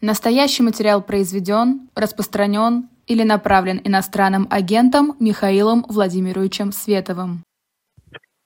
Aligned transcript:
Настоящий 0.00 0.62
материал 0.62 1.02
произведен, 1.02 1.88
распространен 1.96 2.88
или 3.08 3.24
направлен 3.24 3.80
иностранным 3.82 4.46
агентом 4.48 5.16
Михаилом 5.18 5.84
Владимировичем 5.88 6.70
Световым. 6.72 7.42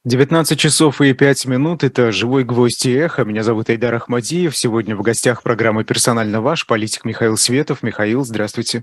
19 0.04 0.58
часов 0.58 1.00
и 1.00 1.12
5 1.12 1.46
минут. 1.46 1.84
Это 1.84 2.10
«Живой 2.10 2.42
гвоздь 2.44 2.86
и 2.86 2.92
эхо». 2.92 3.24
Меня 3.24 3.42
зовут 3.42 3.68
Айдар 3.68 3.94
Ахмадиев. 3.94 4.56
Сегодня 4.56 4.96
в 4.96 5.02
гостях 5.02 5.42
программы 5.42 5.84
«Персонально 5.84 6.40
ваш» 6.40 6.66
политик 6.66 7.04
Михаил 7.04 7.36
Светов. 7.36 7.82
Михаил, 7.82 8.24
здравствуйте. 8.24 8.82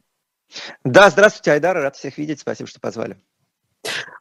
Да, 0.84 1.10
здравствуйте, 1.10 1.52
Айдар. 1.52 1.76
Рад 1.76 1.96
всех 1.96 2.18
видеть. 2.18 2.40
Спасибо, 2.40 2.70
что 2.70 2.80
позвали. 2.80 3.18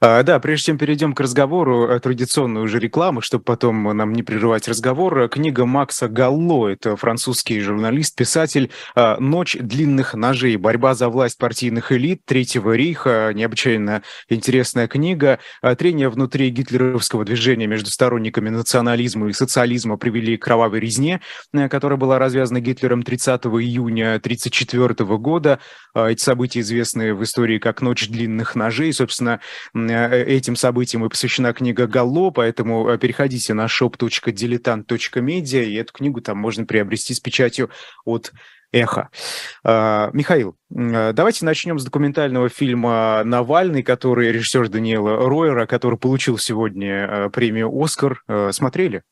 А, 0.01 0.23
да, 0.23 0.39
прежде 0.39 0.67
чем 0.67 0.79
перейдем 0.79 1.13
к 1.13 1.21
разговору, 1.21 1.89
э, 1.89 1.99
традиционную 1.99 2.65
уже 2.65 2.79
рекламу, 2.79 3.21
чтобы 3.21 3.43
потом 3.43 3.83
нам 3.97 4.13
не 4.13 4.23
прерывать 4.23 4.69
разговор, 4.69 5.19
э, 5.19 5.29
книга 5.29 5.67
Макса 5.67 6.09
Галло, 6.09 6.69
это 6.69 6.95
французский 6.95 7.61
журналист, 7.61 8.15
писатель 8.15 8.71
а, 8.95 9.19
«Ночь 9.19 9.57
длинных 9.59 10.15
ножей. 10.15 10.57
Борьба 10.57 10.95
за 10.95 11.09
власть 11.09 11.37
партийных 11.39 11.91
элит 11.91 12.21
Третьего 12.25 12.73
рейха». 12.73 13.33
Необычайно 13.35 14.03
интересная 14.29 14.87
книга. 14.87 15.41
Трения 15.79 16.11
внутри 16.11 16.51
гитлеровского 16.51 17.25
движения 17.25 17.67
между 17.67 17.91
сторонниками 17.91 18.51
национализма 18.51 19.29
и 19.29 19.33
социализма 19.33 19.97
привели 19.97 20.37
к 20.37 20.45
кровавой 20.45 20.79
резне, 20.79 21.21
э, 21.53 21.69
которая 21.69 21.99
была 21.99 22.21
развязана 22.21 22.61
Гитлером 22.61 23.03
30 23.03 23.61
июня 23.61 24.21
1934 24.21 25.19
года. 25.19 25.59
Эти 25.95 26.23
события 26.23 26.61
известны 26.61 27.15
в 27.15 27.25
истории 27.25 27.59
как 27.59 27.83
«Ночь 27.83 28.09
длинных 28.09 28.55
ножей». 28.55 28.93
Собственно, 28.93 29.41
Э, 29.41 29.48
этим 29.75 30.57
событиям 30.57 31.05
и 31.05 31.09
посвящена 31.09 31.53
книга 31.53 31.87
Галло, 31.87 32.31
поэтому 32.31 32.89
э, 32.89 32.99
переходите 32.99 33.55
на 33.55 33.67
shop.diletant.media, 33.67 35.65
и 35.65 35.75
эту 35.75 35.93
книгу 35.93 36.21
там 36.21 36.39
можно 36.39 36.65
приобрести 36.67 37.15
с 37.15 37.21
печатью 37.21 37.71
от 38.05 38.33
эхо. 38.73 39.09
А, 39.65 40.11
Михаил, 40.13 40.57
э, 40.75 41.13
давайте 41.13 41.45
начнем 41.45 41.79
с 41.79 41.85
документального 41.85 42.49
фильма 42.49 43.23
«Навальный», 43.25 43.83
который 43.83 44.33
режиссер 44.33 44.69
Даниэла 44.69 45.29
Ройера, 45.29 45.67
который 45.67 45.99
получил 45.99 46.39
сегодня 46.39 47.31
премию 47.31 47.71
«Оскар». 47.83 48.23
Смотрели? 48.51 49.03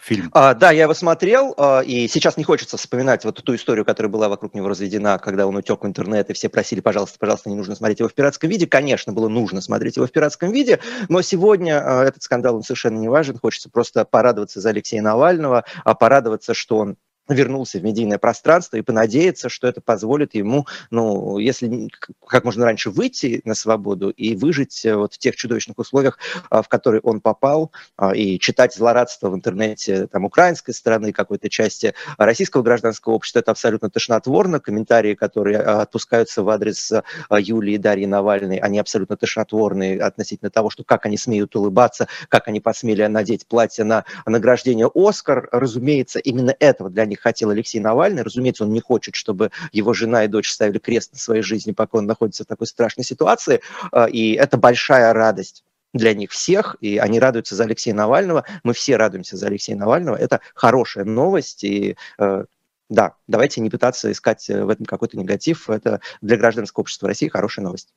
Фильм. 0.00 0.30
А, 0.32 0.54
да, 0.54 0.70
я 0.70 0.84
его 0.84 0.94
смотрел, 0.94 1.54
а, 1.56 1.80
и 1.80 2.08
сейчас 2.08 2.36
не 2.36 2.44
хочется 2.44 2.76
вспоминать 2.76 3.24
вот 3.24 3.42
ту 3.42 3.54
историю, 3.54 3.84
которая 3.84 4.10
была 4.10 4.28
вокруг 4.28 4.54
него 4.54 4.68
разведена, 4.68 5.18
когда 5.18 5.46
он 5.46 5.56
утек 5.56 5.82
в 5.82 5.86
интернет, 5.86 6.30
и 6.30 6.32
все 6.32 6.48
просили, 6.48 6.80
пожалуйста, 6.80 7.18
пожалуйста, 7.18 7.50
не 7.50 7.56
нужно 7.56 7.74
смотреть 7.74 8.00
его 8.00 8.08
в 8.08 8.14
пиратском 8.14 8.50
виде. 8.50 8.66
Конечно, 8.66 9.12
было 9.12 9.28
нужно 9.28 9.60
смотреть 9.60 9.96
его 9.96 10.06
в 10.06 10.12
пиратском 10.12 10.52
виде, 10.52 10.80
но 11.08 11.22
сегодня 11.22 11.82
а, 11.84 12.04
этот 12.04 12.22
скандал 12.22 12.56
он 12.56 12.62
совершенно 12.62 12.98
не 12.98 13.08
важен. 13.08 13.38
Хочется 13.38 13.70
просто 13.70 14.04
порадоваться 14.04 14.60
за 14.60 14.70
Алексея 14.70 15.02
Навального, 15.02 15.64
а 15.84 15.94
порадоваться, 15.94 16.54
что 16.54 16.78
он 16.78 16.96
вернулся 17.34 17.78
в 17.78 17.84
медийное 17.84 18.18
пространство 18.18 18.76
и 18.76 18.82
понадеяться, 18.82 19.48
что 19.48 19.68
это 19.68 19.80
позволит 19.80 20.34
ему, 20.34 20.66
ну, 20.90 21.38
если 21.38 21.88
как 22.26 22.44
можно 22.44 22.64
раньше 22.64 22.90
выйти 22.90 23.40
на 23.44 23.54
свободу 23.54 24.10
и 24.10 24.36
выжить 24.36 24.84
э, 24.84 24.94
вот 24.96 25.14
в 25.14 25.18
тех 25.18 25.36
чудовищных 25.36 25.78
условиях, 25.78 26.18
а, 26.50 26.62
в 26.62 26.68
которые 26.68 27.00
он 27.02 27.20
попал, 27.20 27.72
а, 27.96 28.14
и 28.14 28.38
читать 28.38 28.74
злорадство 28.74 29.30
в 29.30 29.34
интернете 29.34 30.06
там 30.06 30.24
украинской 30.24 30.72
стороны, 30.72 31.12
какой-то 31.12 31.48
части 31.48 31.94
российского 32.18 32.62
гражданского 32.62 33.14
общества, 33.14 33.40
это 33.40 33.52
абсолютно 33.52 33.90
тошнотворно. 33.90 34.60
Комментарии, 34.60 35.14
которые 35.14 35.58
а, 35.58 35.82
отпускаются 35.82 36.42
в 36.42 36.48
адрес 36.48 36.92
Юлии 37.30 37.74
и 37.74 37.78
Дарьи 37.78 38.06
Навальной, 38.06 38.56
они 38.56 38.78
абсолютно 38.78 39.16
тошнотворные 39.16 40.00
относительно 40.00 40.50
того, 40.50 40.70
что 40.70 40.84
как 40.84 41.06
они 41.06 41.16
смеют 41.16 41.54
улыбаться, 41.56 42.08
как 42.28 42.48
они 42.48 42.60
посмели 42.60 43.04
надеть 43.06 43.46
платье 43.46 43.84
на 43.84 44.04
награждение 44.26 44.90
Оскар. 44.94 45.48
Разумеется, 45.52 46.18
именно 46.18 46.54
этого 46.58 46.90
для 46.90 47.06
них 47.06 47.19
хотел 47.20 47.50
Алексей 47.50 47.80
Навальный. 47.80 48.22
Разумеется, 48.22 48.64
он 48.64 48.72
не 48.72 48.80
хочет, 48.80 49.14
чтобы 49.14 49.50
его 49.72 49.92
жена 49.92 50.24
и 50.24 50.28
дочь 50.28 50.50
ставили 50.50 50.78
крест 50.78 51.12
на 51.12 51.18
своей 51.18 51.42
жизни, 51.42 51.72
пока 51.72 51.98
он 51.98 52.06
находится 52.06 52.44
в 52.44 52.46
такой 52.46 52.66
страшной 52.66 53.04
ситуации. 53.04 53.60
А, 53.92 54.06
и 54.06 54.32
это 54.32 54.56
большая 54.56 55.12
радость 55.12 55.64
для 55.92 56.14
них 56.14 56.30
всех, 56.30 56.76
и 56.80 56.98
они 56.98 57.18
радуются 57.18 57.54
за 57.54 57.64
Алексея 57.64 57.94
Навального. 57.94 58.44
Мы 58.62 58.72
все 58.74 58.96
радуемся 58.96 59.36
за 59.36 59.46
Алексея 59.46 59.76
Навального. 59.76 60.16
Это 60.16 60.40
хорошая 60.54 61.04
новость, 61.04 61.64
и 61.64 61.96
э, 62.18 62.44
да, 62.88 63.14
давайте 63.26 63.60
не 63.60 63.70
пытаться 63.70 64.10
искать 64.10 64.46
в 64.48 64.68
этом 64.68 64.86
какой-то 64.86 65.18
негатив. 65.18 65.68
Это 65.68 66.00
для 66.20 66.36
гражданского 66.36 66.82
общества 66.82 67.08
России 67.08 67.28
хорошая 67.28 67.64
новость. 67.64 67.92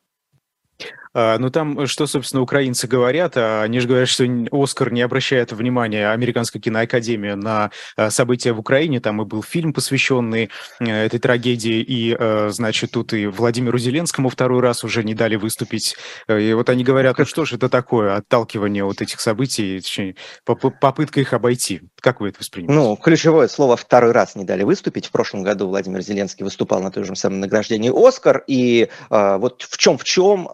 А, 1.14 1.38
ну 1.38 1.50
там, 1.50 1.80
э, 1.80 1.88
что, 1.88 2.08
собственно, 2.08 2.42
украинцы 2.42 2.88
говорят, 2.88 3.38
а 3.38 3.62
они 3.64 3.80
же 3.80 3.88
говорят, 3.88 4.10
что 4.10 4.26
Оскар 4.52 4.92
не 4.92 5.02
обращает 5.02 5.52
внимания, 5.52 6.12
Американская 6.12 6.62
киноакадемия, 6.62 7.36
на 7.36 7.72
а, 7.96 8.10
события 8.10 8.52
в 8.54 8.60
Украине, 8.60 9.00
там 9.00 9.22
и 9.22 9.26
был 9.26 9.44
фильм, 9.44 9.74
посвященный 9.74 10.50
э, 10.80 11.06
этой 11.06 11.20
трагедии, 11.20 11.82
и, 11.82 12.16
э, 12.18 12.50
значит, 12.50 12.92
тут 12.92 13.14
и 13.14 13.28
Владимиру 13.28 13.78
Зеленскому 13.78 14.30
второй 14.30 14.62
раз 14.62 14.84
уже 14.84 15.04
не 15.04 15.14
дали 15.14 15.36
выступить, 15.36 15.96
и 16.28 16.54
вот 16.54 16.70
они 16.70 16.84
говорят, 16.84 17.18
ну 17.18 17.26
что 17.26 17.46
ж 17.46 17.54
это 17.54 17.70
такое, 17.70 18.16
отталкивание 18.16 18.84
вот 18.84 19.02
этих 19.02 19.20
событий, 19.20 19.80
точнее, 19.80 20.16
попытка 20.46 21.20
их 21.20 21.34
обойти. 21.34 21.82
Как 22.00 22.22
вы 22.22 22.30
это 22.30 22.40
воспринимаете? 22.40 22.82
Ну, 22.82 22.96
ключевое 22.98 23.48
слово 23.48 23.78
«второй 23.78 24.12
раз 24.12 24.36
не 24.36 24.44
дали 24.44 24.64
выступить». 24.64 25.08
В 25.08 25.12
прошлом 25.12 25.44
году 25.44 25.68
Владимир 25.68 26.02
Зеленский 26.02 26.44
выступал 26.44 26.82
на 26.82 26.92
том 26.92 27.06
же 27.06 27.16
самом 27.16 27.40
награждении 27.40 27.92
«Оскар», 27.94 28.44
и 28.48 28.90
э, 29.10 29.38
вот 29.38 29.62
в 29.62 29.78
чем 29.78 29.98
в 29.98 30.04
чем 30.04 30.48
э, 30.48 30.52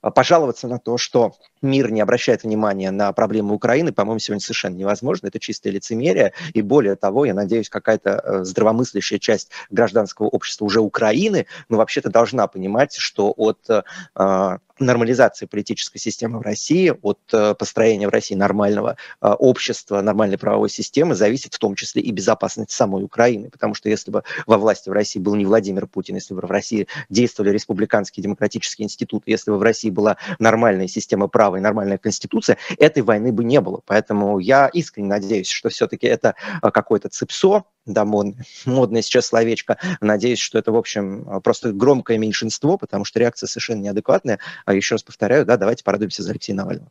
пожаловаться 0.00 0.68
на 0.68 0.78
то, 0.78 0.96
что 0.98 1.32
мир 1.64 1.90
не 1.90 2.00
обращает 2.00 2.44
внимания 2.44 2.90
на 2.90 3.12
проблемы 3.12 3.54
Украины, 3.54 3.92
по-моему, 3.92 4.20
сегодня 4.20 4.40
совершенно 4.40 4.76
невозможно. 4.76 5.26
Это 5.26 5.40
чистое 5.40 5.72
лицемерие. 5.72 6.32
И 6.52 6.62
более 6.62 6.94
того, 6.94 7.24
я 7.24 7.34
надеюсь, 7.34 7.68
какая-то 7.68 8.10
э, 8.10 8.44
здравомыслящая 8.44 9.18
часть 9.18 9.50
гражданского 9.70 10.26
общества 10.26 10.64
уже 10.66 10.80
Украины, 10.80 11.46
ну, 11.68 11.78
вообще-то 11.78 12.10
должна 12.10 12.46
понимать, 12.46 12.94
что 12.94 13.32
от 13.36 13.58
э, 13.68 14.58
нормализации 14.78 15.46
политической 15.46 15.98
системы 15.98 16.38
в 16.38 16.42
России, 16.42 16.92
от 17.02 17.18
э, 17.32 17.54
построения 17.54 18.08
в 18.08 18.10
России 18.10 18.34
нормального 18.34 18.96
общества, 19.20 20.00
нормальной 20.00 20.36
правовой 20.36 20.68
системы 20.68 21.14
зависит 21.14 21.54
в 21.54 21.58
том 21.58 21.74
числе 21.74 22.02
и 22.02 22.10
безопасность 22.10 22.70
самой 22.70 23.04
Украины. 23.04 23.50
Потому 23.50 23.74
что 23.74 23.88
если 23.88 24.10
бы 24.10 24.22
во 24.46 24.58
власти 24.58 24.88
в 24.88 24.92
России 24.92 25.18
был 25.18 25.34
не 25.34 25.46
Владимир 25.46 25.86
Путин, 25.86 26.16
если 26.16 26.34
бы 26.34 26.40
в 26.40 26.50
России 26.50 26.88
действовали 27.08 27.50
республиканские 27.50 28.22
демократические 28.22 28.84
институты, 28.84 29.30
если 29.30 29.50
бы 29.50 29.58
в 29.58 29.62
России 29.62 29.90
была 29.90 30.16
нормальная 30.38 30.88
система 30.88 31.28
права 31.28 31.53
и 31.56 31.60
нормальная 31.60 31.98
конституция, 31.98 32.58
этой 32.78 33.02
войны 33.02 33.32
бы 33.32 33.44
не 33.44 33.60
было. 33.60 33.80
Поэтому 33.86 34.38
я 34.38 34.68
искренне 34.68 35.08
надеюсь, 35.08 35.48
что 35.48 35.68
все-таки 35.68 36.06
это 36.06 36.34
э, 36.62 36.70
какое-то 36.70 37.08
цепсо, 37.08 37.64
да, 37.86 38.04
модное, 38.04 38.44
модное 38.64 39.02
сейчас 39.02 39.26
словечко. 39.26 39.78
Надеюсь, 40.00 40.38
что 40.40 40.58
это, 40.58 40.72
в 40.72 40.76
общем, 40.76 41.40
просто 41.42 41.72
громкое 41.72 42.18
меньшинство, 42.18 42.78
потому 42.78 43.04
что 43.04 43.20
реакция 43.20 43.46
совершенно 43.46 43.80
неадекватная. 43.80 44.38
А 44.64 44.74
еще 44.74 44.94
раз 44.94 45.02
повторяю, 45.02 45.44
да, 45.44 45.56
давайте 45.56 45.84
порадуемся 45.84 46.22
за 46.22 46.30
Алексея 46.30 46.56
Навального. 46.56 46.90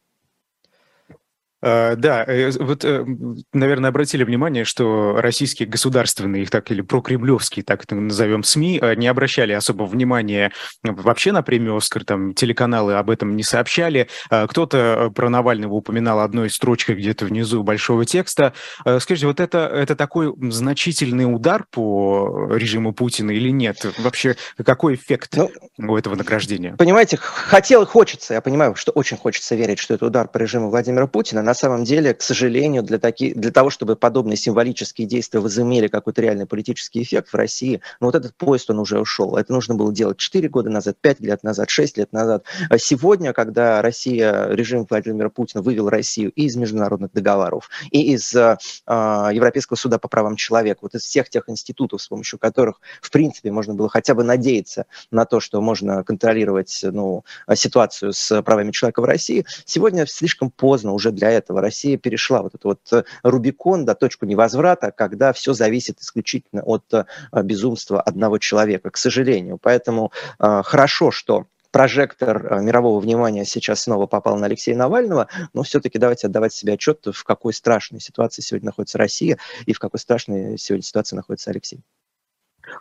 Uh, 1.63 1.94
да, 1.96 2.24
э, 2.28 2.51
вот, 2.59 2.84
э, 2.84 3.06
наверное, 3.53 3.90
обратили 3.90 4.24
внимание, 4.24 4.66
что 4.66 5.16
российские 5.18 5.68
государственные, 5.68 6.44
их 6.44 6.50
так 6.50 6.69
или 6.72 6.81
прокремлевские, 6.81 7.63
так 7.63 7.84
это 7.84 7.96
назовем, 7.96 8.44
СМИ, 8.44 8.79
э, 8.81 8.96
не 8.96 9.07
обращали 9.07 9.53
особо 9.53 9.84
внимания 9.84 10.51
вообще 10.84 11.31
на 11.31 11.41
премию 11.41 11.78
«Оскар», 11.78 12.03
там 12.03 12.34
телеканалы 12.34 12.96
об 12.96 13.09
этом 13.09 13.35
не 13.35 13.44
сообщали. 13.44 14.09
Кто-то 14.29 15.12
про 15.16 15.29
Навального 15.29 15.74
упоминал 15.74 16.19
одной 16.19 16.50
строчкой 16.50 16.96
где-то 16.96 17.25
внизу 17.25 17.63
большого 17.63 18.06
текста. 18.06 18.53
Скажите, 19.00 19.28
вот 19.28 19.40
это, 19.40 19.59
это 19.59 19.95
такой 19.95 20.34
значительный 20.51 21.24
удар 21.24 21.66
по 21.72 22.50
режиму 22.53 22.94
Путина 22.94 23.31
или 23.31 23.50
нет? 23.50 23.85
Вообще, 24.00 24.35
какой 24.63 24.95
эффект 24.95 25.35
ну, 25.38 25.51
у 25.78 25.95
этого 25.95 26.16
награждения? 26.16 26.75
Понимаете, 26.78 27.18
хотел 27.18 27.84
и 27.84 27.85
хочется, 27.85 28.34
я 28.34 28.41
понимаю, 28.41 28.75
что 28.75 28.91
очень 28.91 29.18
хочется 29.18 29.56
верить, 29.56 29.80
что 29.80 29.94
это 29.94 30.06
удар 30.06 30.28
по 30.28 30.38
режиму 30.38 30.69
Владимира 30.69 31.07
Путина, 31.07 31.41
на 31.53 31.56
самом 31.56 31.84
деле, 31.84 32.16
к 32.16 32.24
сожалению, 32.24 32.81
для, 32.81 32.97
таки, 32.97 33.31
для 33.31 33.52
того, 33.52 33.69
чтобы 33.69 33.96
подобные 33.96 34.38
символические 34.38 35.06
действия 35.06 35.40
возымели 35.40 35.88
какой-то 35.88 36.19
реальный 36.19 36.47
политический 36.47 37.03
эффект 37.03 37.30
в 37.30 37.36
России, 37.36 37.80
ну 38.00 38.08
вот 38.08 38.16
этот 38.16 38.36
поезд, 38.36 38.72
он 38.72 38.80
уже 38.80 39.00
ушел. 39.00 39.38
Это 39.38 39.54
нужно 39.54 39.75
было 39.75 39.94
делать 39.94 40.18
4 40.18 40.50
года 40.50 40.72
назад, 40.72 40.98
5 41.00 41.19
лет 41.19 41.44
назад, 41.44 41.69
6 41.69 42.00
лет 42.00 42.12
назад. 42.12 42.44
А 42.72 42.80
сегодня, 42.80 43.33
когда 43.33 43.83
Россия, 43.83 44.48
режим 44.48 44.88
Владимира 44.89 45.30
Путина 45.30 45.62
вывел 45.62 45.89
Россию 45.89 46.31
из 46.31 46.56
международных 46.56 47.12
договоров, 47.13 47.69
и 47.92 48.13
из 48.13 48.33
э, 48.33 48.57
Европейского 48.88 49.78
суда 49.78 50.00
по 50.00 50.07
правам 50.07 50.36
человека, 50.36 50.80
вот 50.81 50.95
из 50.95 51.01
всех 51.01 51.30
тех 51.30 51.48
институтов, 51.50 52.01
с 52.01 52.07
помощью 52.07 52.39
которых, 52.39 52.81
в 53.00 53.12
принципе, 53.12 53.51
можно 53.51 53.75
было 53.75 53.89
хотя 53.89 54.16
бы 54.16 54.24
надеяться 54.24 54.88
на 55.12 55.25
то, 55.25 55.39
что 55.39 55.62
можно 55.62 56.04
контролировать 56.04 56.80
ну, 56.81 57.24
ситуацию 57.54 58.12
с 58.12 58.42
правами 58.42 58.72
человека 58.72 59.01
в 59.01 59.06
России, 59.06 59.45
сегодня 59.66 60.07
слишком 60.07 60.50
поздно 60.50 60.94
уже 60.94 61.12
для 61.12 61.30
этого 61.30 61.43
этого 61.44 61.62
Россия 61.62 61.98
перешла 61.98 62.42
вот 62.42 62.56
этот 62.56 62.63
вот 62.63 62.80
э, 62.94 63.04
Рубикон, 63.24 63.86
до 63.86 63.95
точку 63.95 64.25
невозврата, 64.25 64.92
когда 64.92 65.34
все 65.34 65.54
зависит 65.54 66.00
исключительно 66.00 66.63
от 66.63 66.86
э, 66.94 67.06
безумства 67.44 68.01
одного 68.01 68.38
человека, 68.38 68.90
к 68.90 68.98
сожалению. 68.98 69.57
Поэтому 69.62 70.12
э, 70.40 70.62
хорошо, 70.63 71.12
что 71.12 71.45
прожектор 71.72 72.62
мирового 72.62 73.00
внимания 73.00 73.45
сейчас 73.45 73.81
снова 73.81 74.06
попал 74.06 74.38
на 74.38 74.45
Алексея 74.45 74.78
Навального, 74.78 75.28
но 75.54 75.63
все-таки 75.63 75.98
давайте 75.98 76.28
отдавать 76.28 76.54
себе 76.54 76.74
отчет, 76.74 77.06
в 77.12 77.24
какой 77.24 77.51
страшной 77.54 78.00
ситуации 78.00 78.44
сегодня 78.44 78.68
находится 78.68 79.00
Россия 79.00 79.40
и 79.66 79.74
в 79.74 79.80
какой 79.80 80.00
страшной 80.00 80.57
сегодня 80.60 80.84
ситуации 80.84 81.16
находится 81.16 81.50
Алексей. 81.50 81.81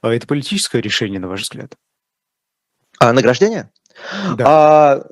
А 0.02 0.12
это 0.12 0.26
политическое 0.26 0.80
решение, 0.80 1.20
на 1.20 1.28
ваш 1.28 1.42
взгляд? 1.42 1.74
А, 2.98 3.12
награждение? 3.12 3.70
Да. 4.36 4.44
А, 4.46 5.06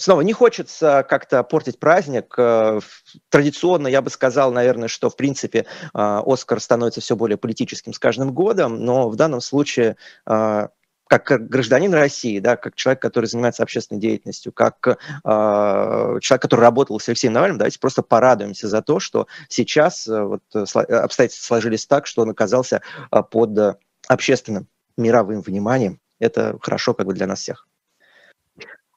снова 0.00 0.22
не 0.22 0.32
хочется 0.32 1.04
как-то 1.08 1.42
портить 1.42 1.78
праздник. 1.78 2.34
Э, 2.36 2.80
традиционно 3.28 3.88
я 3.88 4.02
бы 4.02 4.10
сказал, 4.10 4.52
наверное, 4.52 4.88
что 4.88 5.10
в 5.10 5.16
принципе 5.16 5.66
а, 5.92 6.22
Оскар 6.24 6.60
становится 6.60 7.00
все 7.00 7.16
более 7.16 7.36
политическим 7.36 7.92
с 7.92 7.98
каждым 7.98 8.32
годом, 8.32 8.84
но 8.84 9.08
в 9.08 9.16
данном 9.16 9.40
случае 9.40 9.96
а, 10.26 10.70
как 11.10 11.48
гражданин 11.48 11.92
России, 11.92 12.38
да, 12.38 12.56
как 12.56 12.76
человек, 12.76 13.02
который 13.02 13.26
занимается 13.26 13.64
общественной 13.64 14.00
деятельностью, 14.00 14.52
как 14.52 14.86
э, 14.86 14.96
человек, 15.24 16.42
который 16.42 16.60
работал 16.60 17.00
с 17.00 17.08
Алексеем 17.08 17.32
Навальным, 17.32 17.58
давайте 17.58 17.80
просто 17.80 18.02
порадуемся 18.02 18.68
за 18.68 18.80
то, 18.80 19.00
что 19.00 19.26
сейчас 19.48 20.06
э, 20.06 20.22
вот, 20.22 20.42
обстоятельства 20.54 21.44
сложились 21.44 21.86
так, 21.86 22.06
что 22.06 22.22
он 22.22 22.30
оказался 22.30 22.82
э, 23.10 23.22
под 23.28 23.80
общественным 24.06 24.68
мировым 24.96 25.42
вниманием. 25.42 25.98
Это 26.20 26.56
хорошо 26.62 26.94
как 26.94 27.06
бы 27.06 27.12
для 27.12 27.26
нас 27.26 27.40
всех. 27.40 27.66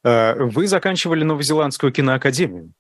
Э, 0.04 0.36
вы 0.38 0.68
заканчивали 0.68 1.24
Новозеландскую 1.24 1.92
киноакадемию. 1.92 2.74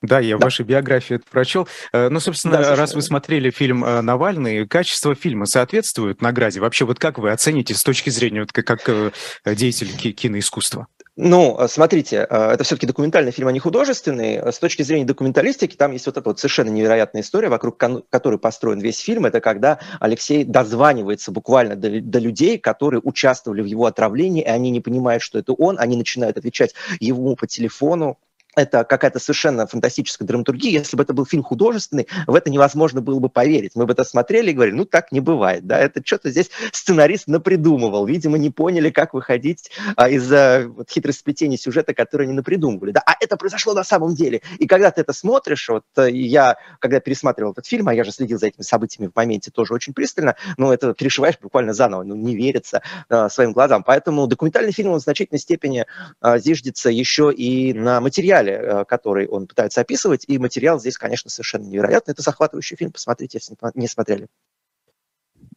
Да, 0.00 0.18
я 0.18 0.36
да. 0.36 0.38
в 0.38 0.44
вашей 0.44 0.64
биографии 0.64 1.16
это 1.16 1.24
прочел. 1.30 1.68
Э, 1.92 2.08
ну, 2.08 2.18
собственно, 2.18 2.58
да, 2.58 2.76
раз 2.76 2.94
вы 2.94 3.02
смотрели 3.02 3.50
фильм 3.50 3.84
э, 3.84 4.00
«Навальный», 4.00 4.66
качество 4.66 5.14
фильма 5.14 5.46
соответствует 5.46 6.20
награде? 6.20 6.60
Вообще, 6.60 6.84
вот 6.84 6.98
как 6.98 7.18
вы 7.18 7.30
оцените 7.30 7.74
с 7.74 7.84
точки 7.84 8.10
зрения 8.10 8.40
вот, 8.40 8.52
как, 8.52 8.66
как 8.66 9.12
деятель 9.44 10.12
киноискусства? 10.12 10.88
Ну, 11.16 11.58
э, 11.58 11.68
смотрите, 11.68 12.26
э, 12.28 12.52
это 12.52 12.64
все-таки 12.64 12.86
документальный 12.86 13.32
фильм, 13.32 13.48
а 13.48 13.52
не 13.52 13.58
художественный. 13.58 14.50
С 14.50 14.58
точки 14.58 14.82
зрения 14.82 15.04
документалистики, 15.04 15.76
там 15.76 15.92
есть 15.92 16.06
вот 16.06 16.16
эта 16.16 16.26
вот 16.30 16.38
совершенно 16.38 16.70
невероятная 16.70 17.20
история, 17.20 17.50
вокруг 17.50 17.76
которой 17.76 18.38
построен 18.38 18.80
весь 18.80 18.98
фильм. 18.98 19.26
Это 19.26 19.40
когда 19.42 19.78
Алексей 20.00 20.44
дозванивается 20.44 21.30
буквально 21.30 21.76
до, 21.76 22.00
до 22.00 22.18
людей, 22.18 22.58
которые 22.58 23.02
участвовали 23.04 23.60
в 23.60 23.66
его 23.66 23.84
отравлении, 23.84 24.42
и 24.42 24.48
они 24.48 24.70
не 24.70 24.80
понимают, 24.80 25.22
что 25.22 25.38
это 25.38 25.52
он, 25.52 25.76
они 25.78 25.98
начинают 25.98 26.38
отвечать 26.38 26.74
ему 26.98 27.36
по 27.36 27.46
телефону, 27.46 28.18
это 28.54 28.84
какая-то 28.84 29.18
совершенно 29.18 29.66
фантастическая 29.66 30.26
драматургия. 30.26 30.78
Если 30.80 30.96
бы 30.96 31.02
это 31.02 31.14
был 31.14 31.24
фильм 31.24 31.42
художественный, 31.42 32.06
в 32.26 32.34
это 32.34 32.50
невозможно 32.50 33.00
было 33.00 33.18
бы 33.18 33.28
поверить. 33.28 33.72
Мы 33.74 33.86
бы 33.86 33.92
это 33.92 34.04
смотрели 34.04 34.50
и 34.50 34.54
говорили, 34.54 34.76
ну 34.76 34.84
так 34.84 35.12
не 35.12 35.20
бывает, 35.20 35.66
да, 35.66 35.78
это 35.78 36.02
что-то 36.04 36.30
здесь 36.30 36.50
сценарист 36.72 37.28
напридумывал. 37.28 38.06
Видимо, 38.06 38.38
не 38.38 38.50
поняли, 38.50 38.90
как 38.90 39.14
выходить 39.14 39.70
а, 39.96 40.08
из-за 40.10 40.66
вот, 40.68 40.90
хитросплетения 40.90 41.56
сюжета, 41.56 41.94
который 41.94 42.26
они 42.26 42.34
напридумывали. 42.34 42.92
Да? 42.92 43.02
А 43.06 43.14
это 43.20 43.36
произошло 43.36 43.72
на 43.74 43.84
самом 43.84 44.14
деле. 44.14 44.42
И 44.58 44.66
когда 44.66 44.90
ты 44.90 45.00
это 45.00 45.12
смотришь, 45.12 45.68
вот 45.68 45.84
э, 45.96 46.10
я, 46.10 46.56
когда 46.78 47.00
пересматривал 47.00 47.52
этот 47.52 47.66
фильм, 47.66 47.88
а 47.88 47.94
я 47.94 48.04
же 48.04 48.12
следил 48.12 48.38
за 48.38 48.48
этими 48.48 48.62
событиями 48.62 49.08
в 49.08 49.16
моменте 49.16 49.50
тоже 49.50 49.74
очень 49.74 49.94
пристально, 49.94 50.36
ну 50.58 50.72
это 50.72 50.92
перешиваешь 50.94 51.38
буквально 51.40 51.72
заново, 51.72 52.02
ну 52.02 52.14
не 52.14 52.36
верится 52.36 52.82
а, 53.08 53.28
своим 53.28 53.52
глазам. 53.52 53.82
Поэтому 53.82 54.26
документальный 54.26 54.72
фильм 54.72 54.90
он 54.90 55.00
в 55.00 55.02
значительной 55.02 55.40
степени 55.40 55.86
а, 56.20 56.38
зиждется 56.38 56.90
еще 56.90 57.32
и 57.32 57.72
на 57.72 58.00
материале 58.00 58.41
материале, 58.42 58.80
э, 58.80 58.84
который 58.84 59.26
он 59.26 59.46
пытается 59.46 59.80
описывать, 59.80 60.24
и 60.26 60.38
материал 60.38 60.78
здесь, 60.78 60.98
конечно, 60.98 61.30
совершенно 61.30 61.64
невероятный. 61.64 62.12
Это 62.12 62.22
захватывающий 62.22 62.76
фильм, 62.76 62.92
посмотрите, 62.92 63.38
если 63.38 63.56
не 63.74 63.88
смотрели. 63.88 64.28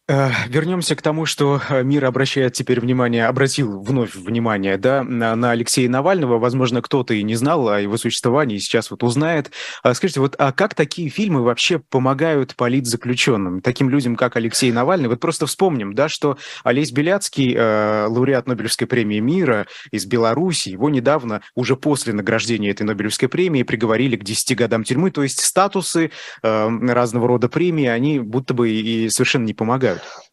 Э, 0.07 0.29
вернемся 0.49 0.95
к 0.95 1.01
тому, 1.01 1.25
что 1.25 1.59
э, 1.67 1.81
мир 1.81 2.05
обращает 2.05 2.53
теперь 2.53 2.79
внимание, 2.79 3.25
обратил 3.25 3.81
вновь 3.81 4.13
внимание 4.13 4.77
да, 4.77 5.03
на, 5.03 5.49
Алексея 5.49 5.89
Навального. 5.89 6.37
Возможно, 6.37 6.83
кто-то 6.83 7.15
и 7.15 7.23
не 7.23 7.33
знал 7.33 7.67
о 7.69 7.81
его 7.81 7.97
существовании, 7.97 8.59
сейчас 8.59 8.91
вот 8.91 9.01
узнает. 9.01 9.51
А 9.81 9.95
скажите, 9.95 10.19
вот 10.19 10.35
а 10.37 10.51
как 10.51 10.75
такие 10.75 11.09
фильмы 11.09 11.41
вообще 11.41 11.79
помогают 11.79 12.55
политзаключенным, 12.55 13.61
таким 13.61 13.89
людям, 13.89 14.15
как 14.15 14.35
Алексей 14.35 14.71
Навальный? 14.71 15.09
Вот 15.09 15.19
просто 15.19 15.47
вспомним, 15.47 15.95
да, 15.95 16.07
что 16.07 16.37
Олесь 16.63 16.91
Беляцкий, 16.91 17.55
э, 17.57 18.05
лауреат 18.07 18.45
Нобелевской 18.45 18.85
премии 18.85 19.19
мира 19.19 19.65
из 19.89 20.05
Беларуси, 20.05 20.69
его 20.69 20.91
недавно, 20.91 21.41
уже 21.55 21.75
после 21.75 22.13
награждения 22.13 22.69
этой 22.69 22.83
Нобелевской 22.83 23.27
премии, 23.27 23.63
приговорили 23.63 24.17
к 24.17 24.23
10 24.23 24.55
годам 24.55 24.83
тюрьмы. 24.83 25.09
То 25.09 25.23
есть 25.23 25.41
статусы 25.41 26.11
разного 26.43 27.27
рода 27.27 27.49
премии, 27.49 27.87
они 27.87 28.19
будто 28.19 28.53
бы 28.53 28.69
и 28.69 29.09
совершенно 29.09 29.45
не 29.45 29.55
помогают 29.55 29.94
помогают? 29.99 30.25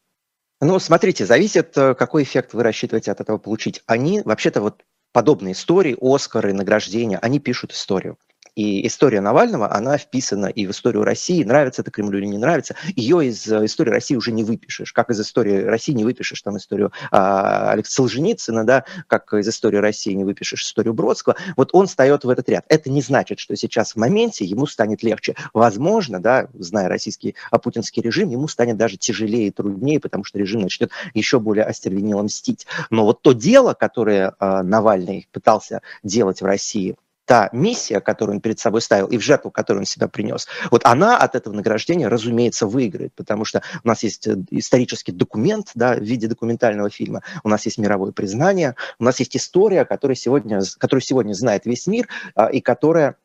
Ну, 0.61 0.79
смотрите, 0.79 1.27
зависит, 1.27 1.77
э, 1.77 1.95
какой 1.95 2.23
эффект 2.23 2.55
вы 2.55 2.63
рассчитываете 2.63 3.11
от 3.11 3.21
этого 3.21 3.39
получить. 3.39 3.83
Они, 3.87 4.23
вообще-то, 4.23 4.61
вот 4.61 4.85
подобные 5.13 5.53
истории, 5.53 5.97
Оскары, 6.01 6.53
награждения, 6.53 7.19
они 7.19 7.41
пишут 7.41 7.73
историю. 7.73 8.19
И 8.55 8.87
история 8.87 9.23
Навального, 9.23 9.73
она 9.73 9.97
вписана 9.97 10.47
и 10.47 10.67
в 10.67 10.73
историю 10.73 11.05
России, 11.05 11.43
нравится 11.43 11.81
это 11.81 11.91
Кремлю 11.91 12.19
или 12.19 12.27
не 12.27 12.39
нравится. 12.39 12.77
Ее 12.95 13.27
из 13.27 13.51
э, 13.51 13.65
истории 13.65 13.91
России 13.91 14.15
уже 14.15 14.31
не 14.31 14.45
выпишешь. 14.45 14.93
Как 14.93 15.09
из 15.09 15.21
истории 15.21 15.63
России 15.63 15.93
не 15.93 16.05
выпишешь 16.05 16.43
там 16.43 16.59
историю 16.59 16.93
а, 17.11 17.71
Алекса 17.71 17.95
Солженицына, 17.95 18.65
да, 18.65 18.85
как 19.07 19.33
из 19.33 19.49
истории 19.49 19.79
России 19.79 20.13
не 20.13 20.25
выпишешь 20.25 20.65
историю 20.65 20.93
Бродского. 20.93 21.37
Вот 21.57 21.71
он 21.73 21.87
встает 21.87 22.25
в 22.25 22.29
этот 22.29 22.49
ряд. 22.51 22.67
Это 22.69 22.91
не 22.91 23.01
значит, 23.01 23.39
что 23.39 23.57
сейчас 23.57 23.93
в 23.93 23.97
моменте 23.97 24.45
ему 24.45 24.67
станет 24.67 25.03
легче. 25.03 25.35
Возможно, 25.55 26.21
да, 26.21 26.49
зная 26.53 26.89
российский 26.89 27.37
а, 27.51 27.59
путинский 27.59 28.03
режим, 28.03 28.29
ему 28.29 28.49
станет 28.49 28.77
даже 28.77 28.99
тяжелее 28.99 29.47
и 29.47 29.51
труднее, 29.51 29.99
потому 29.99 30.25
что 30.25 30.39
режим 30.39 30.61
начнет 30.61 30.91
еще 31.15 31.41
более 31.41 31.65
остервенело 31.65 32.23
мстить. 32.23 32.67
Но 32.91 33.07
вот 33.07 33.23
то 33.23 33.33
дело, 33.33 33.73
которое 33.73 34.35
а, 34.39 34.63
Навальный 34.63 35.27
пытался 35.33 35.81
делать 36.03 36.43
в 36.43 36.45
России, 36.45 36.97
та 37.33 37.49
миссия, 37.55 38.01
которую 38.01 38.37
он 38.37 38.41
перед 38.43 38.59
собой 38.59 38.83
ставил, 38.83 39.07
и 39.07 39.17
в 39.17 39.23
жертву, 39.23 39.51
которую 39.51 39.81
он 39.81 39.87
себя 39.87 40.07
принес, 40.07 40.47
вот 40.71 40.85
она 40.85 41.17
от 41.17 41.35
этого 41.35 41.55
награждения, 41.55 42.09
разумеется, 42.09 42.67
выиграет, 42.67 43.15
потому 43.15 43.47
что 43.47 43.63
у 43.83 43.89
нас 43.89 44.03
есть 44.03 44.27
э, 44.27 44.37
исторический 44.51 45.13
документ 45.13 45.71
да, 45.75 45.95
в 45.95 46.03
виде 46.03 46.27
документального 46.29 46.91
фильма, 46.91 47.23
у 47.43 47.49
нас 47.49 47.65
есть 47.65 47.79
мировое 47.79 48.13
признание, 48.13 48.77
у 48.99 49.05
нас 49.05 49.19
есть 49.19 49.35
история, 49.35 49.87
которую 49.87 50.15
сегодня, 50.15 50.61
которую 50.77 51.01
сегодня 51.01 51.33
знает 51.33 51.65
весь 51.65 51.87
мир, 51.87 52.07
а, 52.35 52.49
и 52.49 52.61
которая 52.61 53.17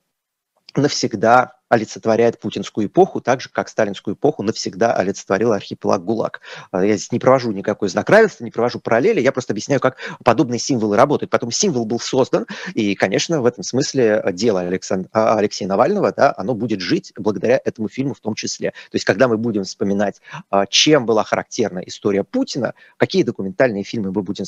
навсегда 0.74 1.57
олицетворяет 1.70 2.40
путинскую 2.40 2.88
эпоху, 2.88 3.22
так 3.22 3.42
же, 3.42 3.50
как 3.50 3.70
сталинскую 3.70 4.16
эпоху 4.16 4.44
навсегда 4.44 4.94
олицетворил 4.94 5.54
архипелаг 5.54 6.04
ГУЛАГ. 6.04 6.42
А, 6.72 6.86
я 6.86 6.96
здесь 6.96 7.12
не 7.12 7.20
провожу 7.20 7.52
никакой 7.52 7.90
знак 7.90 8.10
равенства, 8.10 8.44
не 8.44 8.52
провожу 8.52 8.80
параллели, 8.80 9.20
я 9.22 9.32
просто 9.32 9.54
объясняю, 9.54 9.80
как 9.82 9.98
подобные 10.24 10.60
символы 10.60 10.96
работают. 10.96 11.30
Потом 11.30 11.52
символ 11.52 11.86
был 11.86 12.00
создан, 12.00 12.46
и, 12.74 12.96
конечно, 12.96 13.42
в 13.42 13.46
этом 13.46 13.64
смысле 13.64 14.24
дело 14.34 14.62
Александ... 14.62 15.08
А, 15.12 15.38
Алексея 15.38 15.68
Навального, 15.68 16.12
да, 16.12 16.34
оно 16.38 16.54
будет 16.54 16.82
жить 16.82 17.14
благодаря 17.16 17.60
этому 17.64 17.90
фильму 17.90 18.14
в 18.14 18.20
том 18.20 18.36
числе. 18.36 18.72
То 18.72 18.96
есть, 18.96 19.06
когда 19.06 19.28
мы 19.28 19.38
будем 19.38 19.64
вспоминать, 19.64 20.22
а, 20.50 20.66
чем 20.66 21.06
была 21.06 21.24
характерна 21.24 21.80
история 21.80 22.24
Путина, 22.24 22.74
какие 22.98 23.24
документальные 23.24 23.84
фильмы 23.84 24.12
мы 24.12 24.22
будем, 24.22 24.46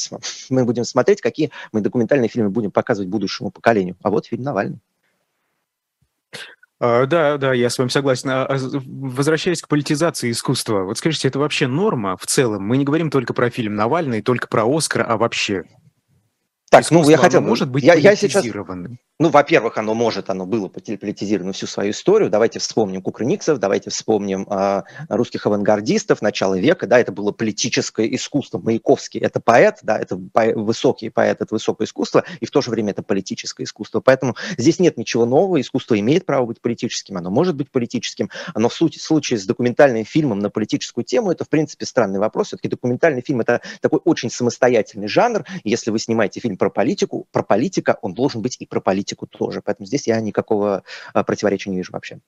мы 0.49 0.65
будем 0.65 0.85
смотреть, 0.85 1.21
какие 1.21 1.51
мы 1.71 1.81
документальные 1.81 2.29
фильмы 2.29 2.49
будем 2.49 2.71
показывать 2.71 3.09
будущему 3.09 3.51
поколению. 3.51 3.95
А 4.01 4.09
вот 4.09 4.25
фильм 4.25 4.43
Навальный. 4.43 4.79
А, 6.81 7.05
да, 7.05 7.37
да, 7.37 7.53
я 7.53 7.69
с 7.69 7.77
вами 7.77 7.89
согласен. 7.89 8.29
А, 8.29 8.45
а 8.45 8.57
возвращаясь 8.85 9.61
к 9.61 9.67
политизации 9.67 10.31
искусства, 10.31 10.83
вот 10.83 10.97
скажите, 10.97 11.27
это 11.27 11.37
вообще 11.39 11.67
норма 11.67 12.15
в 12.15 12.25
целом? 12.25 12.63
Мы 12.63 12.77
не 12.77 12.85
говорим 12.85 13.09
только 13.09 13.33
про 13.33 13.49
фильм 13.49 13.75
Навальный, 13.75 14.21
только 14.21 14.47
про 14.47 14.65
Оскар, 14.65 15.05
а 15.07 15.17
вообще. 15.17 15.63
Так, 16.69 16.81
Искусство, 16.81 17.03
ну 17.03 17.09
я 17.09 17.17
хотел, 17.17 17.41
может 17.41 17.69
быть 17.69 17.83
я, 17.83 17.95
я 17.95 18.15
сейчас, 18.15 18.45
ну, 19.21 19.27
во-первых, 19.27 19.77
оно 19.77 19.93
может, 19.95 20.29
оно 20.29 20.45
было 20.45 20.69
политизировано 20.69 21.51
всю 21.51 21.67
свою 21.67 21.91
историю. 21.91 22.29
Давайте 22.29 22.59
вспомним 22.59 23.01
Кукрыниксов, 23.01 23.59
давайте 23.59 23.89
вспомним 23.89 24.47
э, 24.49 24.83
русских 25.09 25.45
авангардистов 25.45 26.21
начала 26.21 26.57
века. 26.57 26.87
Да, 26.87 26.97
это 26.97 27.11
было 27.11 27.33
политическое 27.33 28.15
искусство. 28.15 28.59
Маяковский– 28.59 29.19
это 29.21 29.41
поэт, 29.41 29.79
да, 29.81 29.99
это 29.99 30.15
по 30.15 30.45
высокий 30.55 31.09
поэт, 31.09 31.41
это 31.41 31.53
высокое 31.53 31.85
искусство, 31.85 32.23
и 32.39 32.45
в 32.45 32.51
то 32.51 32.61
же 32.61 32.71
время 32.71 32.91
это 32.91 33.03
политическое 33.03 33.65
искусство. 33.65 33.99
Поэтому 33.99 34.37
здесь 34.57 34.79
нет 34.79 34.95
ничего 34.95 35.25
нового. 35.25 35.59
Искусство 35.59 35.99
имеет 35.99 36.25
право 36.25 36.45
быть 36.45 36.61
политическим, 36.61 37.17
оно 37.17 37.29
может 37.29 37.57
быть 37.57 37.69
политическим. 37.71 38.29
Но 38.55 38.69
в 38.69 38.73
случае 38.73 39.37
с 39.37 39.45
документальным 39.45 40.05
фильмом 40.05 40.39
на 40.39 40.49
политическую 40.49 41.03
тему, 41.03 41.31
это, 41.31 41.43
в 41.43 41.49
принципе, 41.49 41.85
странный 41.85 42.19
вопрос. 42.19 42.47
Все-таки 42.47 42.69
документальный 42.69 43.21
фильм– 43.21 43.41
это 43.41 43.59
такой 43.81 43.99
очень 44.05 44.29
самостоятельный 44.29 45.09
жанр. 45.09 45.43
Если 45.65 45.91
вы 45.91 45.99
снимаете 45.99 46.39
фильм 46.39 46.55
про 46.59 46.69
политику, 46.69 47.27
про 47.31 47.41
политика, 47.41 47.97
он 48.03 48.13
должен 48.13 48.43
быть 48.43 48.57
и 48.59 48.67
про 48.67 48.81
политику 48.81 49.25
тоже. 49.25 49.63
Поэтому 49.65 49.87
здесь 49.87 50.05
я 50.05 50.21
никакого 50.21 50.83
а, 51.13 51.23
противоречия 51.23 51.71
не 51.71 51.77
вижу 51.77 51.91
вообще. 51.93 52.19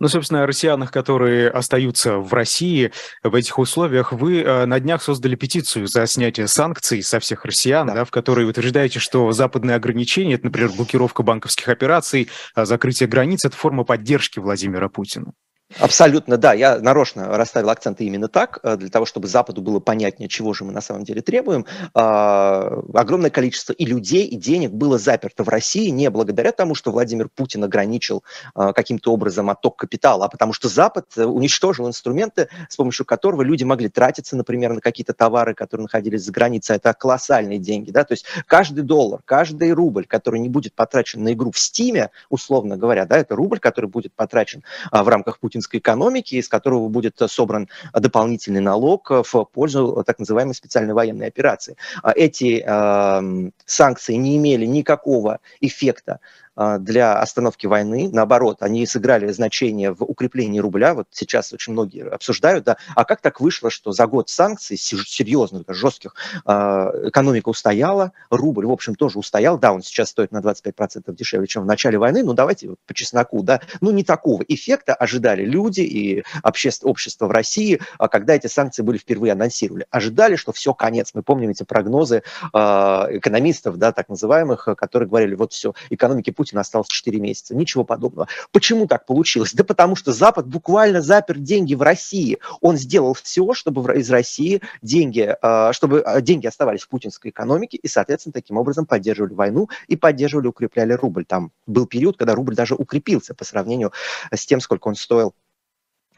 Ну, 0.00 0.08
собственно, 0.08 0.42
о 0.42 0.46
россиянах, 0.46 0.90
которые 0.90 1.48
остаются 1.48 2.18
в 2.18 2.32
России 2.32 2.92
в 3.22 3.34
этих 3.34 3.58
условиях, 3.58 4.12
вы 4.12 4.42
э, 4.42 4.66
на 4.66 4.80
днях 4.80 5.02
создали 5.02 5.36
петицию 5.36 5.86
за 5.86 6.06
снятие 6.06 6.48
санкций 6.48 7.02
со 7.02 7.20
всех 7.20 7.44
россиян, 7.44 7.86
да. 7.86 7.94
Да, 7.94 8.04
в 8.04 8.10
которой 8.10 8.48
утверждаете, 8.48 8.98
что 8.98 9.32
западные 9.32 9.76
ограничения, 9.76 10.34
это, 10.34 10.46
например, 10.46 10.70
блокировка 10.72 11.22
банковских 11.22 11.68
операций, 11.68 12.28
закрытие 12.56 13.08
границ, 13.08 13.44
это 13.44 13.56
форма 13.56 13.84
поддержки 13.84 14.38
Владимира 14.38 14.88
Путина. 14.88 15.32
Абсолютно, 15.80 16.36
да. 16.36 16.52
Я 16.52 16.78
нарочно 16.78 17.36
расставил 17.36 17.70
акценты 17.70 18.04
именно 18.04 18.28
так, 18.28 18.60
э, 18.62 18.76
для 18.76 18.90
того, 18.90 19.06
чтобы 19.06 19.26
Западу 19.26 19.60
было 19.60 19.80
понятнее, 19.80 20.28
чего 20.28 20.52
же 20.52 20.64
мы 20.64 20.72
на 20.72 20.80
самом 20.80 21.04
деле 21.04 21.20
требуем. 21.20 21.66
А, 21.94 22.80
огромное 22.92 23.30
количество 23.30 23.72
и 23.72 23.84
людей, 23.84 24.26
и 24.26 24.36
денег 24.36 24.70
было 24.70 24.98
заперто 24.98 25.42
в 25.42 25.48
России 25.48 25.88
не 25.88 26.10
благодаря 26.10 26.52
тому, 26.52 26.74
что 26.74 26.92
Владимир 26.92 27.28
Путин 27.28 27.64
ограничил 27.64 28.22
а, 28.54 28.72
каким-то 28.72 29.12
образом 29.12 29.50
отток 29.50 29.76
капитала, 29.76 30.26
а 30.26 30.28
потому 30.28 30.52
что 30.52 30.68
Запад 30.68 31.06
э, 31.16 31.24
уничтожил 31.24 31.88
инструменты, 31.88 32.48
с 32.68 32.76
помощью 32.76 33.04
которого 33.04 33.42
люди 33.42 33.64
могли 33.64 33.88
тратиться, 33.88 34.36
например, 34.36 34.74
на 34.74 34.80
какие-то 34.80 35.12
товары, 35.12 35.54
которые 35.54 35.84
находились 35.84 36.24
за 36.24 36.30
границей. 36.30 36.76
Это 36.76 36.92
колоссальные 36.94 37.58
деньги. 37.58 37.90
Да? 37.90 38.04
То 38.04 38.12
есть 38.12 38.26
каждый 38.46 38.82
доллар, 38.82 39.22
каждый 39.24 39.72
рубль, 39.72 40.06
который 40.06 40.38
не 40.38 40.48
будет 40.48 40.74
потрачен 40.74 41.24
на 41.24 41.32
игру 41.32 41.50
в 41.50 41.58
Стиме, 41.58 42.10
условно 42.28 42.76
говоря, 42.76 43.06
да, 43.06 43.16
это 43.18 43.34
рубль, 43.34 43.58
который 43.58 43.90
будет 43.90 44.12
потрачен 44.14 44.62
в 44.92 45.08
рамках 45.08 45.40
путинского 45.40 45.63
путинской 45.64 45.80
экономики, 45.80 46.36
из 46.36 46.48
которого 46.48 46.88
будет 46.88 47.20
собран 47.26 47.68
дополнительный 47.92 48.60
налог 48.60 49.10
в 49.10 49.44
пользу 49.52 50.02
так 50.06 50.18
называемой 50.18 50.54
специальной 50.54 50.94
военной 50.94 51.26
операции. 51.26 51.76
А 52.02 52.12
эти 52.14 52.62
э, 52.64 53.50
санкции 53.64 54.14
не 54.14 54.36
имели 54.36 54.66
никакого 54.66 55.38
эффекта 55.60 56.20
для 56.56 57.18
остановки 57.18 57.66
войны. 57.66 58.08
Наоборот, 58.12 58.58
они 58.62 58.86
сыграли 58.86 59.30
значение 59.32 59.92
в 59.92 60.02
укреплении 60.02 60.60
рубля. 60.60 60.94
Вот 60.94 61.08
сейчас 61.10 61.52
очень 61.52 61.72
многие 61.72 62.08
обсуждают, 62.08 62.64
да, 62.64 62.76
а 62.94 63.04
как 63.04 63.20
так 63.20 63.40
вышло, 63.40 63.70
что 63.70 63.92
за 63.92 64.06
год 64.06 64.28
санкций, 64.28 64.76
серьезных, 64.76 65.64
жестких, 65.68 66.14
а, 66.44 66.90
экономика 67.04 67.48
устояла, 67.48 68.12
рубль, 68.30 68.66
в 68.66 68.70
общем, 68.70 68.94
тоже 68.94 69.18
устоял. 69.18 69.58
Да, 69.58 69.72
он 69.72 69.82
сейчас 69.82 70.10
стоит 70.10 70.32
на 70.32 70.38
25% 70.38 71.14
дешевле, 71.14 71.46
чем 71.46 71.64
в 71.64 71.66
начале 71.66 71.98
войны, 71.98 72.22
но 72.22 72.32
давайте 72.32 72.68
вот 72.70 72.78
по 72.86 72.94
чесноку, 72.94 73.42
да, 73.42 73.60
ну 73.80 73.90
не 73.90 74.04
такого 74.04 74.42
эффекта 74.46 74.94
ожидали 74.94 75.44
люди 75.44 75.80
и 75.80 76.24
общество, 76.42 76.88
общество 76.88 77.26
в 77.26 77.30
России, 77.30 77.80
а 77.98 78.08
когда 78.08 78.34
эти 78.34 78.46
санкции 78.46 78.82
были 78.82 78.98
впервые 78.98 79.32
анонсировали. 79.32 79.86
Ожидали, 79.90 80.36
что 80.36 80.52
все, 80.52 80.74
конец. 80.74 81.10
Мы 81.14 81.22
помним 81.22 81.50
эти 81.50 81.62
прогнозы 81.62 82.22
экономистов, 82.52 83.76
да, 83.76 83.92
так 83.92 84.08
называемых, 84.08 84.68
которые 84.76 85.08
говорили, 85.08 85.34
вот 85.34 85.52
все, 85.52 85.74
экономики 85.90 86.30
Путина 86.30 86.43
Путина 86.44 86.60
осталось 86.60 86.88
4 86.88 87.18
месяца. 87.20 87.54
Ничего 87.54 87.84
подобного. 87.84 88.28
Почему 88.52 88.86
так 88.86 89.06
получилось? 89.06 89.54
Да 89.54 89.64
потому 89.64 89.96
что 89.96 90.12
Запад 90.12 90.46
буквально 90.46 91.00
запер 91.00 91.38
деньги 91.38 91.74
в 91.74 91.80
России. 91.80 92.38
Он 92.60 92.76
сделал 92.76 93.14
все, 93.14 93.54
чтобы 93.54 93.94
из 93.94 94.10
России 94.10 94.60
деньги, 94.82 95.34
а, 95.40 95.72
чтобы 95.72 96.02
а, 96.02 96.20
деньги 96.20 96.46
оставались 96.46 96.82
в 96.82 96.88
путинской 96.90 97.30
экономике 97.30 97.78
и, 97.78 97.88
соответственно, 97.88 98.34
таким 98.34 98.58
образом 98.58 98.84
поддерживали 98.84 99.32
войну 99.32 99.70
и 99.88 99.96
поддерживали, 99.96 100.48
укрепляли 100.48 100.92
рубль. 100.92 101.24
Там 101.24 101.50
был 101.66 101.86
период, 101.86 102.18
когда 102.18 102.34
рубль 102.34 102.54
даже 102.54 102.74
укрепился 102.74 103.34
по 103.34 103.44
сравнению 103.46 103.90
с 104.30 104.44
тем, 104.44 104.60
сколько 104.60 104.88
он 104.88 104.96
стоил 104.96 105.32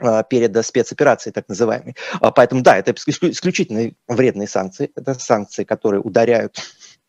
а, 0.00 0.24
перед 0.24 0.66
спецоперацией, 0.66 1.32
так 1.32 1.48
называемой. 1.48 1.94
Поэтому, 2.34 2.62
да, 2.62 2.76
это 2.78 2.92
исключительно 3.06 3.92
вредные 4.08 4.48
санкции. 4.48 4.90
Это 4.96 5.14
санкции, 5.14 5.62
которые 5.62 6.00
ударяют 6.00 6.58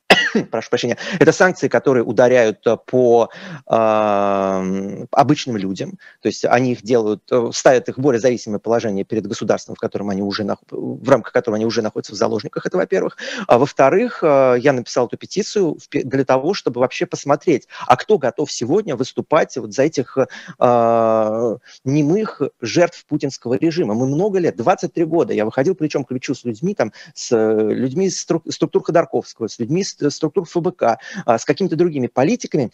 прошу 0.52 0.70
прощения, 0.70 0.98
это 1.20 1.32
санкции, 1.32 1.68
которые 1.68 2.04
ударяют 2.04 2.66
э, 2.66 2.78
по 2.86 3.30
э, 3.70 5.06
обычным 5.12 5.58
людям, 5.58 5.98
то 6.22 6.28
есть 6.28 6.46
они 6.46 6.74
их 6.74 6.84
делают, 6.84 7.24
э, 7.32 7.50
ставят 7.54 7.90
их 7.90 7.98
в 7.98 8.02
более 8.02 8.20
зависимое 8.20 8.60
положение 8.60 9.04
перед 9.04 9.28
государством, 9.28 9.76
в 9.76 9.80
котором 9.80 10.10
они 10.10 10.22
уже 10.22 10.46
в 10.70 11.10
рамках 11.10 11.34
которого 11.34 11.58
они 11.58 11.66
уже 11.66 11.82
находятся 11.82 12.14
в 12.14 12.16
заложниках, 12.16 12.66
это 12.66 12.78
во-первых. 12.78 13.18
А 13.48 13.58
во-вторых, 13.58 14.20
э, 14.22 14.56
я 14.60 14.74
написал 14.74 15.08
эту 15.08 15.18
петицию 15.18 15.78
для 15.92 16.26
того, 16.26 16.54
чтобы 16.54 16.82
вообще 16.82 17.06
посмотреть, 17.06 17.68
а 17.86 17.96
кто 17.98 18.18
готов 18.18 18.52
сегодня 18.52 18.96
выступать 18.96 19.58
вот 19.58 19.74
за 19.74 19.84
этих 19.84 20.18
э, 20.18 21.58
немых 21.84 22.42
жертв 22.62 23.06
путинского 23.06 23.56
режима. 23.56 23.94
Мы 23.94 24.08
много 24.08 24.40
лет, 24.40 24.56
23 24.56 25.06
года, 25.06 25.34
я 25.34 25.46
выходил 25.46 25.76
причем 25.76 26.04
к 26.04 26.10
плечу 26.10 26.34
с 26.34 26.44
людьми, 26.44 26.74
там, 26.74 26.92
с 27.14 27.36
людьми 27.36 28.08
из 28.08 28.20
структур 28.20 28.84
Ходорковского, 28.84 29.48
с 29.48 29.60
людьми 29.60 29.82
из 29.82 29.97
структур 30.10 30.46
ФБК, 30.46 30.98
а, 31.26 31.38
с 31.38 31.46
какими-то 31.46 31.76
другими 31.76 32.08
политиками, 32.08 32.72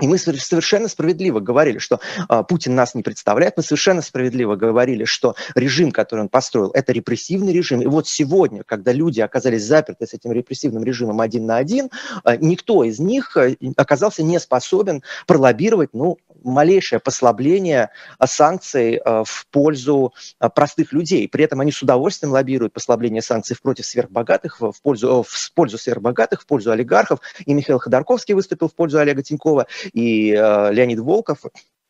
и 0.00 0.08
мы 0.08 0.18
совершенно 0.18 0.88
справедливо 0.88 1.38
говорили, 1.38 1.78
что 1.78 2.00
э, 2.28 2.42
Путин 2.48 2.74
нас 2.74 2.96
не 2.96 3.04
представляет, 3.04 3.56
мы 3.56 3.62
совершенно 3.62 4.02
справедливо 4.02 4.56
говорили, 4.56 5.04
что 5.04 5.36
режим, 5.54 5.92
который 5.92 6.22
он 6.22 6.28
построил, 6.28 6.72
это 6.72 6.92
репрессивный 6.92 7.52
режим. 7.52 7.80
И 7.80 7.86
вот 7.86 8.08
сегодня, 8.08 8.64
когда 8.64 8.90
люди 8.90 9.20
оказались 9.20 9.62
заперты 9.62 10.08
с 10.08 10.12
этим 10.12 10.32
репрессивным 10.32 10.82
режимом 10.82 11.20
один 11.20 11.46
на 11.46 11.58
один, 11.58 11.90
э, 12.24 12.36
никто 12.40 12.82
из 12.82 12.98
них 12.98 13.36
э, 13.36 13.54
оказался 13.76 14.24
не 14.24 14.40
способен 14.40 15.04
пролоббировать 15.28 15.90
ну, 15.92 16.18
малейшее 16.44 17.00
послабление 17.00 17.90
санкций 18.24 19.00
в 19.04 19.46
пользу 19.50 20.12
простых 20.54 20.92
людей. 20.92 21.28
При 21.28 21.44
этом 21.44 21.60
они 21.60 21.72
с 21.72 21.82
удовольствием 21.82 22.32
лоббируют 22.32 22.72
послабление 22.72 23.22
санкций 23.22 23.56
против 23.60 23.86
сверхбогатых, 23.86 24.60
в 24.60 24.74
пользу, 24.82 25.24
в 25.26 25.54
пользу 25.54 25.78
сверхбогатых, 25.78 26.42
в 26.42 26.46
пользу 26.46 26.70
олигархов. 26.70 27.20
И 27.46 27.54
Михаил 27.54 27.78
Ходорковский 27.78 28.34
выступил 28.34 28.68
в 28.68 28.74
пользу 28.74 28.98
Олега 28.98 29.22
Тинькова 29.22 29.66
и 29.92 30.32
э, 30.32 30.72
Леонид 30.72 31.00
Волков, 31.00 31.38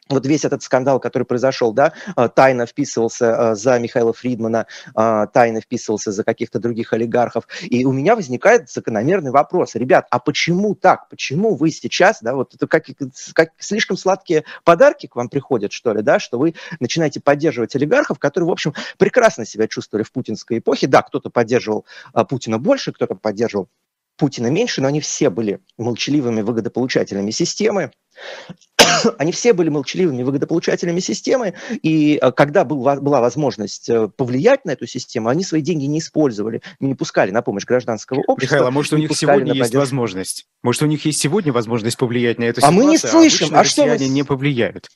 вот 0.09 0.27
весь 0.27 0.45
этот 0.45 0.63
скандал, 0.63 1.01
который 1.01 1.25
произошел, 1.25 1.73
да, 1.73 1.93
э, 2.17 2.29
тайно 2.35 2.67
вписывался 2.67 3.27
э, 3.27 3.55
за 3.55 3.79
Михаила 3.79 4.13
Фридмана, 4.13 4.67
тайно 4.95 5.61
вписывался 5.61 6.13
за 6.13 6.25
каких-то 6.25 6.59
других 6.59 6.93
олигархов. 6.93 7.47
И 7.63 7.85
у 7.85 7.93
меня 7.93 8.17
возникает 8.17 8.71
закономерный 8.71 9.31
вопрос. 9.31 9.75
Ребят, 9.75 10.07
а 10.11 10.19
почему 10.19 10.75
так? 10.75 11.09
Почему 11.09 11.55
вы 11.55 11.71
сейчас, 11.71 12.19
да, 12.21 12.35
вот 12.35 12.55
это 12.55 12.67
как, 12.67 12.85
как 13.33 13.51
слишком 13.59 13.97
сладкие 13.97 14.45
подарки 14.65 15.07
к 15.07 15.17
вам 15.17 15.29
приходят, 15.29 15.73
что 15.73 15.93
ли, 15.93 16.03
да, 16.03 16.19
что 16.19 16.39
вы 16.39 16.55
начинаете 16.81 17.21
поддерживать 17.21 17.75
олигархов, 17.77 18.19
которые, 18.19 18.49
в 18.49 18.53
общем, 18.53 18.75
прекрасно 18.99 19.45
себя 19.45 19.69
чувствовали 19.69 20.05
в 20.05 20.13
путинской 20.13 20.59
эпохе. 20.59 20.87
Да, 20.87 21.03
кто-то 21.03 21.31
поддерживал 21.31 21.87
Путина 22.29 22.59
больше, 22.59 22.93
кто-то 22.93 23.15
поддерживал 23.15 23.69
Путина 24.17 24.49
меньше, 24.49 24.81
но 24.81 24.89
они 24.89 25.01
все 25.01 25.31
были 25.31 25.61
молчаливыми 25.77 26.43
выгодополучателями 26.43 27.31
системы. 27.31 27.91
Они 29.19 29.33
все 29.33 29.53
были 29.53 29.69
молчаливыми 29.69 30.23
выгодополучателями 30.23 31.01
системы, 31.01 31.55
и 31.83 32.19
э, 32.21 32.33
когда 32.33 32.65
был, 32.65 32.79
была 32.79 33.21
возможность 33.21 33.89
э, 33.89 34.09
повлиять 34.09 34.65
на 34.65 34.73
эту 34.73 34.87
систему, 34.87 35.29
они 35.29 35.45
свои 35.45 35.63
деньги 35.63 35.85
не 35.85 35.99
использовали, 35.99 36.63
не 36.81 36.95
пускали 36.95 37.31
на 37.31 37.43
помощь 37.43 37.65
гражданского 37.65 38.23
общества. 38.27 38.57
Михаил, 38.57 38.69
а 38.69 38.71
может 38.71 38.93
у 38.93 38.97
них 38.97 39.11
сегодня 39.17 39.53
есть 39.55 39.75
возможность? 39.75 40.47
Может 40.63 40.83
у 40.83 40.87
них 40.87 41.05
есть 41.05 41.21
сегодня 41.21 41.53
возможность 41.53 41.97
повлиять 41.97 42.39
на 42.39 42.45
эту 42.45 42.61
ситуацию? 42.61 42.81
А 42.81 42.85
мы 42.85 42.91
не 42.91 42.99
слышим. 42.99 43.55
А, 43.55 43.61
а 43.61 43.65
что 43.65 43.87
мы... 43.87 43.97
не 43.97 44.23
повлияют? 44.23 44.89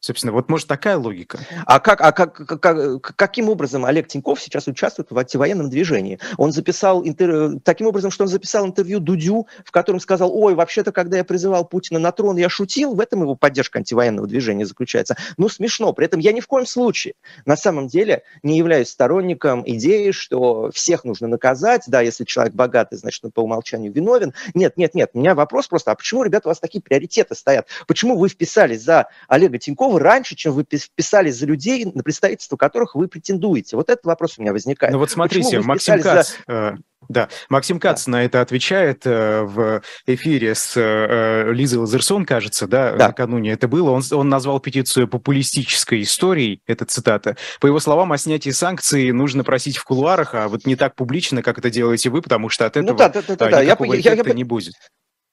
Собственно, 0.00 0.32
вот 0.32 0.48
может 0.48 0.68
такая 0.68 0.96
логика. 0.96 1.40
А, 1.66 1.80
как, 1.80 2.00
а 2.00 2.12
как, 2.12 2.34
как, 2.34 3.16
каким 3.16 3.48
образом 3.48 3.84
Олег 3.84 4.06
Тиньков 4.06 4.40
сейчас 4.40 4.68
участвует 4.68 5.10
в 5.10 5.18
антивоенном 5.18 5.70
движении? 5.70 6.20
Он 6.36 6.52
записал 6.52 7.04
интервью, 7.04 7.58
таким 7.64 7.88
образом, 7.88 8.12
что 8.12 8.22
он 8.22 8.28
записал 8.28 8.64
интервью 8.64 9.00
Дудю, 9.00 9.48
в 9.64 9.72
котором 9.72 9.98
сказал, 9.98 10.32
ой, 10.32 10.54
вообще-то, 10.54 10.92
когда 10.92 11.16
я 11.16 11.24
призывал 11.24 11.64
Путина 11.64 11.98
на 11.98 12.12
трон, 12.12 12.36
я 12.36 12.48
шутил, 12.48 12.94
в 12.94 13.00
этом 13.00 13.22
его 13.22 13.34
поддержка 13.34 13.80
антивоенного 13.80 14.28
движения 14.28 14.64
заключается. 14.64 15.16
Ну, 15.36 15.48
смешно. 15.48 15.92
При 15.92 16.06
этом 16.06 16.20
я 16.20 16.32
ни 16.32 16.40
в 16.40 16.46
коем 16.46 16.66
случае 16.66 17.14
на 17.44 17.56
самом 17.56 17.88
деле 17.88 18.22
не 18.44 18.56
являюсь 18.56 18.90
сторонником 18.90 19.64
идеи, 19.66 20.12
что 20.12 20.70
всех 20.72 21.02
нужно 21.02 21.26
наказать, 21.26 21.82
да, 21.88 22.02
если 22.02 22.24
человек 22.24 22.54
богатый, 22.54 22.96
значит, 22.98 23.24
он 23.24 23.32
по 23.32 23.40
умолчанию 23.40 23.92
виновен. 23.92 24.32
Нет, 24.54 24.76
нет, 24.76 24.94
нет. 24.94 25.10
У 25.14 25.18
меня 25.18 25.34
вопрос 25.34 25.66
просто, 25.66 25.90
а 25.90 25.96
почему, 25.96 26.22
ребята, 26.22 26.48
у 26.48 26.50
вас 26.50 26.60
такие 26.60 26.80
приоритеты 26.80 27.34
стоят? 27.34 27.66
Почему 27.88 28.16
вы 28.16 28.28
вписались 28.28 28.82
за 28.82 29.08
Олега 29.26 29.58
Тинькова 29.58 29.87
готовы 29.88 30.00
раньше, 30.00 30.36
чем 30.36 30.52
вы 30.52 30.64
писали 30.64 31.30
за 31.30 31.46
людей, 31.46 31.84
на 31.84 32.02
представительство 32.02 32.56
которых 32.56 32.94
вы 32.94 33.08
претендуете? 33.08 33.76
Вот 33.76 33.88
этот 33.88 34.04
вопрос 34.04 34.38
у 34.38 34.42
меня 34.42 34.52
возникает. 34.52 34.92
Ну 34.92 34.98
вот 34.98 35.10
смотрите, 35.10 35.60
Максим 35.60 36.00
Кац, 36.00 36.36
за... 36.46 36.52
Э, 36.52 36.72
да, 37.08 37.28
Максим 37.48 37.80
Кац 37.80 38.04
да. 38.04 38.12
на 38.12 38.24
это 38.24 38.40
отвечает 38.40 39.06
э, 39.06 39.42
в 39.42 39.82
эфире 40.06 40.54
с 40.54 40.74
э, 40.76 41.52
Лизой 41.52 41.80
Лазерсон, 41.80 42.26
кажется, 42.26 42.66
да, 42.66 42.92
да, 42.92 43.08
накануне 43.08 43.52
это 43.52 43.68
было. 43.68 43.90
Он, 43.90 44.02
он 44.12 44.28
назвал 44.28 44.60
петицию 44.60 45.08
популистической 45.08 46.02
историей, 46.02 46.60
это 46.66 46.84
цитата. 46.84 47.36
По 47.60 47.66
его 47.66 47.80
словам, 47.80 48.12
о 48.12 48.18
снятии 48.18 48.50
санкций 48.50 49.12
нужно 49.12 49.44
просить 49.44 49.76
в 49.76 49.84
кулуарах, 49.84 50.34
а 50.34 50.48
вот 50.48 50.66
не 50.66 50.76
так 50.76 50.94
публично, 50.94 51.42
как 51.42 51.58
это 51.58 51.70
делаете 51.70 52.10
вы, 52.10 52.22
потому 52.22 52.48
что 52.48 52.66
от 52.66 52.74
ну 52.76 52.82
этого 52.82 52.92
ну, 52.92 52.98
да, 52.98 53.08
да, 53.08 53.22
да, 53.26 53.50
да. 53.50 53.64
никакого 53.64 53.94
я, 53.94 54.00
эффекта 54.00 54.28
я, 54.28 54.32
я, 54.32 54.34
не 54.34 54.44
будет. 54.44 54.74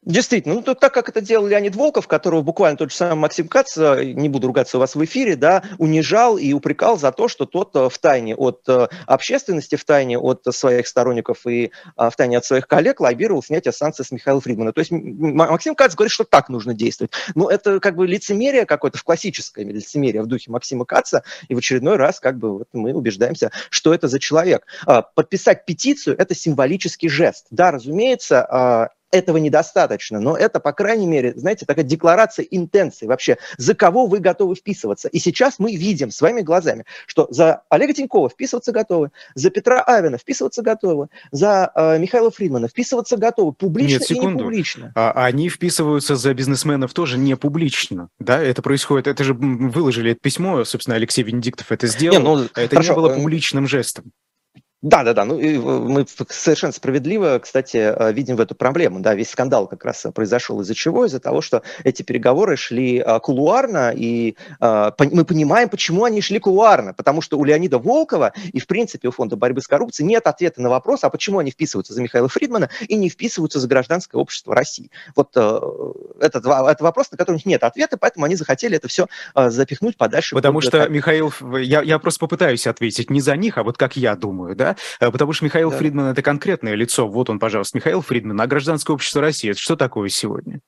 Действительно, 0.06 0.56
ну 0.56 0.62
то, 0.62 0.76
так 0.76 0.94
как 0.94 1.10
это 1.10 1.20
делал 1.20 1.48
Леонид 1.48 1.76
Волков, 1.76 2.08
которого 2.08 2.44
буквально 2.44 2.78
тот 2.78 2.92
же 2.92 2.96
самый 2.96 3.16
Максим 3.16 3.48
Кац, 3.48 3.76
э, 3.76 4.06
не 4.06 4.30
буду 4.30 4.48
ругаться 4.48 4.78
у 4.78 4.80
вас 4.80 4.94
в 4.94 5.04
эфире, 5.04 5.36
да, 5.36 5.64
унижал 5.80 6.38
и 6.38 6.54
упрекал 6.54 7.00
за 7.00 7.12
то, 7.12 7.28
что 7.28 7.46
тот 7.46 7.76
э, 7.76 7.90
в 7.90 7.98
тайне 7.98 8.36
от 8.36 8.62
э, 8.68 8.88
общественности, 9.08 9.76
в 9.76 9.84
тайне 9.84 10.20
от 10.20 10.44
своих 10.52 10.88
сторонников 10.88 11.48
и 11.48 11.72
в 11.98 12.12
тайне 12.16 12.38
от 12.38 12.46
своих 12.46 12.68
коллег 12.68 13.00
лоббировал 13.00 13.42
снятие 13.42 13.72
санкций 13.72 14.06
с 14.06 14.12
Михаила 14.12 14.40
Фридмана. 14.40 14.74
То 14.74 14.80
есть 14.80 14.92
Максим 14.92 15.74
Кац 15.74 15.96
говорит, 15.96 16.12
что 16.12 16.24
так 16.24 16.50
нужно 16.50 16.76
действовать. 16.76 17.12
Но 17.34 17.50
это 17.50 17.80
как 17.80 17.96
бы 17.96 18.06
лицемерие 18.06 18.66
какое-то, 18.66 19.00
в 19.00 19.04
классическое 19.04 19.66
лицемерие 19.66 20.22
в 20.22 20.28
духе 20.28 20.52
Максима 20.52 20.86
Каца, 20.86 21.24
и 21.48 21.56
в 21.56 21.58
очередной 21.58 21.96
раз 21.96 22.20
как 22.20 22.38
бы 22.38 22.60
вот 22.60 22.68
мы 22.74 22.94
убеждаемся, 22.94 23.52
что 23.72 23.94
это 23.94 24.08
за 24.08 24.20
человек. 24.20 24.68
А, 24.86 25.02
подписать 25.02 25.66
петицию– 25.66 26.16
это 26.20 26.36
символический 26.36 27.10
жест. 27.10 27.48
Да, 27.50 27.72
разумеется, 27.72 28.46
а, 28.46 28.90
этого 29.16 29.38
недостаточно, 29.38 30.20
но 30.20 30.36
это, 30.36 30.60
по 30.60 30.74
крайней 30.74 31.08
мере, 31.08 31.34
знаете, 31.36 31.66
такая 31.66 31.86
декларация 31.86 32.46
интенции 32.52 33.06
вообще, 33.06 33.38
за 33.58 33.74
кого 33.74 34.06
вы 34.08 34.20
готовы 34.20 34.56
вписываться. 34.56 35.08
И 35.08 35.20
сейчас 35.20 35.56
мы 35.58 35.76
видим 35.76 36.12
своими 36.12 36.42
глазами, 36.42 36.86
что 37.08 37.28
за 37.30 37.64
Олега 37.70 37.94
Тинькова 37.94 38.30
вписываться 38.30 38.72
готовы, 38.72 39.12
за 39.34 39.50
Петра 39.50 39.82
Авина 39.82 40.18
вписываться 40.18 40.62
готовы, 40.62 41.08
за 41.32 41.72
э, 41.74 41.98
Михаила 41.98 42.30
Фридмана 42.30 42.68
вписываться 42.68 43.18
готовы, 43.18 43.54
публично 43.54 44.00
Нет, 44.00 44.04
секунду. 44.04 44.30
и 44.30 44.34
не 44.34 44.44
публично. 44.44 44.92
А, 44.96 45.12
они 45.12 45.50
вписываются 45.50 46.16
за 46.16 46.34
бизнесменов 46.34 46.94
тоже 46.94 47.18
не 47.18 47.36
публично, 47.36 48.10
да? 48.20 48.42
Это 48.42 48.62
происходит, 48.62 49.08
это 49.08 49.24
же 49.24 49.34
выложили 49.34 50.12
это 50.12 50.20
письмо, 50.20 50.64
собственно, 50.66 50.96
Алексей 50.98 51.24
Венедиктов 51.24 51.72
это 51.72 51.88
сделал, 51.88 52.18
не, 52.18 52.24
ну, 52.24 52.44
это 52.56 52.70
хорошо. 52.70 52.90
не 52.92 52.96
было 52.96 53.12
э, 53.12 53.16
публичным 53.16 53.68
жестом. 53.68 54.12
Да, 54.86 55.04
да, 55.04 55.14
да. 55.14 55.26
Ну, 55.26 55.40
и 55.40 55.58
мы 55.58 56.06
совершенно 56.30 56.72
справедливо, 56.72 57.40
кстати, 57.40 57.78
э, 57.78 58.14
видим 58.14 58.36
в 58.36 58.40
эту 58.40 58.54
проблему. 58.54 59.00
Да, 59.00 59.16
весь 59.16 59.32
скандал 59.32 59.66
как 59.68 59.84
раз 59.84 60.06
произошел 60.14 60.62
из-за 60.62 60.76
чего? 60.76 61.06
Из-за 61.06 61.20
того, 61.20 61.42
что 61.42 61.64
эти 61.84 62.04
переговоры 62.04 62.56
шли 62.56 63.04
кулуарно, 63.24 63.92
и 63.96 64.36
мы 64.60 65.26
понимаем, 65.26 65.70
почему 65.70 66.04
они 66.04 66.22
шли 66.22 66.38
кулуарно. 66.38 66.94
Потому 66.94 67.22
что 67.22 67.40
у 67.40 67.44
Леонида 67.44 67.80
Волкова 67.80 68.34
и, 68.54 68.60
в 68.60 68.68
принципе, 68.68 69.08
у 69.08 69.12
Фонда 69.12 69.36
борьбы 69.36 69.62
с 69.62 69.68
коррупцией 69.68 70.08
нет 70.08 70.28
ответа 70.28 70.62
на 70.62 70.70
вопрос, 70.70 71.04
а 71.04 71.10
почему 71.10 71.40
они 71.40 71.50
вписываются 71.50 71.94
за 71.94 72.04
Михаила 72.04 72.30
Фридмана 72.30 72.70
и 72.88 72.96
не 72.96 73.10
вписываются 73.10 73.60
за 73.60 73.68
гражданское 73.68 74.18
общество 74.18 74.54
России. 74.54 74.92
Вот 75.16 75.32
э, 75.36 75.60
это, 76.20 76.42
вопрос, 76.80 77.12
на 77.12 77.18
который 77.18 77.36
у 77.36 77.38
них 77.38 77.46
нет 77.48 77.64
ответа, 77.64 77.98
поэтому 77.98 78.26
они 78.26 78.36
захотели 78.36 78.78
это 78.78 78.88
все 78.88 79.08
э, 79.34 79.50
запихнуть 79.50 79.98
подальше. 79.98 80.36
Потому 80.36 80.62
что, 80.62 80.88
Михаил, 80.90 81.34
я, 81.60 81.82
я 81.82 81.98
просто 81.98 82.20
попытаюсь 82.20 82.68
ответить 82.68 83.10
не 83.10 83.22
за 83.22 83.36
них, 83.36 83.58
а 83.58 83.64
вот 83.64 83.78
как 83.78 83.98
я 83.98 84.16
думаю, 84.16 84.56
да? 84.56 84.75
Э, 85.00 85.12
потому 85.12 85.34
что 85.34 85.46
Михаил 85.46 85.72
да. 85.72 85.78
Фридман– 85.78 86.06
это 86.12 86.22
конкретное 86.22 86.76
лицо. 86.76 87.08
Вот 87.08 87.30
он, 87.30 87.40
пожалуйста, 87.40 87.78
Михаил 87.78 88.02
Фридман, 88.02 88.40
а 88.40 88.48
гражданское 88.48 88.94
общество 88.94 89.22
России– 89.22 89.50
это 89.52 89.60
что 89.60 89.76
такое 89.76 90.10
сегодня? 90.10 90.62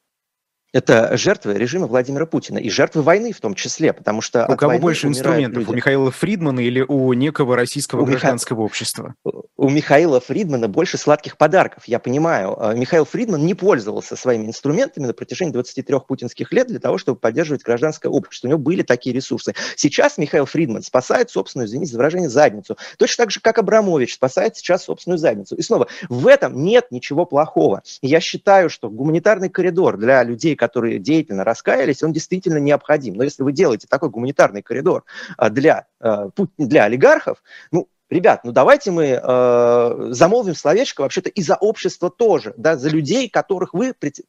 Это 0.73 1.15
жертвы 1.15 1.53
режима 1.53 1.87
Владимира 1.87 2.25
Путина 2.25 2.57
и 2.57 2.69
жертвы 2.69 3.01
войны 3.01 3.31
в 3.31 3.39
том 3.39 3.55
числе, 3.55 3.93
потому 3.93 4.21
что... 4.21 4.45
У 4.49 4.55
кого 4.57 4.77
больше 4.79 5.07
инструментов, 5.07 5.59
люди. 5.59 5.71
у 5.71 5.73
Михаила 5.73 6.11
Фридмана 6.11 6.59
или 6.59 6.81
у 6.81 7.13
некого 7.13 7.55
российского 7.55 8.01
у 8.01 8.05
гражданского 8.05 8.57
Миха... 8.57 8.65
общества? 8.65 9.15
У 9.55 9.69
Михаила 9.69 10.19
Фридмана 10.19 10.67
больше 10.67 10.97
сладких 10.97 11.37
подарков, 11.37 11.85
я 11.87 11.99
понимаю. 11.99 12.55
А, 12.59 12.73
Михаил 12.73 13.05
Фридман 13.05 13.45
не 13.45 13.53
пользовался 13.53 14.15
своими 14.17 14.45
инструментами 14.45 15.07
на 15.07 15.13
протяжении 15.13 15.53
23 15.53 15.99
путинских 16.05 16.51
лет 16.51 16.67
для 16.67 16.79
того, 16.79 16.97
чтобы 16.97 17.17
поддерживать 17.17 17.63
гражданское 17.63 18.09
общество. 18.09 18.47
У 18.47 18.49
него 18.49 18.59
были 18.59 18.83
такие 18.83 19.15
ресурсы. 19.15 19.55
Сейчас 19.75 20.17
Михаил 20.17 20.45
Фридман 20.45 20.83
спасает 20.83 21.31
собственную, 21.31 21.67
извините 21.67 21.93
за 21.93 21.97
выражение, 21.97 22.29
задницу. 22.29 22.77
Точно 22.97 23.23
так 23.23 23.31
же, 23.31 23.39
как 23.39 23.57
Абрамович 23.57 24.15
спасает 24.15 24.57
сейчас 24.57 24.83
собственную 24.83 25.17
задницу. 25.17 25.55
И 25.55 25.61
снова, 25.61 25.87
в 26.09 26.27
этом 26.27 26.61
нет 26.61 26.87
ничего 26.91 27.25
плохого. 27.25 27.83
Я 28.01 28.19
считаю, 28.19 28.69
что 28.69 28.89
гуманитарный 28.89 29.49
коридор 29.49 29.97
для 29.97 30.23
людей, 30.23 30.56
которые 30.57 30.99
деятельно 30.99 31.43
раскаялись, 31.43 32.03
он 32.03 32.11
действительно 32.11 32.57
необходим. 32.57 33.13
Но 33.13 33.23
если 33.23 33.43
вы 33.43 33.53
делаете 33.53 33.87
такой 33.89 34.09
гуманитарный 34.09 34.61
коридор 34.61 35.05
а, 35.37 35.49
для, 35.49 35.87
а, 35.99 36.29
для 36.57 36.83
олигархов, 36.83 37.41
ну, 37.71 37.87
ребят, 38.09 38.41
ну 38.43 38.51
давайте 38.51 38.91
мы 38.91 39.19
э, 39.21 40.07
замолвим 40.11 40.55
словечко 40.55 41.01
вообще-то 41.01 41.29
и 41.29 41.41
за 41.41 41.55
общество 41.55 42.09
тоже, 42.09 42.53
да, 42.57 42.77
за 42.77 42.89
людей, 42.89 43.29
которых 43.29 43.73
вы, 43.73 43.93
пред, 43.93 44.19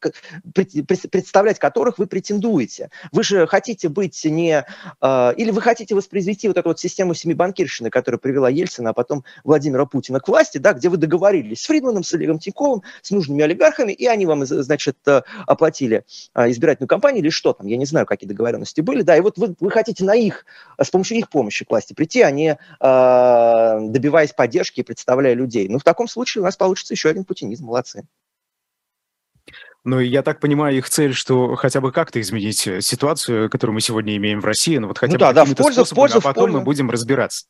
пред, 0.53 0.87
представлять 0.87 1.59
которых 1.59 1.97
вы 1.97 2.07
претендуете. 2.07 2.89
Вы 3.11 3.23
же 3.23 3.47
хотите 3.47 3.89
быть 3.89 4.23
не... 4.25 4.65
Э, 5.01 5.33
или 5.35 5.51
вы 5.51 5.61
хотите 5.61 5.95
воспроизвести 5.95 6.47
вот 6.47 6.57
эту 6.57 6.69
вот 6.69 6.79
систему 6.79 7.13
семибанкирщины, 7.13 7.89
которая 7.89 8.19
привела 8.19 8.49
Ельцина, 8.49 8.91
а 8.91 8.93
потом 8.93 9.23
Владимира 9.43 9.85
Путина 9.85 10.19
к 10.19 10.27
власти, 10.27 10.57
да, 10.57 10.73
где 10.73 10.89
вы 10.89 10.97
договорились 10.97 11.61
с 11.61 11.65
Фридманом, 11.67 12.03
с 12.03 12.13
Олегом 12.13 12.39
Тиньковым, 12.39 12.83
с 13.01 13.11
нужными 13.11 13.43
олигархами, 13.43 13.93
и 13.93 14.05
они 14.05 14.25
вам, 14.25 14.45
значит, 14.45 14.97
э, 15.07 15.21
оплатили 15.47 16.03
э, 16.35 16.51
избирательную 16.51 16.89
кампанию 16.89 17.23
или 17.23 17.29
что 17.29 17.53
там, 17.53 17.67
я 17.67 17.77
не 17.77 17.85
знаю, 17.85 18.05
какие 18.05 18.27
договоренности 18.27 18.81
были, 18.81 19.01
да, 19.01 19.15
и 19.15 19.21
вот 19.21 19.37
вы, 19.37 19.55
вы 19.59 19.71
хотите 19.71 20.03
на 20.03 20.15
их, 20.15 20.45
с 20.77 20.89
помощью 20.89 21.17
их 21.17 21.29
помощи 21.29 21.65
к 21.65 21.69
власти 21.69 21.93
прийти, 21.93 22.21
а 22.21 22.31
не 22.31 22.57
э, 22.79 23.68
добиваясь 23.79 24.33
поддержки 24.33 24.79
и 24.79 24.83
представляя 24.83 25.33
людей. 25.33 25.67
Ну, 25.67 25.79
в 25.79 25.83
таком 25.83 26.07
случае 26.07 26.41
у 26.41 26.45
нас 26.45 26.57
получится 26.57 26.93
еще 26.93 27.09
один 27.09 27.25
путинизм. 27.25 27.65
Молодцы. 27.65 28.07
Ну, 29.85 29.99
я 29.99 30.23
так 30.23 30.39
понимаю, 30.39 30.77
их 30.77 30.89
цель, 30.89 31.13
что 31.13 31.55
хотя 31.55 31.79
бы 31.79 31.91
как-то 31.91 32.19
изменить 32.19 32.67
э, 32.67 32.81
ситуацию, 32.81 33.49
которую 33.49 33.75
мы 33.75 33.81
сегодня 33.81 34.15
имеем 34.17 34.41
в 34.41 34.45
России, 34.45 34.77
ну 34.77 34.87
вот 34.87 34.97
хотя 34.97 35.13
ну, 35.13 35.17
бы 35.17 35.19
да, 35.19 35.33
да, 35.33 35.45
в 35.45 35.55
пользу, 35.55 35.85
способами, 35.85 35.93
в 35.93 35.95
пользу, 35.95 36.17
а 36.17 36.21
потом 36.21 36.31
в 36.31 36.45
пользу. 36.45 36.57
мы 36.59 36.63
будем 36.65 36.89
разбираться. 36.91 37.45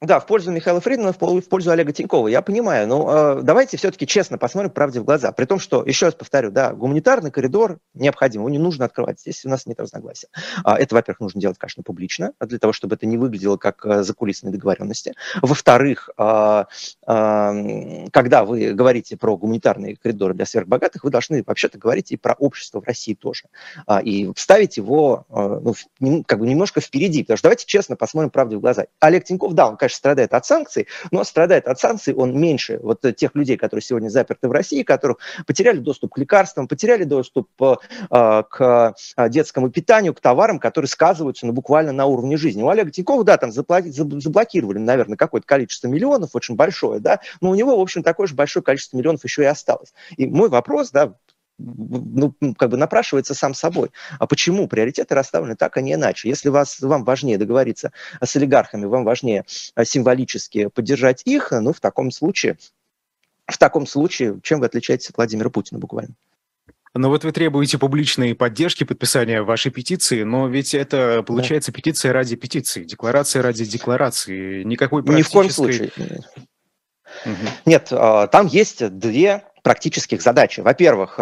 Да, 0.00 0.20
в 0.20 0.26
пользу 0.26 0.52
Михаила 0.52 0.80
Фридмана, 0.80 1.12
в 1.12 1.48
пользу 1.48 1.72
Олега 1.72 1.92
Тинькова, 1.92 2.28
я 2.28 2.40
понимаю. 2.40 2.86
Но 2.86 3.38
э, 3.38 3.42
давайте 3.42 3.76
все-таки 3.76 4.06
честно 4.06 4.38
посмотрим 4.38 4.70
правде 4.70 5.00
в 5.00 5.04
глаза. 5.04 5.32
При 5.32 5.44
том, 5.44 5.58
что, 5.58 5.84
еще 5.84 6.06
раз 6.06 6.14
повторю, 6.14 6.52
да, 6.52 6.72
гуманитарный 6.72 7.32
коридор 7.32 7.80
необходим, 7.94 8.42
его 8.42 8.48
не 8.48 8.58
нужно 8.58 8.84
открывать. 8.84 9.18
Здесь 9.18 9.44
у 9.44 9.48
нас 9.48 9.66
нет 9.66 9.80
разногласия. 9.80 10.28
А, 10.62 10.78
это, 10.78 10.94
во-первых, 10.94 11.18
нужно 11.18 11.40
делать, 11.40 11.58
конечно, 11.58 11.82
публично, 11.82 12.32
для 12.38 12.60
того, 12.60 12.72
чтобы 12.72 12.94
это 12.94 13.06
не 13.06 13.18
выглядело 13.18 13.56
как 13.56 13.84
э, 13.84 14.04
закулисные 14.04 14.52
договоренности. 14.52 15.14
Во-вторых, 15.42 16.10
э, 16.16 16.64
э, 17.08 18.06
когда 18.12 18.44
вы 18.44 18.74
говорите 18.74 19.16
про 19.16 19.36
гуманитарный 19.36 19.96
коридор 19.96 20.32
для 20.32 20.46
сверхбогатых, 20.46 21.02
вы 21.02 21.10
должны 21.10 21.42
вообще-то 21.44 21.76
говорить 21.76 22.12
и 22.12 22.16
про 22.16 22.34
общество 22.34 22.80
в 22.80 22.84
России 22.84 23.14
тоже. 23.14 23.46
И 24.04 24.30
вставить 24.36 24.76
его 24.76 25.26
э, 25.28 25.60
ну, 25.98 26.22
как 26.24 26.38
бы 26.38 26.46
немножко 26.46 26.80
впереди. 26.80 27.24
Потому 27.24 27.36
что 27.36 27.48
давайте 27.48 27.66
честно 27.66 27.96
посмотрим 27.96 28.30
правде 28.30 28.56
в 28.56 28.60
глаза. 28.60 28.86
Олег 29.00 29.24
Тиньков, 29.24 29.54
да, 29.54 29.66
он, 29.68 29.76
конечно, 29.76 29.87
страдает 29.96 30.34
от 30.34 30.46
санкций, 30.46 30.86
но 31.10 31.24
страдает 31.24 31.66
от 31.66 31.78
санкций 31.78 32.14
он 32.14 32.38
меньше 32.38 32.78
вот 32.82 33.00
тех 33.16 33.34
людей, 33.34 33.56
которые 33.56 33.82
сегодня 33.82 34.08
заперты 34.08 34.48
в 34.48 34.52
России, 34.52 34.82
которых 34.82 35.18
потеряли 35.46 35.78
доступ 35.78 36.14
к 36.14 36.18
лекарствам, 36.18 36.68
потеряли 36.68 37.04
доступ 37.04 37.48
э, 37.60 37.74
к 38.10 38.94
э, 39.16 39.28
детскому 39.28 39.70
питанию, 39.70 40.14
к 40.14 40.20
товарам, 40.20 40.58
которые 40.58 40.88
сказываются 40.88 41.46
ну, 41.46 41.52
буквально 41.52 41.92
на 41.92 42.06
уровне 42.06 42.36
жизни. 42.36 42.62
У 42.62 42.68
Олега 42.68 42.90
Тинькова, 42.90 43.24
да, 43.24 43.36
там 43.36 43.52
заблокировали, 43.52 44.78
наверное, 44.78 45.16
какое-то 45.16 45.46
количество 45.46 45.88
миллионов, 45.88 46.30
очень 46.34 46.56
большое, 46.56 47.00
да, 47.00 47.20
но 47.40 47.50
у 47.50 47.54
него, 47.54 47.76
в 47.76 47.80
общем, 47.80 48.02
такое 48.02 48.26
же 48.26 48.34
большое 48.34 48.62
количество 48.62 48.96
миллионов 48.96 49.24
еще 49.24 49.42
и 49.42 49.46
осталось. 49.46 49.92
И 50.16 50.26
мой 50.26 50.48
вопрос, 50.48 50.90
да, 50.90 51.14
ну, 51.58 52.34
как 52.56 52.70
бы 52.70 52.76
напрашивается 52.76 53.34
сам 53.34 53.54
собой. 53.54 53.90
А 54.18 54.26
почему 54.26 54.68
приоритеты 54.68 55.14
расставлены 55.14 55.56
так, 55.56 55.76
а 55.76 55.80
не 55.80 55.94
иначе? 55.94 56.28
Если 56.28 56.48
вас, 56.48 56.80
вам 56.80 57.04
важнее 57.04 57.38
договориться 57.38 57.92
с 58.22 58.36
олигархами, 58.36 58.84
вам 58.86 59.04
важнее 59.04 59.44
а, 59.74 59.84
символически 59.84 60.68
поддержать 60.68 61.22
их, 61.24 61.50
ну, 61.52 61.72
в 61.72 61.80
таком 61.80 62.10
случае, 62.10 62.58
в 63.46 63.58
таком 63.58 63.86
случае, 63.86 64.38
чем 64.42 64.60
вы 64.60 64.66
отличаетесь 64.66 65.10
от 65.10 65.16
Владимира 65.16 65.50
Путина 65.50 65.80
буквально? 65.80 66.14
Но 66.94 67.10
вот 67.10 67.24
вы 67.24 67.32
требуете 67.32 67.78
публичной 67.78 68.34
поддержки 68.34 68.84
подписания 68.84 69.42
вашей 69.42 69.70
петиции, 69.70 70.22
но 70.22 70.48
ведь 70.48 70.74
это 70.74 71.22
получается 71.22 71.70
да. 71.70 71.76
петиция 71.76 72.12
ради 72.12 72.34
петиции, 72.34 72.84
декларация 72.84 73.42
ради 73.42 73.64
декларации. 73.64 74.62
Никакой 74.64 75.02
практической... 75.02 75.28
Ни 75.28 75.30
в 75.30 75.32
коем 75.32 75.50
случае. 75.50 75.92
Угу. 77.24 77.34
Нет, 77.66 77.88
а, 77.90 78.26
там 78.26 78.46
есть 78.46 78.86
две 78.98 79.44
практических 79.62 80.22
задачи. 80.22 80.60
Во-первых, 80.60 81.18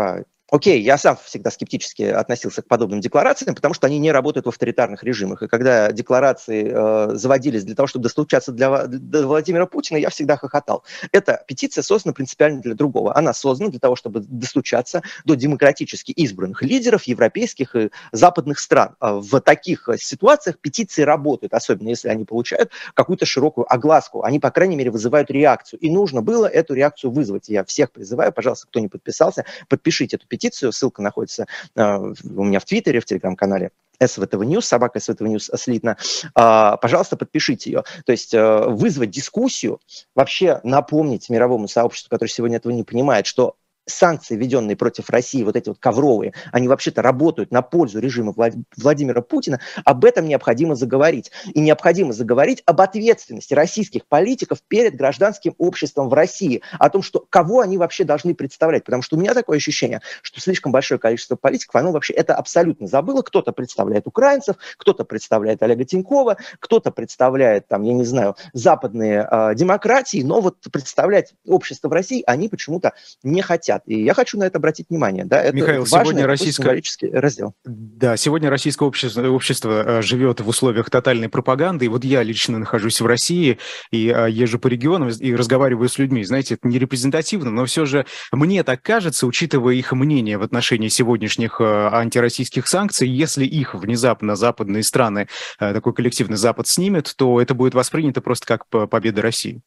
Окей, 0.48 0.80
я 0.80 0.96
сам 0.96 1.18
всегда 1.24 1.50
скептически 1.50 2.04
относился 2.04 2.62
к 2.62 2.68
подобным 2.68 3.00
декларациям, 3.00 3.56
потому 3.56 3.74
что 3.74 3.88
они 3.88 3.98
не 3.98 4.12
работают 4.12 4.46
в 4.46 4.48
авторитарных 4.48 5.02
режимах. 5.02 5.42
И 5.42 5.48
когда 5.48 5.90
декларации 5.90 6.70
э, 6.72 7.16
заводились 7.16 7.64
для 7.64 7.74
того, 7.74 7.88
чтобы 7.88 8.04
достучаться 8.04 8.52
для, 8.52 8.86
для 8.86 9.26
Владимира 9.26 9.66
Путина, 9.66 9.96
я 9.96 10.08
всегда 10.08 10.36
хохотал. 10.36 10.84
Эта 11.10 11.42
петиция 11.48 11.82
создана 11.82 12.12
принципиально 12.12 12.60
для 12.60 12.76
другого. 12.76 13.16
Она 13.16 13.34
создана 13.34 13.70
для 13.70 13.80
того, 13.80 13.96
чтобы 13.96 14.20
достучаться 14.20 15.02
до 15.24 15.34
демократически 15.34 16.12
избранных 16.12 16.62
лидеров 16.62 17.02
европейских 17.04 17.74
и 17.74 17.90
западных 18.12 18.60
стран. 18.60 18.94
А 19.00 19.14
в 19.14 19.40
таких 19.40 19.88
ситуациях 19.98 20.60
петиции 20.60 21.02
работают, 21.02 21.54
особенно 21.54 21.88
если 21.88 22.08
они 22.08 22.24
получают 22.24 22.70
какую-то 22.94 23.26
широкую 23.26 23.72
огласку. 23.72 24.22
Они, 24.22 24.38
по 24.38 24.52
крайней 24.52 24.76
мере, 24.76 24.92
вызывают 24.92 25.28
реакцию. 25.28 25.80
И 25.80 25.90
нужно 25.90 26.22
было 26.22 26.46
эту 26.46 26.74
реакцию 26.74 27.10
вызвать. 27.10 27.48
Я 27.48 27.64
всех 27.64 27.90
призываю, 27.90 28.32
пожалуйста, 28.32 28.68
кто 28.68 28.78
не 28.78 28.86
подписался, 28.86 29.44
подпишите 29.68 30.14
эту 30.14 30.26
петицию 30.26 30.35
петицию, 30.36 30.72
ссылка 30.72 31.02
находится 31.02 31.46
э, 31.74 31.96
у 31.96 32.44
меня 32.44 32.60
в 32.60 32.64
Твиттере, 32.64 33.00
в 33.00 33.04
Телеграм-канале 33.04 33.70
SVTV 34.04 34.44
News, 34.44 34.66
собака 34.66 35.00
SVTV 35.00 35.22
News 35.22 35.50
слитно, 35.56 35.96
а, 36.34 36.76
пожалуйста, 36.76 37.16
подпишите 37.16 37.70
ее. 37.70 37.84
То 38.04 38.12
есть 38.12 38.34
э, 38.34 38.64
вызвать 38.66 39.10
дискуссию, 39.10 39.80
вообще 40.14 40.60
напомнить 40.64 41.30
мировому 41.30 41.68
сообществу, 41.68 42.10
которое 42.10 42.30
сегодня 42.30 42.58
этого 42.58 42.72
не 42.72 42.84
понимает, 42.84 43.26
что 43.26 43.56
санкции, 43.86 44.36
введенные 44.36 44.76
против 44.76 45.10
России, 45.10 45.42
вот 45.42 45.56
эти 45.56 45.68
вот 45.68 45.78
ковровые, 45.78 46.34
они 46.52 46.68
вообще-то 46.68 47.02
работают 47.02 47.50
на 47.50 47.62
пользу 47.62 48.00
режима 48.00 48.32
Влад... 48.32 48.54
Владимира 48.76 49.22
Путина, 49.22 49.60
об 49.84 50.04
этом 50.04 50.26
необходимо 50.26 50.74
заговорить. 50.74 51.30
И 51.54 51.60
необходимо 51.60 52.12
заговорить 52.12 52.62
об 52.66 52.80
ответственности 52.80 53.54
российских 53.54 54.06
политиков 54.06 54.58
перед 54.66 54.96
гражданским 54.96 55.54
обществом 55.58 56.08
в 56.08 56.14
России, 56.14 56.62
о 56.78 56.90
том, 56.90 57.02
что 57.02 57.24
кого 57.30 57.60
они 57.60 57.78
вообще 57.78 58.04
должны 58.04 58.34
представлять. 58.34 58.84
Потому 58.84 59.02
что 59.02 59.16
у 59.16 59.20
меня 59.20 59.34
такое 59.34 59.58
ощущение, 59.58 60.00
что 60.22 60.40
слишком 60.40 60.72
большое 60.72 60.98
количество 60.98 61.36
политиков, 61.36 61.76
оно 61.76 61.92
вообще 61.92 62.12
это 62.14 62.34
абсолютно 62.34 62.88
забыло. 62.88 63.22
Кто-то 63.22 63.52
представляет 63.52 64.06
украинцев, 64.06 64.56
кто-то 64.76 65.04
представляет 65.04 65.62
Олега 65.62 65.84
Тинькова, 65.84 66.36
кто-то 66.58 66.90
представляет, 66.90 67.68
там, 67.68 67.82
я 67.82 67.92
не 67.92 68.04
знаю, 68.04 68.36
западные 68.52 69.26
э, 69.30 69.54
демократии, 69.54 70.22
но 70.22 70.40
вот 70.40 70.56
представлять 70.72 71.34
общество 71.46 71.88
в 71.88 71.92
России 71.92 72.24
они 72.26 72.48
почему-то 72.48 72.92
не 73.22 73.42
хотят 73.42 73.75
вредят. 73.76 73.82
И 73.86 74.02
я 74.04 74.14
хочу 74.14 74.38
на 74.38 74.44
это 74.44 74.58
обратить 74.58 74.86
внимание. 74.90 75.24
Да, 75.24 75.42
это 75.42 75.56
Михаил, 75.56 75.80
важный, 75.82 76.00
сегодня 76.00 76.26
российское... 76.26 76.82
раздел. 77.12 77.54
Да, 77.64 78.16
сегодня 78.16 78.50
российское 78.50 78.84
общество, 78.84 79.26
общество 79.28 80.02
живет 80.02 80.40
в 80.40 80.48
условиях 80.48 80.90
тотальной 80.90 81.28
пропаганды. 81.28 81.86
И 81.86 81.88
вот 81.88 82.04
я 82.04 82.22
лично 82.22 82.58
нахожусь 82.58 83.00
в 83.00 83.06
России 83.06 83.58
и 83.90 83.98
езжу 84.28 84.58
по 84.58 84.68
регионам 84.68 85.08
и 85.08 85.34
разговариваю 85.34 85.88
с 85.88 85.98
людьми. 85.98 86.24
Знаете, 86.24 86.54
это 86.54 86.68
не 86.68 86.78
репрезентативно, 86.78 87.50
но 87.50 87.64
все 87.66 87.86
же 87.86 88.06
мне 88.32 88.62
так 88.62 88.82
кажется, 88.82 89.26
учитывая 89.26 89.74
их 89.74 89.92
мнение 89.92 90.38
в 90.38 90.42
отношении 90.42 90.88
сегодняшних 90.88 91.60
антироссийских 91.60 92.66
санкций, 92.66 93.08
если 93.08 93.44
их 93.44 93.74
внезапно 93.74 94.36
западные 94.36 94.82
страны, 94.82 95.28
такой 95.58 95.94
коллективный 95.94 96.36
Запад 96.36 96.66
снимет, 96.68 97.12
то 97.16 97.40
это 97.40 97.54
будет 97.54 97.74
воспринято 97.74 98.20
просто 98.20 98.46
как 98.46 98.88
победа 98.90 99.22
России. 99.22 99.60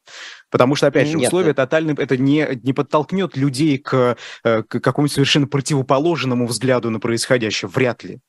Потому 0.49 0.75
что, 0.75 0.87
опять 0.87 1.07
же, 1.07 1.17
Нет, 1.17 1.27
условия 1.27 1.53
тотальные, 1.53 1.95
это 1.97 2.17
не, 2.17 2.59
не 2.63 2.73
подтолкнет 2.73 3.37
людей 3.37 3.77
к, 3.77 4.17
э, 4.43 4.63
к 4.63 4.79
какому-то 4.79 5.13
совершенно 5.13 5.47
противоположному 5.47 6.47
взгляду 6.47 6.89
на 6.89 6.99
происходящее. 6.99 7.69
Вряд 7.69 8.03
ли. 8.03 8.19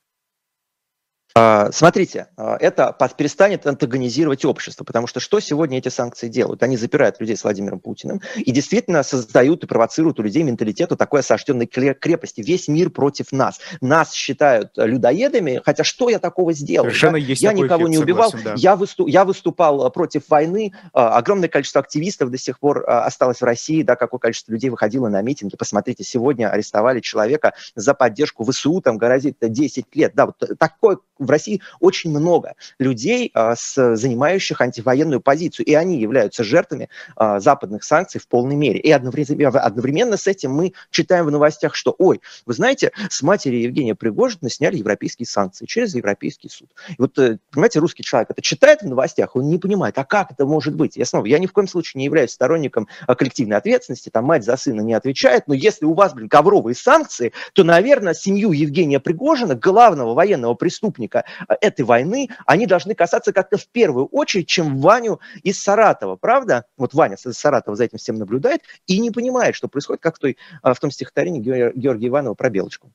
А, 1.34 1.70
смотрите, 1.70 2.26
а, 2.36 2.56
это 2.58 2.96
перестанет 3.16 3.64
антагонизировать 3.66 4.44
общество, 4.44 4.84
потому 4.84 5.06
что 5.06 5.20
что 5.20 5.38
сегодня 5.38 5.78
эти 5.78 5.88
санкции 5.88 6.28
делают? 6.28 6.62
Они 6.62 6.76
запирают 6.76 7.20
людей 7.20 7.36
с 7.36 7.44
Владимиром 7.44 7.78
Путиным 7.78 8.20
и 8.36 8.50
действительно 8.50 9.02
создают 9.04 9.62
и 9.62 9.66
провоцируют 9.66 10.18
у 10.18 10.22
людей 10.22 10.42
менталитет 10.42 10.90
такой 10.98 11.20
осажденной 11.20 11.66
крепости. 11.66 12.40
Весь 12.40 12.66
мир 12.66 12.90
против 12.90 13.30
нас. 13.30 13.60
Нас 13.80 14.12
считают 14.12 14.72
людоедами, 14.74 15.60
хотя 15.64 15.84
что 15.84 16.08
я 16.08 16.18
такого 16.18 16.52
сделал? 16.52 16.86
Совершенно 16.86 17.12
да? 17.12 17.18
есть 17.18 17.42
Я 17.42 17.52
никого 17.52 17.82
эффект, 17.82 17.90
не 17.90 17.98
убивал, 17.98 18.30
согласен, 18.30 18.56
да. 18.56 18.60
я, 18.60 18.74
выступ, 18.74 19.08
я 19.08 19.24
выступал 19.24 19.88
против 19.92 20.28
войны, 20.28 20.72
а, 20.92 21.16
огромное 21.16 21.48
количество 21.48 21.80
активистов 21.80 22.30
до 22.30 22.38
сих 22.38 22.58
пор 22.58 22.84
осталось 22.88 23.40
в 23.40 23.44
России, 23.44 23.82
да, 23.82 23.94
какое 23.94 24.18
количество 24.18 24.52
людей 24.52 24.68
выходило 24.68 25.08
на 25.08 25.22
митинги. 25.22 25.56
Посмотрите, 25.56 26.02
сегодня 26.02 26.50
арестовали 26.50 26.98
человека 26.98 27.54
за 27.76 27.94
поддержку 27.94 28.44
ВСУ, 28.44 28.80
там 28.80 28.98
грозит 28.98 29.36
10 29.40 29.94
лет. 29.94 30.12
Да, 30.14 30.26
вот 30.26 30.36
такой 30.58 30.98
в 31.30 31.32
России 31.32 31.62
очень 31.78 32.10
много 32.10 32.54
людей, 32.78 33.30
а, 33.34 33.54
с, 33.54 33.96
занимающих 33.96 34.60
антивоенную 34.60 35.20
позицию, 35.20 35.66
и 35.66 35.74
они 35.74 35.98
являются 35.98 36.42
жертвами 36.42 36.88
а, 37.14 37.38
западных 37.38 37.84
санкций 37.84 38.20
в 38.20 38.26
полной 38.26 38.56
мере. 38.56 38.80
И 38.80 38.90
одновременно, 38.90 39.60
одновременно 39.60 40.16
с 40.16 40.26
этим 40.26 40.52
мы 40.52 40.72
читаем 40.90 41.26
в 41.26 41.30
новостях, 41.30 41.76
что, 41.76 41.94
ой, 41.98 42.20
вы 42.46 42.54
знаете, 42.54 42.90
с 43.08 43.22
матери 43.22 43.56
Евгения 43.56 43.94
Пригожина 43.94 44.50
сняли 44.50 44.76
европейские 44.76 45.26
санкции 45.26 45.66
через 45.66 45.94
Европейский 45.94 46.48
суд. 46.48 46.68
И 46.88 46.94
вот, 46.98 47.16
э, 47.18 47.38
понимаете, 47.52 47.78
русский 47.78 48.02
человек 48.02 48.30
это 48.30 48.42
читает 48.42 48.82
в 48.82 48.88
новостях, 48.88 49.36
он 49.36 49.48
не 49.48 49.58
понимает, 49.58 49.96
а 49.98 50.04
как 50.04 50.32
это 50.32 50.46
может 50.46 50.74
быть? 50.74 50.96
Я 50.96 51.04
снова, 51.04 51.26
я 51.26 51.38
ни 51.38 51.46
в 51.46 51.52
коем 51.52 51.68
случае 51.68 52.00
не 52.00 52.06
являюсь 52.06 52.32
сторонником 52.32 52.88
а, 53.06 53.14
коллективной 53.14 53.56
ответственности, 53.56 54.10
там 54.10 54.24
мать 54.24 54.44
за 54.44 54.56
сына 54.56 54.80
не 54.80 54.94
отвечает, 54.94 55.44
но 55.46 55.54
если 55.54 55.84
у 55.84 55.94
вас, 55.94 56.12
блин, 56.12 56.28
ковровые 56.28 56.74
санкции, 56.74 57.32
то, 57.52 57.62
наверное, 57.62 58.14
семью 58.14 58.50
Евгения 58.50 58.98
Пригожина, 58.98 59.54
главного 59.54 60.14
военного 60.14 60.54
преступника, 60.54 61.09
участника 61.10 61.24
э, 61.48 61.54
этой 61.60 61.84
войны, 61.84 62.28
они 62.46 62.66
должны 62.66 62.94
касаться 62.94 63.32
как-то 63.32 63.56
в 63.56 63.66
первую 63.68 64.06
очередь, 64.06 64.48
чем 64.48 64.78
Ваню 64.78 65.20
из 65.42 65.62
Саратова, 65.62 66.16
правда? 66.16 66.64
Вот 66.76 66.94
Ваня 66.94 67.16
из 67.16 67.36
Саратова 67.36 67.76
за 67.76 67.84
этим 67.84 67.98
всем 67.98 68.16
наблюдает 68.16 68.62
и 68.86 68.98
не 68.98 69.10
понимает, 69.10 69.54
что 69.54 69.68
происходит, 69.68 70.02
как 70.02 70.16
в, 70.16 70.18
той, 70.18 70.36
э, 70.62 70.74
в 70.74 70.78
том 70.78 70.90
стихотворении 70.90 71.40
Георгия 71.40 72.08
Иванова 72.08 72.34
про 72.34 72.50
Белочку. 72.50 72.92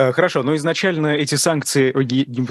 Э, 0.00 0.12
хорошо, 0.12 0.42
но 0.42 0.56
изначально 0.56 1.08
эти 1.08 1.34
санкции, 1.34 1.94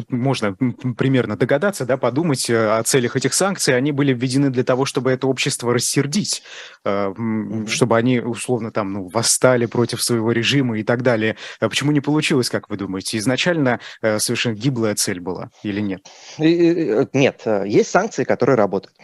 можно 0.09 0.55
примерно 0.95 1.35
догадаться, 1.35 1.83
да, 1.83 1.97
подумать 1.97 2.47
э, 2.47 2.77
о 2.77 2.83
целях 2.83 3.15
этих 3.15 3.33
санкций, 3.33 3.75
они 3.75 3.91
были 3.91 4.13
введены 4.13 4.51
для 4.51 4.63
того, 4.63 4.85
чтобы 4.85 5.09
это 5.09 5.25
общество 5.25 5.73
рассердить, 5.73 6.43
mm-hmm. 6.85 7.65
чтобы 7.65 7.97
они, 7.97 8.19
условно, 8.19 8.71
там, 8.71 8.93
ну, 8.93 9.07
восстали 9.07 9.65
против 9.65 10.03
своего 10.03 10.31
режима 10.31 10.77
и 10.77 10.83
так 10.83 11.01
далее. 11.01 11.37
Почему 11.59 11.91
не 11.91 12.01
получилось, 12.01 12.51
как 12.51 12.69
вы 12.69 12.77
думаете? 12.77 13.17
Изначально 13.17 13.79
совершенно 14.01 14.53
гиблая 14.53 14.93
цель 14.93 15.19
была 15.19 15.49
или 15.63 15.81
нет? 15.81 16.05
Нет, 16.37 17.41
есть 17.65 17.89
санкции, 17.89 18.25
которые 18.25 18.57
работают 18.57 18.95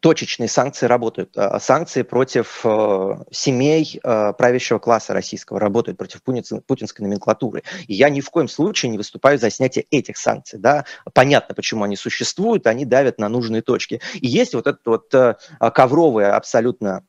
точечные 0.00 0.48
санкции 0.48 0.86
работают. 0.86 1.36
А, 1.36 1.58
санкции 1.60 2.02
против 2.02 2.60
э, 2.64 3.16
семей 3.30 4.00
э, 4.02 4.32
правящего 4.32 4.78
класса 4.78 5.12
российского 5.12 5.60
работают, 5.60 5.98
против 5.98 6.22
путинской 6.22 7.06
номенклатуры. 7.06 7.62
И 7.86 7.94
я 7.94 8.08
ни 8.08 8.20
в 8.20 8.30
коем 8.30 8.48
случае 8.48 8.90
не 8.90 8.98
выступаю 8.98 9.38
за 9.38 9.50
снятие 9.50 9.86
этих 9.90 10.16
санкций. 10.16 10.58
Да? 10.58 10.84
Понятно, 11.12 11.54
почему 11.54 11.84
они 11.84 11.96
существуют, 11.96 12.66
они 12.66 12.84
давят 12.84 13.18
на 13.18 13.28
нужные 13.28 13.62
точки. 13.62 14.00
И 14.14 14.26
есть 14.26 14.54
вот 14.54 14.66
это 14.66 14.78
вот 14.84 15.14
э, 15.14 15.36
ковровое 15.72 16.34
абсолютно 16.34 17.04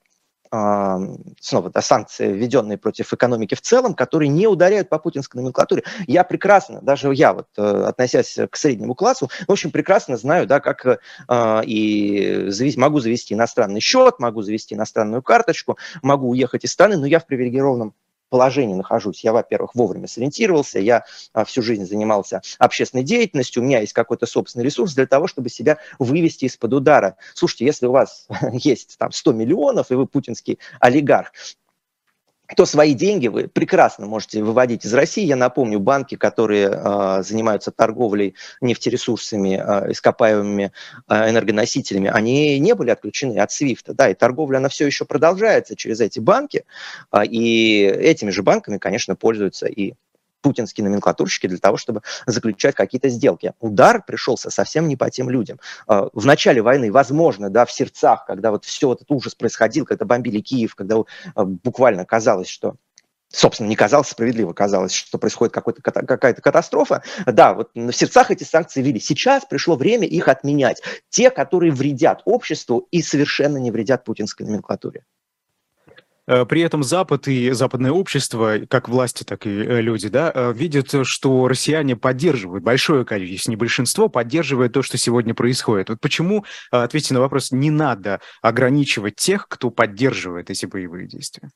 снова 0.50 1.70
да, 1.70 1.82
санкции, 1.82 2.32
введенные 2.32 2.78
против 2.78 3.14
экономики 3.14 3.56
в 3.56 3.62
целом, 3.62 3.94
которые 3.94 4.30
не 4.30 4.48
ударяют 4.48 4.90
по 4.90 5.00
путинской 5.00 5.42
номенклатуре. 5.42 5.84
Я 6.08 6.24
прекрасно, 6.24 6.82
даже 6.82 7.14
я, 7.14 7.34
вот, 7.34 7.48
э, 7.58 7.62
относясь 7.62 8.38
к 8.50 8.56
среднему 8.56 8.96
классу, 8.96 9.30
в 9.48 9.52
общем, 9.52 9.72
прекрасно 9.72 10.18
знаю, 10.18 10.48
да, 10.48 10.60
как 10.60 10.86
э, 10.86 10.98
и 11.66 12.46
завести, 12.48 12.80
могу 12.80 13.00
завести 13.00 13.34
иностранный 13.34 13.80
счет, 13.80 14.20
могу 14.20 14.42
завести 14.42 14.76
иностранную 14.76 15.22
карточку, 15.22 15.78
могу 16.02 16.30
уехать 16.30 16.64
из 16.64 16.72
страны, 16.72 16.98
но 16.98 17.06
я 17.06 17.20
в 17.20 17.26
привилегированном 17.26 17.94
положении 18.30 18.74
нахожусь. 18.74 19.24
Я, 19.24 19.34
во-первых, 19.34 19.76
вовремя 19.76 20.08
сориентировался, 20.08 20.80
я 20.80 21.04
а, 21.34 21.46
всю 21.46 21.62
жизнь 21.62 21.86
занимался 21.86 22.42
общественной 22.60 23.04
деятельностью, 23.04 23.62
у 23.62 23.66
меня 23.66 23.80
есть 23.80 23.94
какой-то 23.94 24.26
собственный 24.26 24.66
ресурс 24.66 24.94
для 24.94 25.08
того, 25.08 25.28
чтобы 25.28 25.50
себя 25.50 25.78
вывести 26.00 26.46
из-под 26.46 26.74
удара. 26.74 27.18
Слушайте, 27.34 27.66
если 27.66 27.86
у 27.88 27.92
вас 27.92 28.28
есть 28.54 28.98
там 28.98 29.12
100 29.12 29.34
миллионов, 29.34 29.92
и 29.92 29.96
вы 29.96 30.06
путинский 30.06 30.60
олигарх, 30.80 31.32
то 32.56 32.66
свои 32.66 32.94
деньги 32.94 33.28
вы 33.28 33.48
прекрасно 33.48 34.06
можете 34.06 34.42
выводить 34.42 34.86
из 34.86 34.94
России. 34.94 35.26
Я 35.26 35.36
напомню, 35.36 35.80
банки, 35.80 36.16
которые 36.16 36.70
э, 36.72 37.24
занимаются 37.24 37.72
торговлей 37.72 38.36
нефтересурсами, 38.62 39.62
э, 39.62 39.92
ископаемыми 39.92 40.72
э, 41.10 41.30
энергоносителями, 41.30 42.10
они 42.10 42.58
не 42.60 42.74
были 42.74 42.92
отключены 42.92 43.38
от 43.40 43.52
SWIFT. 43.52 43.94
Да, 43.94 44.10
и 44.10 44.14
торговля, 44.14 44.58
она 44.58 44.70
все 44.70 44.86
еще 44.86 45.06
продолжается 45.06 45.76
через 45.76 46.00
эти 46.00 46.20
банки. 46.20 46.64
Э, 47.12 47.26
и 47.26 47.84
этими 47.84 48.30
же 48.30 48.44
банками, 48.44 48.78
конечно, 48.78 49.16
пользуются 49.16 49.68
и 49.68 49.96
путинские 50.48 50.86
номенклатурщики 50.86 51.48
для 51.48 51.58
того, 51.58 51.76
чтобы 51.76 52.04
заключать 52.26 52.74
какие-то 52.74 53.10
сделки. 53.10 53.52
Удар 53.60 54.02
пришелся 54.02 54.50
совсем 54.50 54.88
не 54.88 54.96
по 54.96 55.10
тем 55.10 55.30
людям. 55.30 55.60
А, 55.88 56.08
в 56.14 56.26
начале 56.26 56.62
войны, 56.62 56.90
возможно, 56.90 57.50
да, 57.50 57.66
в 57.66 57.72
сердцах, 57.72 58.26
когда 58.26 58.52
вот 58.52 58.64
все 58.64 58.94
этот 58.94 59.12
ужас 59.12 59.36
происходил, 59.36 59.86
когда 59.86 60.06
бомбили 60.06 60.40
Киев, 60.40 60.74
когда 60.74 60.96
а, 61.36 61.44
буквально 61.44 62.06
казалось, 62.06 62.48
что 62.48 62.76
собственно, 63.30 63.68
не 63.68 63.76
казалось 63.76 64.08
справедливо, 64.08 64.54
казалось, 64.54 64.94
что 64.94 65.18
происходит 65.18 65.54
какая-то 65.54 66.42
катастрофа. 66.42 67.04
Да, 67.26 67.54
вот 67.54 67.72
в 67.76 67.92
сердцах 67.92 68.32
эти 68.32 68.46
санкции 68.46 68.82
ввели. 68.82 69.02
Сейчас 69.02 69.44
пришло 69.44 69.76
время 69.76 70.08
их 70.08 70.30
отменять. 70.30 70.82
Те, 71.10 71.30
которые 71.30 71.74
вредят 71.74 72.22
обществу 72.24 72.88
и 72.90 73.02
совершенно 73.02 73.58
не 73.58 73.70
вредят 73.70 74.06
путинской 74.06 74.46
номенклатуре. 74.46 75.04
Э, 76.28 76.46
при 76.46 76.62
этом 76.62 76.84
Запад 76.84 77.28
и 77.28 77.52
западное 77.52 77.92
общество, 77.92 78.60
как 78.70 78.90
власти, 78.90 79.24
так 79.24 79.48
и 79.48 79.50
э, 79.50 79.82
люди, 79.82 80.10
да, 80.10 80.32
э, 80.34 80.54
видят, 80.54 80.94
что 81.04 81.48
россияне 81.48 81.96
поддерживают, 81.96 82.64
большое 82.64 83.06
количество, 83.06 83.52
не 83.52 83.56
большинство, 83.56 84.10
поддерживает 84.10 84.74
то, 84.74 84.82
что 84.82 84.98
сегодня 84.98 85.34
происходит. 85.34 85.90
Вот 85.90 86.02
почему, 86.02 86.46
ответьте 86.70 87.14
на 87.14 87.22
вопрос, 87.22 87.52
не 87.52 87.72
надо 87.72 88.20
ограничивать 88.42 89.16
тех, 89.16 89.48
кто 89.48 89.70
поддерживает 89.70 90.50
эти 90.50 90.66
боевые 90.66 91.08
действия? 91.08 91.50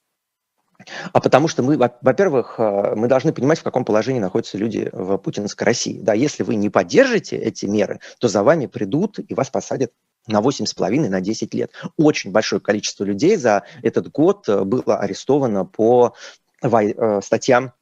А 1.14 1.20
потому 1.20 1.48
что 1.48 1.62
мы, 1.62 1.78
во-первых, 1.78 2.58
мы 2.58 3.08
должны 3.08 3.34
понимать, 3.34 3.60
в 3.60 3.64
каком 3.64 3.86
положении 3.86 4.20
находятся 4.20 4.58
люди 4.58 4.90
в 4.92 5.18
путинской 5.18 5.66
России. 5.66 6.00
Да, 6.02 6.16
если 6.16 6.42
вы 6.42 6.56
не 6.56 6.72
поддержите 6.72 7.38
эти 7.38 7.68
меры, 7.68 8.00
то 8.20 8.28
за 8.28 8.42
вами 8.42 8.66
придут 8.66 9.20
и 9.20 9.36
вас 9.36 9.52
посадят 9.52 9.92
на 10.28 10.40
8,5, 10.40 11.10
на 11.10 11.22
10 11.22 11.54
лет. 11.54 11.72
Очень 11.98 12.32
большое 12.32 12.62
количество 12.62 13.04
людей 13.04 13.36
за 13.36 13.64
этот 13.82 14.12
год 14.12 14.48
э, 14.48 14.64
было 14.64 14.98
арестовано 14.98 15.66
по 15.66 16.14
э, 16.62 17.22
статьям 17.22 17.74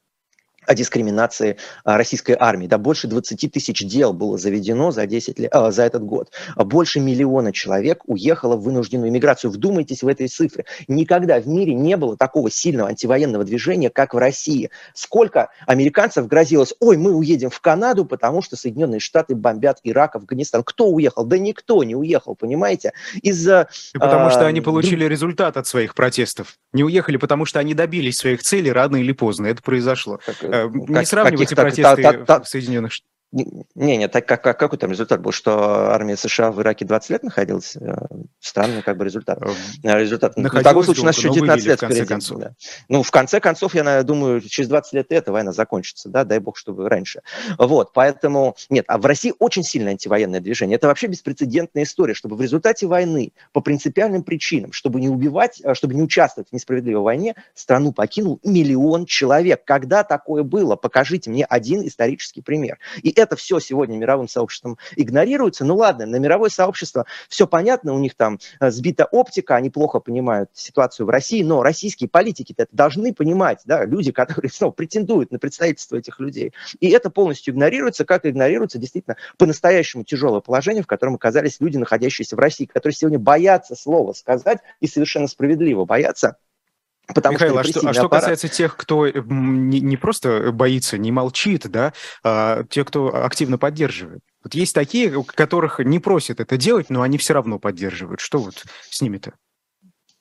о 0.66 0.74
дискриминации 0.74 1.56
а, 1.84 1.96
российской 1.96 2.36
армии. 2.38 2.66
Да, 2.66 2.78
больше 2.78 3.08
20 3.08 3.52
тысяч 3.52 3.84
дел 3.84 4.12
было 4.12 4.38
заведено 4.38 4.90
за, 4.90 5.06
10 5.06 5.38
лет, 5.38 5.54
а, 5.54 5.70
за 5.70 5.84
этот 5.84 6.04
год. 6.04 6.30
Больше 6.56 7.00
миллиона 7.00 7.52
человек 7.52 8.02
уехало 8.06 8.56
в 8.56 8.62
вынужденную 8.62 9.10
миграцию. 9.10 9.50
Вдумайтесь 9.50 10.02
в 10.02 10.08
этой 10.08 10.28
цифры. 10.28 10.64
Никогда 10.88 11.40
в 11.40 11.48
мире 11.48 11.74
не 11.74 11.96
было 11.96 12.16
такого 12.16 12.50
сильного 12.50 12.90
антивоенного 12.90 13.44
движения, 13.44 13.90
как 13.90 14.14
в 14.14 14.18
России. 14.18 14.70
Сколько 14.94 15.48
американцев 15.66 16.26
грозилось, 16.26 16.74
ой, 16.80 16.96
мы 16.96 17.12
уедем 17.14 17.50
в 17.50 17.60
Канаду, 17.60 18.04
потому 18.04 18.42
что 18.42 18.56
Соединенные 18.56 19.00
Штаты 19.00 19.34
бомбят 19.34 19.80
Ирак, 19.82 20.16
Афганистан. 20.16 20.62
Кто 20.62 20.88
уехал? 20.88 21.24
Да 21.24 21.38
никто 21.38 21.82
не 21.84 21.96
уехал, 21.96 22.34
понимаете? 22.34 22.92
Из-за... 23.22 23.68
Потому 23.94 24.26
а, 24.26 24.30
что 24.30 24.46
они 24.46 24.60
получили 24.60 25.04
результат 25.04 25.56
от 25.56 25.66
своих 25.66 25.94
протестов. 25.94 26.54
Не 26.72 26.84
уехали, 26.84 27.16
потому 27.16 27.44
что 27.44 27.58
они 27.58 27.74
добились 27.74 28.18
своих 28.18 28.42
целей 28.42 28.72
рано 28.72 28.96
или 28.96 29.12
поздно. 29.12 29.46
Это 29.46 29.62
произошло. 29.62 30.20
Так, 30.24 30.49
Э, 30.50 30.68
не 30.72 31.04
сравнивайте 31.04 31.54
протесты 31.54 32.02
та, 32.02 32.12
та, 32.12 32.24
та, 32.24 32.38
в 32.40 32.48
Соединенных 32.48 32.92
Штатах. 32.92 33.19
Не, 33.32 33.96
не, 33.96 34.08
так 34.08 34.26
как, 34.26 34.42
как, 34.42 34.58
какой 34.58 34.76
там 34.76 34.90
результат 34.90 35.20
был, 35.20 35.30
что 35.30 35.92
армия 35.92 36.16
США 36.16 36.50
в 36.50 36.60
Ираке 36.60 36.84
20 36.84 37.10
лет 37.10 37.22
находилась? 37.22 37.76
Э, 37.76 37.94
странный 38.40 38.82
как 38.82 38.96
бы 38.96 39.04
результат. 39.04 39.38
Э, 39.84 39.98
результат. 40.00 40.32
Ну, 40.36 40.48
в 40.48 40.62
таком 40.62 40.82
случае 40.82 41.02
у 41.02 41.06
нас 41.06 41.16
еще 41.16 41.30
19 41.30 41.66
лет 41.66 41.78
впереди. 41.78 42.06
Концов. 42.06 42.40
Да. 42.40 42.54
Ну, 42.88 43.04
в 43.04 43.10
конце 43.12 43.38
концов, 43.38 43.76
я 43.76 44.02
думаю, 44.02 44.40
через 44.40 44.68
20 44.68 44.92
лет 44.94 45.06
эта 45.10 45.30
война 45.30 45.52
закончится, 45.52 46.08
да, 46.08 46.24
дай 46.24 46.40
бог, 46.40 46.56
чтобы 46.56 46.88
раньше. 46.88 47.22
Вот, 47.56 47.92
поэтому, 47.92 48.56
нет, 48.68 48.84
а 48.88 48.98
в 48.98 49.06
России 49.06 49.32
очень 49.38 49.62
сильное 49.62 49.92
антивоенное 49.92 50.40
движение. 50.40 50.74
Это 50.74 50.88
вообще 50.88 51.06
беспрецедентная 51.06 51.84
история, 51.84 52.14
чтобы 52.14 52.34
в 52.34 52.40
результате 52.40 52.88
войны 52.88 53.32
по 53.52 53.60
принципиальным 53.60 54.24
причинам, 54.24 54.72
чтобы 54.72 55.00
не 55.00 55.08
убивать, 55.08 55.60
э, 55.62 55.74
чтобы 55.74 55.94
не 55.94 56.02
участвовать 56.02 56.48
в 56.50 56.52
несправедливой 56.52 57.02
войне, 57.02 57.36
страну 57.54 57.92
покинул 57.92 58.40
миллион 58.42 59.06
человек. 59.06 59.64
Когда 59.64 60.02
такое 60.02 60.42
было? 60.42 60.74
Покажите 60.74 61.30
мне 61.30 61.44
один 61.44 61.86
исторический 61.86 62.42
пример. 62.42 62.78
И 63.02 63.19
это 63.20 63.36
все 63.36 63.60
сегодня 63.60 63.96
мировым 63.96 64.28
сообществом 64.28 64.78
игнорируется. 64.96 65.64
Ну 65.64 65.76
ладно, 65.76 66.06
на 66.06 66.16
мировое 66.16 66.50
сообщество 66.50 67.06
все 67.28 67.46
понятно, 67.46 67.94
у 67.94 67.98
них 67.98 68.14
там 68.14 68.38
э, 68.60 68.70
сбита 68.70 69.04
оптика, 69.04 69.56
они 69.56 69.70
плохо 69.70 70.00
понимают 70.00 70.50
ситуацию 70.54 71.06
в 71.06 71.10
России, 71.10 71.42
но 71.42 71.62
российские 71.62 72.08
политики 72.08 72.54
это 72.56 72.70
должны 72.72 73.14
понимать, 73.14 73.60
да, 73.64 73.84
люди, 73.84 74.12
которые 74.12 74.50
снова 74.50 74.72
претендуют 74.72 75.30
на 75.30 75.38
представительство 75.38 75.96
этих 75.96 76.20
людей. 76.20 76.52
И 76.80 76.88
это 76.90 77.10
полностью 77.10 77.54
игнорируется, 77.54 78.04
как 78.04 78.26
игнорируется 78.26 78.78
действительно 78.78 79.16
по-настоящему 79.38 80.04
тяжелое 80.04 80.40
положение, 80.40 80.82
в 80.82 80.86
котором 80.86 81.14
оказались 81.14 81.60
люди, 81.60 81.76
находящиеся 81.76 82.36
в 82.36 82.38
России, 82.38 82.64
которые 82.64 82.96
сегодня 82.96 83.18
боятся 83.18 83.74
слова 83.74 84.12
сказать 84.12 84.58
и 84.80 84.86
совершенно 84.86 85.28
справедливо 85.28 85.84
боятся 85.84 86.36
Потому 87.14 87.34
Михаил, 87.34 87.52
что 87.52 87.60
а, 87.60 87.64
что, 87.64 87.88
а 87.88 87.94
что 87.94 88.08
касается 88.08 88.48
тех, 88.48 88.76
кто 88.76 89.06
э, 89.06 89.12
не, 89.26 89.80
не 89.80 89.96
просто 89.96 90.52
боится, 90.52 90.98
не 90.98 91.12
молчит, 91.12 91.68
да, 91.68 91.92
а 92.22 92.64
те, 92.64 92.84
кто 92.84 93.24
активно 93.24 93.58
поддерживает. 93.58 94.22
Вот 94.42 94.54
есть 94.54 94.74
такие, 94.74 95.22
которых 95.24 95.80
не 95.80 95.98
просят 95.98 96.40
это 96.40 96.56
делать, 96.56 96.90
но 96.90 97.02
они 97.02 97.18
все 97.18 97.34
равно 97.34 97.58
поддерживают. 97.58 98.20
Что 98.20 98.38
вот 98.38 98.64
с 98.88 99.00
ними-то? 99.00 99.34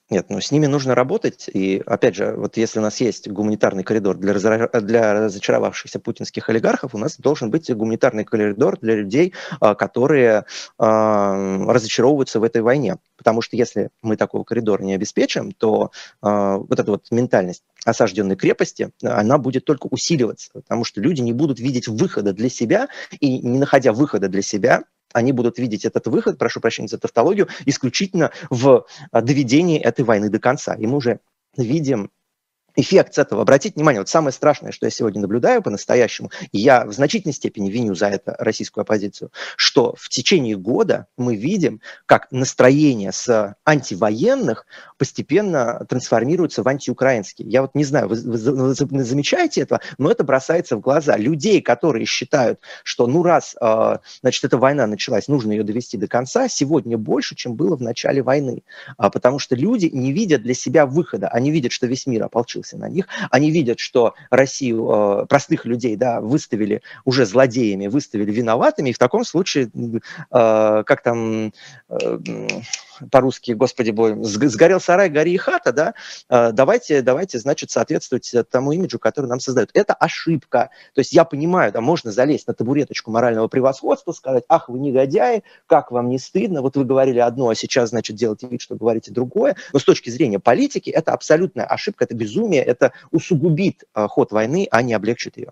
Нет, 0.10 0.26
ну 0.30 0.42
с 0.42 0.52
ними 0.52 0.66
нужно 0.66 0.96
работать. 0.96 1.48
И 1.54 1.84
опять 1.86 2.16
же, 2.16 2.34
вот 2.36 2.58
если 2.58 2.80
у 2.80 2.82
нас 2.82 3.00
есть 3.00 3.30
гуманитарный 3.30 3.84
коридор 3.84 4.18
для, 4.18 4.34
разра... 4.34 4.68
для 4.68 5.14
разочаровавшихся 5.14 6.00
путинских 6.00 6.50
олигархов, 6.50 6.96
у 6.96 6.98
нас 6.98 7.18
должен 7.18 7.52
быть 7.52 7.72
гуманитарный 7.72 8.24
коридор 8.24 8.80
для 8.80 8.96
людей, 8.96 9.34
а, 9.60 9.76
которые 9.76 10.46
э, 10.80 10.84
разочаровываются 10.84 12.40
в 12.40 12.44
этой 12.44 12.64
войне. 12.64 12.98
Потому 13.18 13.42
что 13.42 13.56
если 13.56 13.92
мы 14.02 14.18
такого 14.18 14.44
коридора 14.44 14.82
не 14.82 14.96
обеспечим, 14.96 15.52
то 15.52 15.92
э, 16.24 16.56
вот 16.58 16.80
эта 16.80 16.90
вот 16.90 17.06
ментальность 17.12 17.64
осажденной 17.86 18.36
крепости, 18.36 18.92
она 19.04 19.38
будет 19.38 19.66
только 19.66 19.88
усиливаться, 19.92 20.50
потому 20.54 20.86
что 20.86 21.02
люди 21.02 21.22
не 21.22 21.34
будут 21.34 21.60
видеть 21.60 21.88
выхода 21.88 22.34
для 22.34 22.50
себя, 22.50 22.90
и 23.20 23.40
не 23.40 23.60
находя 23.60 23.94
выхода 23.94 24.28
для 24.28 24.42
себя, 24.42 24.84
они 25.14 25.32
будут 25.32 25.58
видеть 25.58 25.86
этот 25.86 26.08
выход, 26.08 26.38
прошу 26.38 26.60
прощения 26.60 26.88
за 26.88 26.98
тавтологию, 26.98 27.48
исключительно 27.66 28.32
в 28.50 28.86
а, 29.12 29.22
доведении 29.22 29.80
этой 29.80 30.06
войны 30.06 30.30
до 30.30 30.40
конца. 30.40 30.76
И 30.76 30.86
мы 30.86 30.98
уже 30.98 31.20
видим 31.58 32.12
эффект 32.80 33.16
с 33.16 33.18
этого. 33.18 33.42
Обратите 33.42 33.76
внимание, 33.76 34.02
вот 34.02 34.10
самое 34.10 34.34
страшное, 34.34 34.72
что 34.72 34.86
я 34.86 34.90
сегодня 34.90 35.22
наблюдаю 35.22 35.62
по-настоящему, 35.62 36.32
и 36.52 36.60
я 36.60 36.86
в 36.86 36.94
значительной 36.94 37.34
степени 37.34 37.70
виню 37.70 37.96
за 37.96 38.08
это 38.08 38.36
российскую 38.40 38.84
оппозицию, 38.84 39.32
что 39.56 39.96
в 39.98 40.10
течение 40.10 40.56
года 40.56 41.08
мы 41.18 41.36
видим, 41.36 41.82
как 42.06 42.28
настроение 42.32 43.12
с 43.12 43.56
антивоенных 43.66 44.66
постепенно 44.98 45.86
трансформируется 45.88 46.64
в 46.64 46.68
антиукраинские. 46.68 47.50
Я 47.50 47.62
вот 47.62 47.76
не 47.76 47.84
знаю, 47.84 48.08
вы, 48.08 48.16
вы, 48.16 48.74
вы 48.74 49.04
замечаете 49.04 49.62
это, 49.62 49.80
но 49.98 50.12
это 50.12 50.24
бросается 50.24 50.76
в 50.76 50.82
глаза. 50.82 51.18
Людей, 51.18 51.62
которые 51.62 52.06
считают, 52.06 52.60
что 52.84 53.08
ну 53.08 53.24
раз, 53.24 53.56
э, 53.60 53.98
значит, 54.22 54.44
эта 54.44 54.58
война 54.58 54.88
началась, 54.88 55.28
нужно 55.28 55.52
ее 55.52 55.64
довести 55.64 55.98
до 55.98 56.08
конца, 56.08 56.48
сегодня 56.48 56.98
больше, 56.98 57.36
чем 57.36 57.56
было 57.56 57.76
в 57.76 57.82
начале 57.82 58.22
войны. 58.22 58.64
А, 58.98 59.10
потому 59.10 59.40
что 59.40 59.56
люди 59.56 59.90
не 59.92 60.12
видят 60.12 60.44
для 60.44 60.54
себя 60.54 60.86
выхода. 60.86 61.28
Они 61.28 61.52
видят, 61.52 61.72
что 61.72 61.88
весь 61.88 62.06
мир 62.06 62.24
ополчился 62.24 62.69
на 62.78 62.90
них. 62.90 63.08
Они 63.32 63.52
видят, 63.52 63.80
что 63.80 64.14
Россию, 64.30 64.90
э, 64.90 65.26
простых 65.28 65.66
людей, 65.66 65.96
да, 65.96 66.22
выставили 66.22 66.82
уже 67.06 67.26
злодеями, 67.26 67.88
выставили 67.88 68.32
виноватыми, 68.32 68.90
и 68.90 68.94
в 68.94 68.98
таком 68.98 69.24
случае, 69.24 69.70
э, 69.70 70.84
как 70.86 71.04
там 71.04 71.54
э, 71.90 72.20
по-русски, 73.12 73.52
господи 73.52 73.92
бой, 73.92 74.16
сгорел 74.24 74.80
сарай, 74.80 75.10
гори 75.10 75.34
и 75.34 75.38
хата, 75.38 75.72
да, 75.72 76.52
давайте, 76.52 77.02
давайте, 77.02 77.40
значит, 77.40 77.72
соответствовать 77.72 78.34
тому 78.50 78.72
имиджу, 78.72 79.00
который 79.00 79.28
нам 79.28 79.40
создают. 79.40 79.70
Это 79.74 79.94
ошибка. 79.94 80.70
То 80.94 81.00
есть 81.00 81.14
я 81.14 81.26
понимаю, 81.26 81.72
да, 81.72 81.82
можно 81.82 82.12
залезть 82.12 82.48
на 82.48 82.54
табуреточку 82.54 83.12
морального 83.12 83.48
превосходства, 83.48 84.12
сказать, 84.12 84.44
ах, 84.50 84.70
вы 84.70 84.80
негодяи, 84.80 85.44
как 85.68 85.92
вам 85.92 86.10
не 86.10 86.20
стыдно, 86.20 86.62
вот 86.62 86.76
вы 86.76 86.86
говорили 86.86 87.20
одно, 87.20 87.50
а 87.50 87.56
сейчас, 87.56 87.90
значит, 87.90 88.16
делаете 88.16 88.48
вид, 88.48 88.62
что 88.62 88.76
говорите 88.76 89.12
другое. 89.12 89.56
Но 89.74 89.80
с 89.80 89.84
точки 89.84 90.10
зрения 90.10 90.40
политики 90.40 90.90
это 90.90 91.14
абсолютная 91.14 91.66
ошибка, 91.66 92.06
это 92.06 92.16
безумие, 92.16 92.40
безумие, 92.40 92.64
это 92.64 92.94
усугубит 93.12 93.84
а, 93.94 94.08
ход 94.08 94.32
войны, 94.32 94.68
а 94.72 94.82
не 94.82 94.94
облегчит 94.94 95.38
ее. 95.38 95.52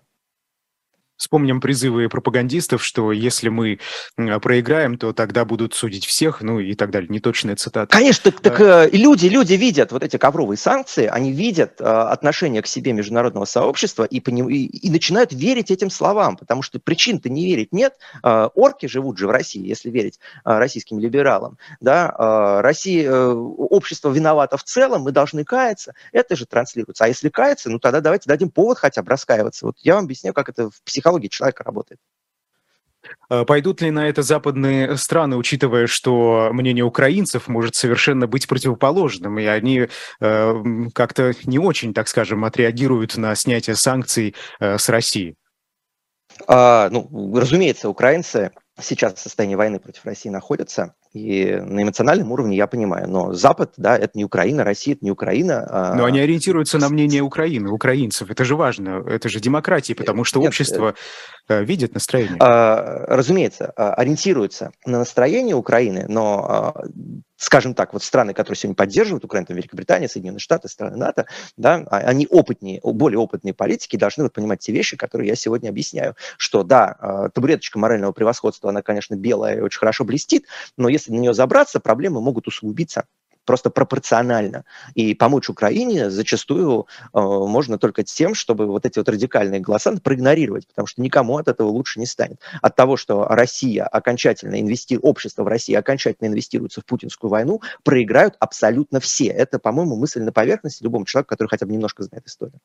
Вспомним 1.18 1.60
призывы 1.60 2.08
пропагандистов, 2.08 2.82
что 2.82 3.12
если 3.12 3.48
мы 3.48 3.80
проиграем, 4.16 4.96
то 4.96 5.12
тогда 5.12 5.44
будут 5.44 5.74
судить 5.74 6.06
всех, 6.06 6.40
ну 6.40 6.60
и 6.60 6.74
так 6.74 6.90
далее. 6.90 7.08
Неточная 7.10 7.56
цитата. 7.56 7.94
Конечно, 7.94 8.30
так, 8.30 8.40
так 8.40 8.60
а... 8.60 8.88
люди, 8.90 9.26
люди 9.26 9.54
видят 9.54 9.92
вот 9.92 10.02
эти 10.04 10.16
ковровые 10.16 10.56
санкции, 10.56 11.06
они 11.06 11.32
видят 11.32 11.80
а, 11.80 12.10
отношение 12.10 12.62
к 12.62 12.68
себе 12.68 12.92
международного 12.92 13.44
сообщества 13.44 14.04
и, 14.04 14.18
и, 14.18 14.66
и 14.86 14.90
начинают 14.90 15.32
верить 15.32 15.72
этим 15.72 15.90
словам, 15.90 16.36
потому 16.36 16.62
что 16.62 16.78
причин-то 16.78 17.28
не 17.28 17.46
верить 17.46 17.72
нет. 17.72 17.94
А, 18.22 18.46
орки 18.54 18.86
живут 18.86 19.18
же 19.18 19.26
в 19.26 19.30
России, 19.30 19.66
если 19.66 19.90
верить 19.90 20.20
российским 20.44 21.00
либералам. 21.00 21.58
Да? 21.80 22.60
Россия, 22.62 23.12
общество 23.12 24.10
виновато 24.10 24.56
в 24.56 24.62
целом, 24.62 25.02
мы 25.02 25.10
должны 25.10 25.44
каяться. 25.44 25.94
Это 26.12 26.36
же 26.36 26.46
транслируется. 26.46 27.04
А 27.04 27.08
если 27.08 27.28
каяться, 27.28 27.70
ну 27.70 27.80
тогда 27.80 28.00
давайте 28.00 28.28
дадим 28.28 28.50
повод 28.50 28.78
хотя 28.78 29.02
бы 29.02 29.10
раскаиваться. 29.10 29.66
Вот 29.66 29.76
я 29.82 29.96
вам 29.96 30.04
объясню, 30.04 30.32
как 30.32 30.48
это 30.48 30.70
в 30.70 30.80
психологии 30.84 31.07
психологии 31.08 31.28
человека 31.28 31.64
работает. 31.64 32.00
А 33.28 33.44
пойдут 33.44 33.80
ли 33.80 33.90
на 33.90 34.08
это 34.08 34.22
западные 34.22 34.96
страны, 34.96 35.36
учитывая, 35.36 35.86
что 35.86 36.50
мнение 36.52 36.84
украинцев 36.84 37.48
может 37.48 37.74
совершенно 37.74 38.26
быть 38.26 38.46
противоположным, 38.46 39.38
и 39.38 39.44
они 39.44 39.88
э, 40.20 40.62
как-то 40.94 41.32
не 41.44 41.58
очень, 41.58 41.94
так 41.94 42.08
скажем, 42.08 42.44
отреагируют 42.44 43.16
на 43.16 43.34
снятие 43.34 43.76
санкций 43.76 44.34
э, 44.60 44.78
с 44.78 44.88
России? 44.88 45.36
А, 46.46 46.88
ну, 46.90 47.08
разумеется, 47.38 47.88
украинцы 47.88 48.50
сейчас 48.80 49.14
в 49.14 49.20
состоянии 49.20 49.54
войны 49.54 49.80
против 49.80 50.04
России 50.04 50.28
находятся. 50.28 50.94
И 51.18 51.60
на 51.60 51.82
эмоциональном 51.82 52.30
уровне 52.30 52.56
я 52.56 52.66
понимаю, 52.66 53.08
но 53.08 53.32
Запад, 53.32 53.72
да, 53.76 53.98
это 53.98 54.12
не 54.14 54.24
Украина, 54.24 54.62
Россия, 54.62 54.94
это 54.94 55.04
не 55.04 55.10
Украина. 55.10 55.66
А... 55.68 55.94
Но 55.94 56.04
они 56.04 56.20
ориентируются 56.20 56.78
на 56.78 56.88
мнение 56.88 57.22
Украины, 57.22 57.70
украинцев. 57.70 58.30
Это 58.30 58.44
же 58.44 58.54
важно, 58.54 59.02
это 59.06 59.28
же 59.28 59.40
демократия, 59.40 59.94
потому 59.94 60.22
что 60.24 60.38
Нет, 60.38 60.48
общество 60.48 60.94
э, 61.48 61.64
видит 61.64 61.94
настроение. 61.94 62.36
А, 62.38 63.04
разумеется, 63.08 63.72
а, 63.76 63.94
ориентируются 63.94 64.70
на 64.86 64.98
настроение 64.98 65.56
Украины, 65.56 66.06
но 66.08 66.74
скажем 67.38 67.74
так, 67.74 67.92
вот 67.92 68.02
страны, 68.02 68.34
которые 68.34 68.56
сегодня 68.56 68.74
поддерживают 68.74 69.24
Украину, 69.24 69.46
там 69.46 69.56
Великобритания, 69.56 70.08
Соединенные 70.08 70.40
Штаты, 70.40 70.68
страны 70.68 70.96
НАТО, 70.96 71.26
да, 71.56 71.84
они 71.88 72.26
опытнее, 72.28 72.80
более 72.82 73.20
опытные 73.20 73.54
политики, 73.54 73.96
должны 73.96 74.24
вот 74.24 74.32
понимать 74.32 74.58
те 74.58 74.72
вещи, 74.72 74.96
которые 74.96 75.28
я 75.28 75.36
сегодня 75.36 75.68
объясняю, 75.68 76.16
что 76.36 76.64
да, 76.64 77.30
табуреточка 77.32 77.78
морального 77.78 78.10
превосходства, 78.10 78.70
она, 78.70 78.82
конечно, 78.82 79.14
белая 79.14 79.58
и 79.58 79.60
очень 79.60 79.78
хорошо 79.78 80.04
блестит, 80.04 80.46
но 80.76 80.88
если 80.88 81.07
на 81.12 81.16
нее 81.16 81.34
забраться, 81.34 81.80
проблемы 81.80 82.20
могут 82.20 82.46
усугубиться 82.48 83.04
просто 83.48 83.70
пропорционально. 83.70 84.66
И 84.94 85.14
помочь 85.14 85.48
Украине 85.48 86.10
зачастую 86.10 86.86
э, 87.14 87.18
можно 87.18 87.78
только 87.78 88.02
тем, 88.02 88.34
чтобы 88.34 88.66
вот 88.66 88.84
эти 88.84 88.98
вот 88.98 89.08
радикальные 89.08 89.60
голоса 89.60 89.96
проигнорировать, 89.96 90.68
потому 90.68 90.86
что 90.86 91.00
никому 91.00 91.38
от 91.38 91.48
этого 91.48 91.68
лучше 91.68 91.98
не 91.98 92.04
станет. 92.04 92.42
От 92.60 92.76
того, 92.76 92.98
что 92.98 93.24
Россия 93.24 93.86
окончательно 93.86 94.60
инвестирует, 94.60 95.06
общество 95.06 95.44
в 95.44 95.48
России 95.48 95.74
окончательно 95.74 96.28
инвестируется 96.28 96.82
в 96.82 96.84
путинскую 96.84 97.30
войну, 97.30 97.62
проиграют 97.84 98.34
абсолютно 98.38 99.00
все. 99.00 99.28
Это, 99.28 99.58
по-моему, 99.58 99.96
мысль 99.96 100.20
на 100.20 100.30
поверхности 100.30 100.82
любому 100.82 101.06
человеку, 101.06 101.30
который 101.30 101.48
хотя 101.48 101.64
бы 101.64 101.72
немножко 101.72 102.02
знает 102.02 102.26
историю. 102.26 102.60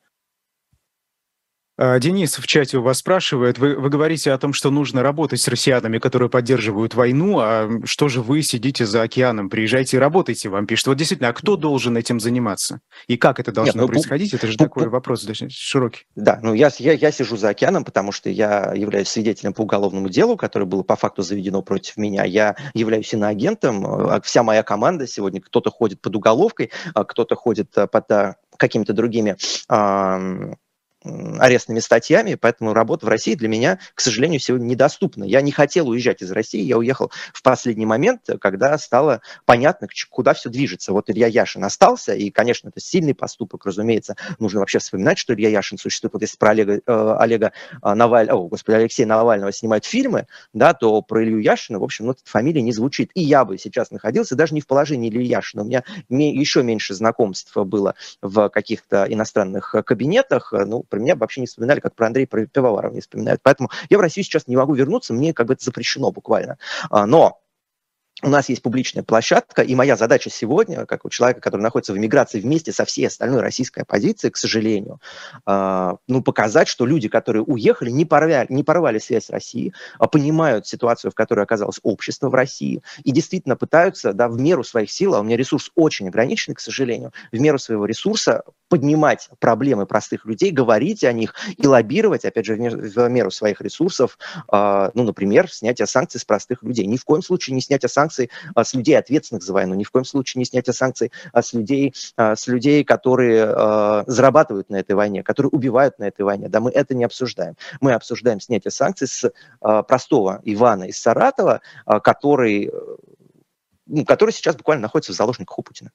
А, 1.76 1.98
Денис 1.98 2.38
в 2.38 2.46
чате 2.46 2.78
у 2.78 2.82
вас 2.82 2.98
спрашивает, 2.98 3.58
вы, 3.58 3.74
вы 3.74 3.90
говорите 3.90 4.30
о 4.30 4.38
том, 4.38 4.52
что 4.52 4.70
нужно 4.70 5.02
работать 5.02 5.40
с 5.40 5.48
россиянами, 5.48 5.98
которые 5.98 6.30
поддерживают 6.30 6.94
войну, 6.94 7.38
а 7.40 7.68
что 7.84 8.08
же 8.08 8.22
вы 8.22 8.42
сидите 8.42 8.86
за 8.86 9.02
океаном, 9.02 9.50
приезжайте 9.50 9.96
и 9.96 10.00
работайте, 10.00 10.48
вам 10.48 10.66
пишут. 10.66 10.86
Вот 10.88 10.96
действительно, 10.96 11.30
а 11.30 11.32
кто 11.32 11.56
должен 11.56 11.96
этим 11.96 12.20
заниматься? 12.20 12.80
И 13.08 13.16
как 13.16 13.40
это 13.40 13.50
должно 13.50 13.72
Нет, 13.72 13.80
ну, 13.82 13.88
происходить? 13.88 14.32
Это 14.34 14.46
же 14.46 14.56
такой 14.56 14.84
ну, 14.84 14.90
вопрос 14.90 15.26
широкий. 15.48 16.06
Да, 16.14 16.38
ну 16.42 16.54
я, 16.54 16.70
я, 16.78 16.92
я 16.92 17.10
сижу 17.10 17.36
за 17.36 17.48
океаном, 17.48 17.84
потому 17.84 18.12
что 18.12 18.30
я 18.30 18.72
являюсь 18.74 19.08
свидетелем 19.08 19.52
по 19.52 19.62
уголовному 19.62 20.08
делу, 20.08 20.36
которое 20.36 20.66
было 20.66 20.84
по 20.84 20.94
факту 20.94 21.22
заведено 21.22 21.62
против 21.62 21.96
меня. 21.96 22.24
Я 22.24 22.54
являюсь 22.74 23.12
иноагентом, 23.12 23.84
а 23.84 24.20
вся 24.20 24.44
моя 24.44 24.62
команда 24.62 25.08
сегодня, 25.08 25.40
кто-то 25.40 25.70
ходит 25.70 26.00
под 26.00 26.14
уголовкой, 26.14 26.70
а 26.94 27.04
кто-то 27.04 27.34
ходит 27.34 27.72
под 27.72 28.36
какими-то 28.56 28.92
другими 28.92 29.36
арестными 31.04 31.80
статьями, 31.80 32.34
поэтому 32.34 32.72
работа 32.72 33.06
в 33.06 33.08
России 33.08 33.34
для 33.34 33.48
меня, 33.48 33.78
к 33.94 34.00
сожалению, 34.00 34.40
сегодня 34.40 34.66
недоступна. 34.66 35.24
Я 35.24 35.42
не 35.42 35.52
хотел 35.52 35.88
уезжать 35.88 36.22
из 36.22 36.30
России, 36.30 36.62
я 36.62 36.78
уехал 36.78 37.10
в 37.32 37.42
последний 37.42 37.86
момент, 37.86 38.22
когда 38.40 38.76
стало 38.78 39.20
понятно, 39.44 39.88
куда 40.10 40.34
все 40.34 40.48
движется. 40.48 40.92
Вот 40.92 41.10
Илья 41.10 41.26
Яшин 41.26 41.64
остался, 41.64 42.14
и, 42.14 42.30
конечно, 42.30 42.68
это 42.68 42.80
сильный 42.80 43.14
поступок, 43.14 43.66
разумеется. 43.66 44.16
Нужно 44.38 44.60
вообще 44.60 44.78
вспоминать, 44.78 45.18
что 45.18 45.34
Илья 45.34 45.50
Яшин 45.50 45.78
существует. 45.78 46.14
Вот 46.14 46.22
если 46.22 46.38
про 46.38 46.50
Олега, 46.50 46.80
э, 46.86 47.16
Олега 47.18 47.52
э, 47.82 47.94
Навального, 47.94 48.38
о, 48.38 48.48
господи, 48.48 48.76
Алексея 48.76 49.06
Навального 49.06 49.52
снимают 49.52 49.84
фильмы, 49.84 50.26
да, 50.52 50.72
то 50.74 51.02
про 51.02 51.22
Илью 51.22 51.38
Яшина, 51.40 51.78
в 51.78 51.84
общем, 51.84 52.06
ну, 52.06 52.12
эта 52.12 52.22
фамилия 52.24 52.62
не 52.62 52.72
звучит. 52.72 53.10
И 53.14 53.22
я 53.22 53.44
бы 53.44 53.58
сейчас 53.58 53.90
находился 53.90 54.36
даже 54.36 54.54
не 54.54 54.60
в 54.60 54.66
положении 54.66 55.10
Ильи 55.10 55.26
Яшина. 55.26 55.62
У 55.62 55.66
меня 55.66 55.82
еще 56.08 56.62
меньше 56.62 56.94
знакомств 56.94 57.54
было 57.56 57.94
в 58.22 58.48
каких-то 58.48 59.06
иностранных 59.08 59.74
кабинетах. 59.84 60.52
Ну, 60.52 60.82
про 60.94 61.00
меня 61.00 61.16
вообще 61.16 61.40
не 61.40 61.48
вспоминали, 61.48 61.80
как 61.80 61.94
про 61.94 62.06
Андрея 62.06 62.26
Пивоварова 62.26 62.92
не 62.94 63.00
вспоминают. 63.00 63.40
Поэтому 63.42 63.70
я 63.90 63.98
в 63.98 64.00
Россию 64.00 64.24
сейчас 64.24 64.46
не 64.46 64.56
могу 64.56 64.74
вернуться, 64.74 65.12
мне 65.12 65.34
как 65.34 65.48
бы 65.48 65.54
это 65.54 65.64
запрещено 65.64 66.12
буквально. 66.12 66.58
А, 66.88 67.04
но 67.04 67.40
у 68.24 68.30
нас 68.30 68.48
есть 68.48 68.62
публичная 68.62 69.02
площадка, 69.02 69.62
и 69.62 69.74
моя 69.74 69.96
задача 69.96 70.30
сегодня, 70.30 70.86
как 70.86 71.04
у 71.04 71.10
человека, 71.10 71.40
который 71.40 71.60
находится 71.60 71.92
в 71.92 71.98
эмиграции 71.98 72.40
вместе 72.40 72.72
со 72.72 72.86
всей 72.86 73.06
остальной 73.06 73.40
российской 73.40 73.80
оппозицией, 73.80 74.32
к 74.32 74.36
сожалению, 74.38 74.98
э, 75.46 75.92
ну, 76.08 76.22
показать, 76.22 76.68
что 76.68 76.86
люди, 76.86 77.08
которые 77.08 77.42
уехали, 77.42 77.90
не 77.90 78.06
порвали, 78.06 78.46
не 78.48 78.64
порвали 78.64 78.98
связь 78.98 79.26
с 79.26 79.30
Россией, 79.30 79.74
а 79.98 80.06
понимают 80.06 80.66
ситуацию, 80.66 81.10
в 81.10 81.14
которой 81.14 81.44
оказалось 81.44 81.80
общество 81.82 82.30
в 82.30 82.34
России, 82.34 82.82
и 83.02 83.12
действительно 83.12 83.56
пытаются, 83.56 84.14
да, 84.14 84.28
в 84.28 84.38
меру 84.38 84.64
своих 84.64 84.90
сил, 84.90 85.14
а 85.14 85.20
у 85.20 85.22
меня 85.22 85.36
ресурс 85.36 85.70
очень 85.74 86.08
ограниченный, 86.08 86.54
к 86.54 86.60
сожалению, 86.60 87.12
в 87.30 87.38
меру 87.38 87.58
своего 87.58 87.84
ресурса 87.84 88.44
поднимать 88.68 89.28
проблемы 89.38 89.86
простых 89.86 90.24
людей, 90.24 90.50
говорить 90.50 91.04
о 91.04 91.12
них 91.12 91.34
и 91.56 91.66
лоббировать, 91.66 92.24
опять 92.24 92.46
же, 92.46 92.56
в 92.56 93.08
меру 93.08 93.30
своих 93.30 93.60
ресурсов, 93.60 94.18
э, 94.50 94.90
ну, 94.94 95.02
например, 95.02 95.50
снятие 95.50 95.86
санкций 95.86 96.20
с 96.20 96.24
простых 96.24 96.62
людей. 96.62 96.86
Ни 96.86 96.96
в 96.96 97.04
коем 97.04 97.22
случае 97.22 97.54
не 97.54 97.60
снятие 97.60 97.88
санкций 97.88 98.13
санкций 98.14 98.30
а, 98.54 98.64
с 98.64 98.74
людей, 98.74 98.98
ответственных 98.98 99.42
за 99.42 99.52
войну, 99.52 99.74
ни 99.74 99.84
в 99.84 99.90
коем 99.90 100.04
случае 100.04 100.40
не 100.40 100.44
снятие 100.44 100.72
санкций 100.72 101.12
а 101.32 101.42
с 101.42 101.52
людей, 101.52 101.94
а, 102.16 102.36
с 102.36 102.46
людей, 102.46 102.84
которые 102.84 103.24
зарабатывают 104.06 104.70
на 104.70 104.76
этой 104.76 104.92
войне, 104.92 105.22
которые 105.22 105.50
убивают 105.50 105.98
на 105.98 106.04
этой 106.04 106.22
войне. 106.22 106.48
Да, 106.48 106.60
мы 106.60 106.70
это 106.70 106.94
не 106.94 107.04
обсуждаем. 107.04 107.56
Мы 107.80 107.92
обсуждаем 107.92 108.40
снятие 108.40 108.70
санкций 108.70 109.08
с 109.08 109.30
простого 109.60 110.40
Ивана 110.44 110.84
из 110.84 110.98
Саратова, 110.98 111.60
который, 112.02 112.70
ну, 113.86 114.04
который 114.04 114.30
сейчас 114.30 114.56
буквально 114.56 114.82
находится 114.82 115.12
в 115.12 115.16
заложниках 115.16 115.58
у 115.58 115.62
Путина. 115.62 115.90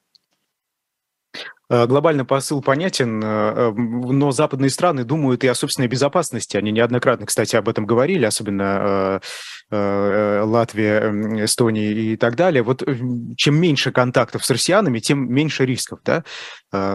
Э, 1.70 1.86
глобальный 1.86 2.24
посыл 2.24 2.60
понятен, 2.60 3.22
э, 3.22 3.26
э, 3.26 3.72
но 3.72 4.32
западные 4.32 4.70
страны 4.70 5.04
думают 5.04 5.44
и 5.44 5.46
о 5.46 5.54
собственной 5.54 5.86
безопасности. 5.86 6.56
Они 6.56 6.72
неоднократно, 6.72 7.26
кстати, 7.26 7.54
об 7.54 7.68
этом 7.68 7.86
говорили, 7.86 8.24
особенно 8.24 9.20
Латвия, 9.70 11.44
Эстония 11.44 11.92
и 11.92 12.16
так 12.16 12.34
далее. 12.34 12.64
Вот 12.64 12.82
чем 13.36 13.54
меньше 13.54 13.92
контактов 13.92 14.44
с 14.44 14.50
россиянами, 14.50 14.98
тем 14.98 15.32
меньше 15.32 15.64
рисков, 15.64 16.00
да, 16.04 16.24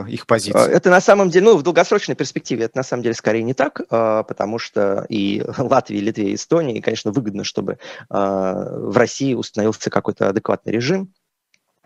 их 0.10 0.28
позиции. 0.28 0.72
Это 0.72 0.90
на 0.90 1.00
самом 1.00 1.30
деле, 1.30 1.46
ну, 1.46 1.56
в 1.56 1.64
долгосрочной 1.64 2.16
перспективе 2.16 2.66
это 2.66 2.78
на 2.78 2.84
самом 2.84 3.04
деле 3.04 3.16
скорее 3.16 3.44
не 3.44 3.54
так, 3.54 3.82
потому 3.88 4.60
что 4.60 5.06
и 5.08 5.42
Латвии, 5.58 6.00
и 6.00 6.02
Литве, 6.02 6.32
и 6.32 6.36
Эстонии, 6.36 6.82
конечно, 6.82 7.12
выгодно, 7.12 7.46
чтобы 7.46 7.78
в 8.10 8.98
России 8.98 9.34
установился 9.36 9.90
какой-то 9.90 10.28
адекватный 10.28 10.74
режим, 10.74 11.14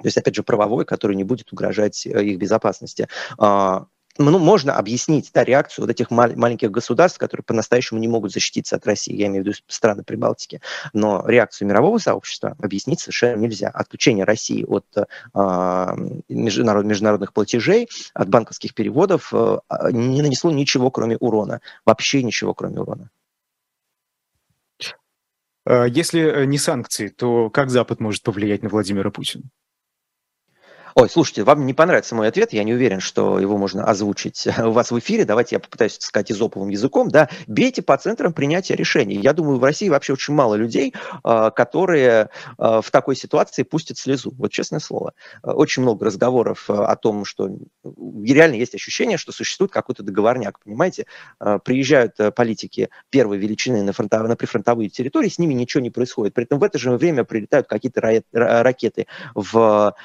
то 0.01 0.07
есть, 0.07 0.17
опять 0.17 0.35
же, 0.35 0.43
правовой, 0.43 0.85
который 0.85 1.15
не 1.15 1.23
будет 1.23 1.51
угрожать 1.53 2.05
э, 2.07 2.23
их 2.23 2.37
безопасности 2.37 3.07
а, 3.37 3.85
ну, 4.19 4.37
можно 4.37 4.75
объяснить 4.75 5.31
да, 5.33 5.43
реакцию 5.43 5.85
вот 5.85 5.91
этих 5.91 6.11
мал- 6.11 6.35
маленьких 6.35 6.69
государств, 6.69 7.17
которые 7.17 7.43
по-настоящему 7.45 7.99
не 7.99 8.07
могут 8.07 8.33
защититься 8.33 8.75
от 8.75 8.85
России, 8.85 9.15
я 9.15 9.27
имею 9.27 9.43
в 9.43 9.47
виду 9.47 9.57
страны 9.67 10.03
Прибалтики, 10.03 10.61
но 10.91 11.25
реакцию 11.25 11.69
мирового 11.69 11.97
сообщества 11.99 12.55
объяснить 12.59 12.99
совершенно 12.99 13.39
нельзя. 13.39 13.69
Отключение 13.69 14.25
России 14.25 14.65
от 14.67 14.85
э, 14.95 15.05
международ- 16.29 16.83
международных 16.83 17.31
платежей, 17.33 17.87
от 18.13 18.27
банковских 18.27 18.73
переводов 18.73 19.33
э, 19.33 19.59
не 19.91 20.21
нанесло 20.21 20.51
ничего, 20.51 20.91
кроме 20.91 21.15
урона. 21.17 21.61
Вообще 21.85 22.21
ничего, 22.21 22.53
кроме 22.53 22.81
урона. 22.81 23.09
Если 25.65 26.45
не 26.45 26.57
санкции, 26.57 27.09
то 27.09 27.49
как 27.51 27.69
Запад 27.69 27.99
может 27.99 28.23
повлиять 28.23 28.63
на 28.63 28.69
Владимира 28.69 29.11
Путина? 29.11 29.43
Ой, 30.99 31.09
слушайте, 31.09 31.45
вам 31.45 31.65
не 31.65 31.73
понравится 31.73 32.13
мой 32.13 32.27
ответ, 32.27 32.51
я 32.51 32.61
не 32.65 32.73
уверен, 32.73 32.99
что 32.99 33.39
его 33.39 33.57
можно 33.57 33.85
озвучить 33.85 34.45
у 34.57 34.71
вас 34.71 34.91
в 34.91 34.99
эфире. 34.99 35.23
Давайте 35.23 35.55
я 35.55 35.61
попытаюсь 35.61 35.95
сказать 35.97 36.29
изоповым 36.29 36.67
языком. 36.67 37.07
Да, 37.07 37.29
бейте 37.47 37.81
по 37.81 37.95
центрам 37.95 38.33
принятия 38.33 38.75
решений. 38.75 39.15
Я 39.15 39.31
думаю, 39.31 39.59
в 39.59 39.63
России 39.63 39.87
вообще 39.87 40.11
очень 40.11 40.33
мало 40.33 40.55
людей, 40.55 40.93
а, 41.23 41.51
которые 41.51 42.31
а, 42.57 42.81
в 42.81 42.91
такой 42.91 43.15
ситуации 43.15 43.63
пустят 43.63 43.97
слезу. 43.97 44.33
Вот 44.37 44.51
честное 44.51 44.81
слово. 44.81 45.13
Очень 45.41 45.83
много 45.83 46.05
разговоров 46.05 46.69
о 46.69 46.93
том, 46.97 47.23
что 47.23 47.49
реально 48.21 48.55
есть 48.55 48.75
ощущение, 48.75 49.17
что 49.17 49.31
существует 49.31 49.71
какой-то 49.71 50.03
договорняк, 50.03 50.59
понимаете? 50.59 51.05
А, 51.39 51.59
приезжают 51.59 52.17
политики 52.35 52.89
первой 53.09 53.37
величины 53.37 53.83
на, 53.83 53.93
фронтов... 53.93 54.27
на 54.27 54.35
прифронтовые 54.35 54.89
территории, 54.89 55.29
с 55.29 55.39
ними 55.39 55.53
ничего 55.53 55.79
не 55.79 55.91
происходит. 55.91 56.33
При 56.33 56.43
этом 56.43 56.59
в 56.59 56.63
это 56.65 56.77
же 56.77 56.91
время 56.97 57.23
прилетают 57.23 57.67
какие-то 57.67 58.01
ракеты 58.33 59.07
в 59.33 59.95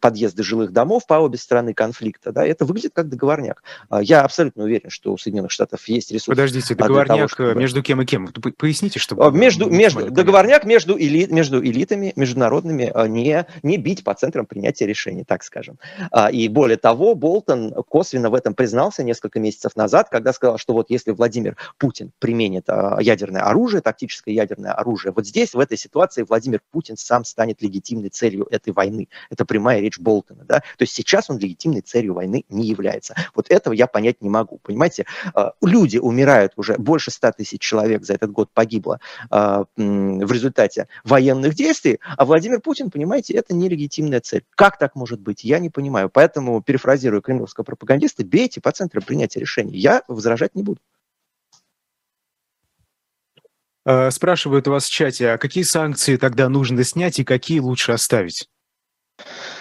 подъезд 0.00 0.27
подъезды 0.28 0.42
жилых 0.42 0.72
домов 0.72 1.06
по 1.06 1.14
обе 1.14 1.38
стороны 1.38 1.74
конфликта, 1.74 2.32
да, 2.32 2.44
это 2.44 2.64
выглядит 2.64 2.92
как 2.94 3.08
договорняк. 3.08 3.62
А, 3.88 4.02
я 4.02 4.22
абсолютно 4.22 4.64
уверен, 4.64 4.90
что 4.90 5.12
у 5.12 5.18
Соединенных 5.18 5.50
Штатов 5.50 5.86
есть 5.88 6.10
ресурсы. 6.10 6.30
Подождите, 6.30 6.74
договорняк 6.74 7.16
того, 7.16 7.28
чтобы... 7.28 7.54
между 7.54 7.82
кем 7.82 8.02
и 8.02 8.04
кем? 8.04 8.28
Поясните, 8.56 8.98
чтобы... 8.98 9.26
А, 9.26 9.30
между, 9.30 9.70
между, 9.70 10.10
договорняк 10.10 10.64
между, 10.64 10.96
эли, 10.98 11.26
между 11.26 11.64
элитами 11.64 12.12
международными, 12.16 12.90
а, 12.94 13.06
не, 13.08 13.46
не 13.62 13.76
бить 13.76 14.04
по 14.04 14.14
центрам 14.14 14.46
принятия 14.46 14.86
решений, 14.86 15.24
так 15.24 15.42
скажем. 15.42 15.78
И 16.32 16.48
более 16.48 16.76
того, 16.76 17.14
Болтон 17.14 17.72
косвенно 17.88 18.30
в 18.30 18.34
этом 18.34 18.54
признался 18.54 19.02
несколько 19.02 19.40
месяцев 19.40 19.76
назад, 19.76 20.08
когда 20.10 20.32
сказал, 20.32 20.58
что 20.58 20.72
вот 20.72 20.90
если 20.90 21.12
Владимир 21.12 21.56
Путин 21.78 22.12
применит 22.18 22.66
ядерное 23.00 23.42
оружие, 23.42 23.80
тактическое 23.80 24.34
ядерное 24.34 24.72
оружие, 24.72 25.12
вот 25.14 25.26
здесь, 25.26 25.54
в 25.54 25.58
этой 25.58 25.76
ситуации, 25.76 26.24
Владимир 26.28 26.60
Путин 26.70 26.96
сам 26.96 27.24
станет 27.24 27.62
легитимной 27.62 28.08
целью 28.08 28.46
этой 28.50 28.72
войны. 28.72 29.08
Это 29.30 29.44
прямая 29.44 29.80
речь 29.80 29.98
Болтона. 30.08 30.44
Да? 30.44 30.60
То 30.60 30.82
есть 30.82 30.94
сейчас 30.94 31.28
он 31.28 31.38
легитимной 31.38 31.82
целью 31.82 32.14
войны 32.14 32.46
не 32.48 32.66
является. 32.66 33.14
Вот 33.34 33.50
этого 33.50 33.74
я 33.74 33.86
понять 33.86 34.22
не 34.22 34.30
могу. 34.30 34.58
Понимаете, 34.62 35.04
а, 35.34 35.52
люди 35.60 35.98
умирают 35.98 36.54
уже, 36.56 36.78
больше 36.78 37.10
100 37.10 37.32
тысяч 37.32 37.60
человек 37.60 38.04
за 38.04 38.14
этот 38.14 38.32
год 38.32 38.50
погибло 38.54 39.00
а, 39.30 39.66
в 39.76 40.32
результате 40.32 40.88
военных 41.04 41.54
действий, 41.54 42.00
а 42.16 42.24
Владимир 42.24 42.60
Путин, 42.60 42.90
понимаете, 42.90 43.34
это 43.34 43.54
нелегитимная 43.54 44.20
цель. 44.20 44.44
Как 44.56 44.78
так 44.78 44.94
может 44.94 45.20
быть? 45.20 45.44
Я 45.44 45.58
не 45.58 45.68
понимаю. 45.68 46.08
Поэтому, 46.08 46.62
перефразирую 46.62 47.20
кремлевского 47.20 47.64
пропагандиста, 47.64 48.24
бейте 48.24 48.62
по 48.62 48.72
центру 48.72 49.02
принятия 49.02 49.40
решений. 49.40 49.76
Я 49.76 50.02
возражать 50.08 50.54
не 50.54 50.62
буду. 50.62 50.80
А, 53.84 54.10
спрашивают 54.10 54.66
у 54.68 54.70
вас 54.70 54.86
в 54.86 54.90
чате, 54.90 55.30
а 55.30 55.38
какие 55.38 55.64
санкции 55.64 56.16
тогда 56.16 56.48
нужно 56.48 56.82
снять 56.82 57.18
и 57.18 57.24
какие 57.24 57.60
лучше 57.60 57.92
оставить? 57.92 58.48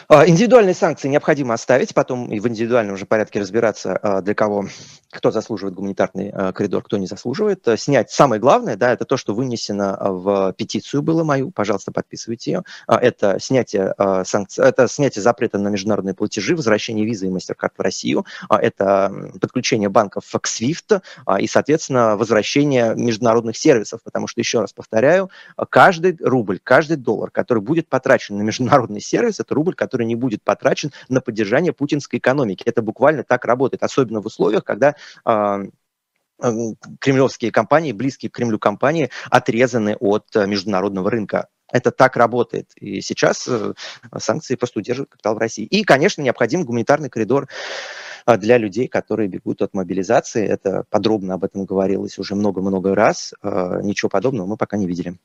А, 0.09 0.25
индивидуальные 0.25 0.73
санкции 0.73 1.09
необходимо 1.09 1.53
оставить, 1.53 1.93
потом 1.93 2.31
и 2.31 2.39
в 2.39 2.47
индивидуальном 2.47 2.93
уже 2.93 3.05
порядке 3.05 3.41
разбираться, 3.41 3.97
а, 3.97 4.21
для 4.21 4.33
кого, 4.33 4.67
кто 5.11 5.31
заслуживает 5.31 5.75
гуманитарный 5.75 6.29
а, 6.29 6.53
коридор, 6.53 6.81
кто 6.81 6.95
не 6.95 7.07
заслуживает. 7.07 7.67
Снять 7.75 8.09
самое 8.09 8.39
главное, 8.39 8.77
да, 8.77 8.93
это 8.93 9.03
то, 9.03 9.17
что 9.17 9.35
вынесено 9.35 9.97
в 9.99 10.53
петицию 10.53 11.01
было 11.01 11.25
мою, 11.25 11.51
пожалуйста, 11.51 11.91
подписывайте 11.91 12.51
ее. 12.51 12.63
Это 12.87 13.37
снятие 13.41 13.93
санкций, 14.23 14.63
это 14.63 14.87
снятие 14.87 15.21
запрета 15.21 15.57
на 15.57 15.67
международные 15.67 16.13
платежи, 16.13 16.55
возвращение 16.55 17.05
визы 17.05 17.27
и 17.27 17.29
MasterCard 17.29 17.71
в 17.77 17.81
Россию, 17.81 18.25
это 18.49 19.11
подключение 19.41 19.89
банков 19.89 20.23
к 20.29 20.47
SWIFT 20.47 21.01
и, 21.39 21.47
соответственно, 21.47 22.15
возвращение 22.15 22.95
международных 22.95 23.57
сервисов, 23.57 24.01
потому 24.03 24.27
что, 24.27 24.39
еще 24.39 24.61
раз 24.61 24.71
повторяю, 24.71 25.29
каждый 25.69 26.17
рубль, 26.21 26.59
каждый 26.63 26.95
доллар, 26.95 27.29
который 27.29 27.61
будет 27.61 27.89
потрачен 27.89 28.37
на 28.37 28.43
международный 28.43 29.01
сервис, 29.01 29.41
это 29.41 29.53
рубль, 29.53 29.75
который 29.75 29.96
который 29.97 30.05
не 30.05 30.15
будет 30.15 30.43
потрачен 30.43 30.91
на 31.09 31.21
поддержание 31.21 31.73
путинской 31.73 32.19
экономики. 32.19 32.63
Это 32.65 32.83
буквально 32.83 33.23
так 33.23 33.45
работает, 33.45 33.81
особенно 33.81 34.21
в 34.21 34.27
условиях, 34.27 34.63
когда 34.63 34.95
а, 35.25 35.61
кремлевские 36.99 37.51
компании, 37.51 37.93
близкие 37.93 38.29
к 38.29 38.35
Кремлю 38.35 38.59
компании, 38.59 39.09
отрезаны 39.31 39.95
от 39.99 40.27
а, 40.35 40.45
международного 40.45 41.09
рынка. 41.09 41.47
Это 41.71 41.89
так 41.89 42.15
работает. 42.15 42.71
И 42.75 43.01
сейчас 43.01 43.45
э, 43.47 43.73
санкции 44.17 44.55
просто 44.55 44.79
удерживают 44.79 45.09
капитал 45.09 45.35
в 45.35 45.39
России. 45.39 45.65
И, 45.65 45.83
конечно, 45.83 46.21
необходим 46.21 46.63
гуманитарный 46.63 47.09
коридор 47.09 47.49
а, 48.25 48.37
для 48.37 48.57
людей, 48.57 48.87
которые 48.87 49.27
бегут 49.27 49.63
от 49.63 49.73
мобилизации. 49.73 50.47
Это 50.47 50.85
подробно 50.89 51.33
об 51.33 51.43
этом 51.43 51.65
говорилось 51.65 52.19
уже 52.19 52.35
много-много 52.35 52.93
раз. 52.95 53.33
Ничего 53.43 54.09
подобного 54.09 54.45
мы 54.47 54.57
пока 54.57 54.77
не 54.77 54.87
видели. 54.87 55.17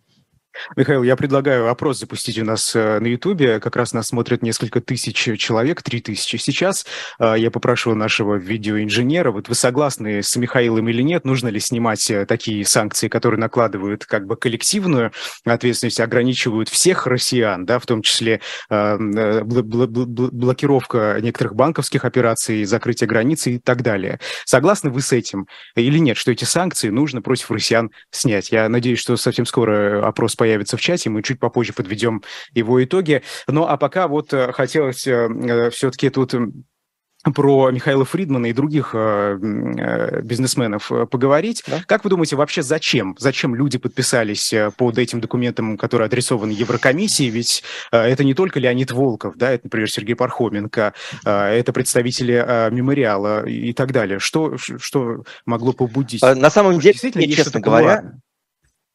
Михаил, 0.76 1.02
я 1.02 1.16
предлагаю 1.16 1.68
опрос 1.68 1.98
запустить 1.98 2.38
у 2.38 2.44
нас 2.44 2.76
э, 2.76 3.00
на 3.00 3.06
Ютубе. 3.06 3.60
Как 3.60 3.76
раз 3.76 3.92
нас 3.92 4.08
смотрят 4.08 4.42
несколько 4.42 4.80
тысяч 4.80 5.16
человек, 5.38 5.82
три 5.82 6.00
тысячи 6.00 6.36
сейчас. 6.36 6.86
Э, 7.18 7.34
я 7.36 7.50
попрошу 7.50 7.94
нашего 7.94 8.36
видеоинженера, 8.36 9.30
вот 9.30 9.48
вы 9.48 9.54
согласны 9.54 10.22
с 10.22 10.36
Михаилом 10.36 10.88
или 10.88 11.02
нет, 11.02 11.24
нужно 11.24 11.48
ли 11.48 11.60
снимать 11.60 12.10
э, 12.10 12.26
такие 12.26 12.66
санкции, 12.66 13.08
которые 13.08 13.40
накладывают 13.40 14.04
как 14.04 14.26
бы 14.26 14.36
коллективную 14.36 15.12
ответственность, 15.44 16.00
ограничивают 16.00 16.68
всех 16.68 17.06
россиян, 17.06 17.64
да, 17.64 17.78
в 17.78 17.86
том 17.86 18.02
числе 18.02 18.40
блокировка 18.68 21.18
некоторых 21.20 21.54
банковских 21.54 22.04
операций, 22.04 22.64
закрытие 22.64 23.08
границы 23.08 23.52
и 23.52 23.58
так 23.58 23.82
далее. 23.82 24.18
Согласны 24.44 24.90
вы 24.90 25.00
с 25.00 25.12
этим 25.12 25.46
или 25.76 25.98
нет, 25.98 26.16
что 26.16 26.32
эти 26.32 26.44
санкции 26.44 26.88
нужно 26.90 27.22
против 27.22 27.50
россиян 27.50 27.90
снять? 28.10 28.52
Я 28.52 28.68
надеюсь, 28.68 28.98
что 28.98 29.16
совсем 29.16 29.46
скоро 29.46 30.06
опрос 30.06 30.34
появится 30.42 30.76
в 30.76 30.80
чате, 30.80 31.08
мы 31.08 31.22
чуть 31.22 31.38
попозже 31.38 31.72
подведем 31.72 32.20
его 32.52 32.82
итоги. 32.82 33.22
Ну 33.46 33.62
а 33.62 33.76
пока 33.76 34.08
вот 34.08 34.32
э, 34.32 34.50
хотелось 34.50 35.06
э, 35.06 35.28
э, 35.28 35.70
все-таки 35.70 36.10
тут 36.10 36.34
про 37.32 37.70
Михаила 37.70 38.04
Фридмана 38.04 38.46
и 38.46 38.52
других 38.52 38.92
бизнесменов 38.92 40.90
поговорить. 41.08 41.62
Да? 41.68 41.80
Как 41.86 42.02
вы 42.02 42.10
думаете, 42.10 42.34
вообще 42.34 42.62
зачем? 42.62 43.14
Зачем 43.20 43.54
люди 43.54 43.78
подписались 43.78 44.52
под 44.76 44.98
этим 44.98 45.20
документом, 45.20 45.76
который 45.76 46.08
адресован 46.08 46.50
Еврокомиссии? 46.50 47.30
Ведь 47.30 47.62
это 47.92 48.24
не 48.24 48.34
только 48.34 48.58
Леонид 48.58 48.90
Волков, 48.90 49.36
да, 49.36 49.52
это, 49.52 49.66
например, 49.66 49.88
Сергей 49.88 50.16
Пархоменко, 50.16 50.94
это 51.24 51.72
представители 51.72 52.68
мемориала 52.72 53.46
и 53.46 53.72
так 53.72 53.92
далее. 53.92 54.18
Что, 54.18 54.56
что 54.58 55.22
могло 55.46 55.72
побудить? 55.72 56.22
На 56.22 56.50
самом 56.50 56.80
деле, 56.80 57.28
честно 57.32 57.60
говоря, 57.60 58.14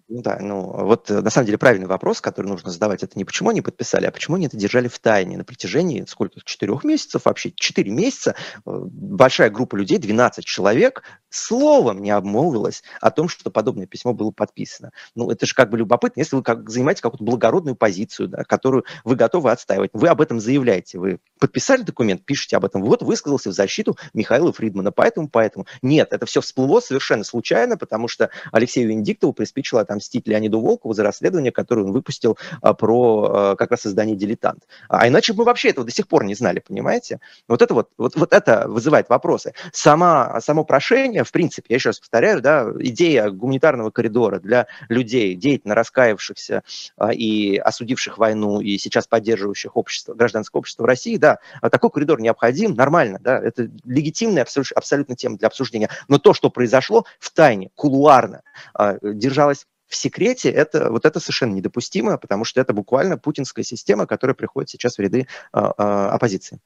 ну 0.10 0.22
да, 0.22 0.38
ну 0.40 0.62
вот 0.86 1.12
э, 1.12 1.22
на 1.22 1.30
самом 1.30 1.48
деле 1.48 1.58
правильный 1.58 1.88
вопрос, 1.88 2.22
который 2.22 2.48
нужно 2.48 2.72
задавать, 2.72 3.04
это 3.04 3.18
не 3.18 3.26
почему 3.26 3.50
они 3.50 3.62
подписали, 3.62 4.06
а 4.06 4.12
почему 4.12 4.38
они 4.38 4.48
это 4.48 4.56
держали 4.56 4.88
в 4.88 4.98
тайне 5.00 5.38
на 5.38 5.44
протяжении 5.44 6.06
сколько, 6.08 6.40
четырех 6.46 6.86
месяцев 6.86 7.26
вообще, 7.26 7.52
четыре 7.52 7.92
месяца, 7.92 8.32
э, 8.32 8.62
большая 8.66 9.50
группа 9.50 9.76
людей, 9.76 9.98
12 9.98 10.46
человек, 10.46 11.04
словом 11.30 12.02
не 12.02 12.12
обмолвилась 12.12 12.84
о 13.02 13.12
том, 13.12 13.28
что 13.28 13.50
подобное 13.50 13.86
письмо 13.86 14.14
было 14.14 14.32
подписано. 14.32 14.92
Ну 15.16 15.30
это 15.30 15.46
же 15.46 15.54
как 15.54 15.70
бы 15.70 15.78
любопытно, 15.78 16.22
если 16.22 16.38
вы 16.38 16.44
как, 16.44 16.70
занимаете 16.70 17.02
какую-то 17.02 17.24
благородную 17.24 17.76
позицию, 17.76 18.30
да, 18.30 18.44
которую 18.44 18.86
вы 19.04 19.16
готовы 19.16 19.52
отстаивать, 19.52 19.92
вы 19.94 20.08
об 20.08 20.22
этом 20.22 20.40
заявляете, 20.40 21.00
вы 21.00 21.20
подписали 21.40 21.82
документ, 21.82 22.24
пишете 22.24 22.58
об 22.58 22.66
этом, 22.66 22.82
вот 22.84 23.02
высказался 23.02 23.50
в 23.50 23.54
защиту 23.54 23.98
Михаила 24.14 24.54
Фридмана, 24.54 24.92
поэтому, 24.92 25.30
поэтому. 25.30 25.66
Нет, 25.82 26.14
это 26.14 26.26
все 26.26 26.42
всплыло 26.42 26.80
совершенно 26.80 27.24
случайно, 27.24 27.78
потому 27.78 28.08
что 28.08 28.30
Алексею 28.52 28.88
Венедиктову 28.88 29.34
приспичило 29.34 29.84
там 29.84 29.97
отомстить 29.98 30.28
Леониду 30.28 30.60
Волкову 30.60 30.94
за 30.94 31.04
расследование, 31.04 31.52
которое 31.52 31.84
он 31.84 31.92
выпустил 31.92 32.38
а, 32.62 32.74
про 32.74 33.30
а, 33.30 33.56
как 33.56 33.72
раз 33.72 33.86
издание 33.86 34.16
«Дилетант». 34.16 34.64
А 34.90 35.08
иначе 35.08 35.34
мы 35.34 35.44
вообще 35.44 35.70
этого 35.70 35.86
до 35.86 35.92
сих 35.92 36.08
пор 36.08 36.24
не 36.24 36.36
знали, 36.36 36.60
понимаете? 36.60 37.20
Вот 37.48 37.62
это 37.62 37.74
вот, 37.74 37.90
вот, 37.98 38.16
вот 38.16 38.34
это 38.34 38.68
вызывает 38.68 39.10
вопросы. 39.10 39.54
Сама, 39.72 40.40
само 40.42 40.64
прошение, 40.64 41.24
в 41.24 41.32
принципе, 41.32 41.68
я 41.70 41.76
еще 41.76 41.90
раз 41.90 42.00
повторяю, 42.00 42.42
да, 42.42 42.68
идея 42.80 43.30
гуманитарного 43.30 43.90
коридора 43.90 44.40
для 44.40 44.68
людей, 44.90 45.36
деятельно 45.36 45.76
раскаявшихся 45.76 46.64
а, 46.98 47.12
и 47.12 47.58
осудивших 47.58 48.18
войну, 48.18 48.62
и 48.62 48.78
сейчас 48.78 49.08
поддерживающих 49.08 49.76
общество, 49.76 50.14
гражданское 50.14 50.60
общество 50.60 50.84
в 50.84 50.86
России, 50.86 51.18
да, 51.18 51.40
такой 51.72 51.90
коридор 51.90 52.22
необходим, 52.22 52.76
нормально, 52.76 53.20
да, 53.22 53.40
это 53.40 53.70
легитимная 53.86 54.44
абсолютно, 54.44 54.76
абсолютно 54.76 55.16
тема 55.16 55.38
для 55.38 55.48
обсуждения. 55.48 55.90
Но 56.08 56.20
то, 56.20 56.34
что 56.34 56.50
произошло 56.50 57.06
в 57.20 57.32
тайне, 57.32 57.70
кулуарно, 57.76 58.42
держалось 59.02 59.66
в 59.88 59.96
секрете, 59.96 60.50
это, 60.50 60.92
вот 60.92 61.06
это 61.06 61.20
совершенно 61.20 61.54
недопустимо, 61.54 62.18
потому 62.18 62.44
что 62.44 62.62
это 62.62 62.74
буквально 62.74 63.18
путинская 63.18 63.64
система, 63.64 64.06
которая 64.06 64.36
приходит 64.36 64.70
сейчас 64.70 64.98
в 64.98 65.02
ряды 65.02 65.28
а, 65.52 65.74
а, 65.78 66.10
оппозиции. 66.12 66.60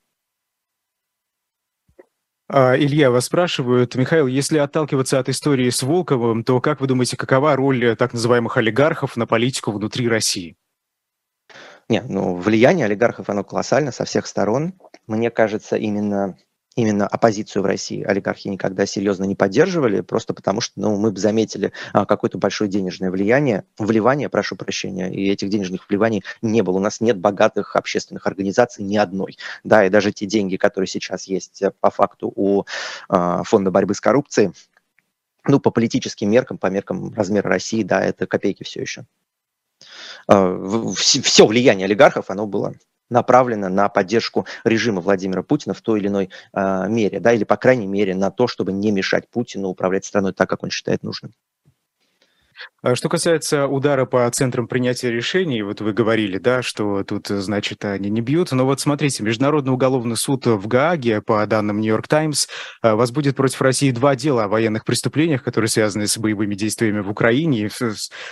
А, 2.47 2.75
Илья, 2.75 3.11
вас 3.11 3.25
спрашивают, 3.25 3.95
Михаил, 3.95 4.27
если 4.27 4.57
отталкиваться 4.57 5.19
от 5.19 5.29
истории 5.29 5.69
с 5.69 5.83
Волковым, 5.83 6.43
то 6.43 6.59
как 6.59 6.81
вы 6.81 6.87
думаете, 6.87 7.15
какова 7.15 7.55
роль 7.55 7.95
так 7.95 8.13
называемых 8.13 8.57
олигархов 8.57 9.15
на 9.15 9.25
политику 9.25 9.71
внутри 9.71 10.09
России? 10.09 10.57
Не, 11.87 12.01
ну, 12.01 12.35
влияние 12.35 12.85
олигархов, 12.85 13.29
оно 13.29 13.43
колоссально 13.43 13.91
со 13.91 14.05
всех 14.05 14.25
сторон. 14.25 14.73
Мне 15.07 15.29
кажется, 15.29 15.77
именно 15.77 16.37
именно 16.75 17.05
оппозицию 17.05 17.63
в 17.63 17.65
России 17.65 18.03
олигархи 18.03 18.47
никогда 18.47 18.85
серьезно 18.85 19.25
не 19.25 19.35
поддерживали, 19.35 20.01
просто 20.01 20.33
потому 20.33 20.61
что 20.61 20.79
ну, 20.79 20.97
мы 20.97 21.11
бы 21.11 21.19
заметили 21.19 21.73
а, 21.91 22.05
какое-то 22.05 22.37
большое 22.37 22.69
денежное 22.69 23.11
влияние, 23.11 23.65
вливание, 23.77 24.29
прошу 24.29 24.55
прощения, 24.55 25.11
и 25.11 25.29
этих 25.29 25.49
денежных 25.49 25.89
вливаний 25.89 26.23
не 26.41 26.61
было. 26.61 26.77
У 26.77 26.79
нас 26.79 27.01
нет 27.01 27.17
богатых 27.17 27.75
общественных 27.75 28.25
организаций 28.25 28.83
ни 28.83 28.95
одной. 28.97 29.37
Да, 29.63 29.85
и 29.85 29.89
даже 29.89 30.11
те 30.11 30.25
деньги, 30.25 30.55
которые 30.55 30.87
сейчас 30.87 31.25
есть 31.25 31.61
э, 31.61 31.71
по 31.79 31.91
факту 31.91 32.31
у 32.35 32.63
а, 33.09 33.43
Фонда 33.43 33.71
борьбы 33.71 33.93
с 33.93 33.99
коррупцией, 33.99 34.51
ну, 35.45 35.59
по 35.59 35.71
политическим 35.71 36.29
меркам, 36.29 36.57
по 36.57 36.67
меркам 36.67 37.13
размера 37.13 37.49
России, 37.49 37.83
да, 37.83 38.01
это 38.01 38.27
копейки 38.27 38.63
все 38.63 38.81
еще. 38.81 39.05
А, 40.27 40.57
все 40.93 41.45
влияние 41.45 41.85
олигархов, 41.85 42.29
оно 42.29 42.47
было 42.47 42.75
направлена 43.11 43.69
на 43.69 43.89
поддержку 43.89 44.47
режима 44.63 45.01
Владимира 45.01 45.43
Путина 45.43 45.75
в 45.75 45.81
той 45.81 45.99
или 45.99 46.07
иной 46.07 46.29
э, 46.53 46.87
мере, 46.89 47.19
да, 47.19 47.33
или, 47.33 47.43
по 47.43 47.57
крайней 47.57 47.87
мере, 47.87 48.15
на 48.15 48.31
то, 48.31 48.47
чтобы 48.47 48.71
не 48.71 48.91
мешать 48.91 49.29
Путину 49.29 49.67
управлять 49.67 50.05
страной 50.05 50.33
так, 50.33 50.49
как 50.49 50.63
он 50.63 50.71
считает 50.71 51.03
нужным. 51.03 51.33
А 52.83 52.95
что 52.95 53.09
касается 53.09 53.67
удара 53.67 54.05
по 54.05 54.29
центрам 54.31 54.67
принятия 54.67 55.11
решений, 55.11 55.61
вот 55.61 55.81
вы 55.81 55.93
говорили, 55.93 56.39
да, 56.39 56.61
что 56.63 57.03
тут, 57.03 57.27
значит, 57.27 57.85
они 57.85 58.09
не 58.09 58.21
бьют, 58.21 58.51
но 58.51 58.65
вот 58.65 58.79
смотрите, 58.79 59.23
Международный 59.23 59.71
уголовный 59.71 60.17
суд 60.17 60.47
в 60.47 60.67
Гааге, 60.67 61.21
по 61.21 61.45
данным 61.45 61.79
Нью-Йорк 61.79 62.07
Таймс, 62.07 62.47
возбудит 62.81 63.35
против 63.35 63.61
России 63.61 63.91
два 63.91 64.15
дела 64.15 64.45
о 64.45 64.47
военных 64.47 64.83
преступлениях, 64.83 65.43
которые 65.43 65.69
связаны 65.69 66.07
с 66.07 66.17
боевыми 66.17 66.55
действиями 66.55 67.01
в 67.01 67.09
Украине. 67.09 67.69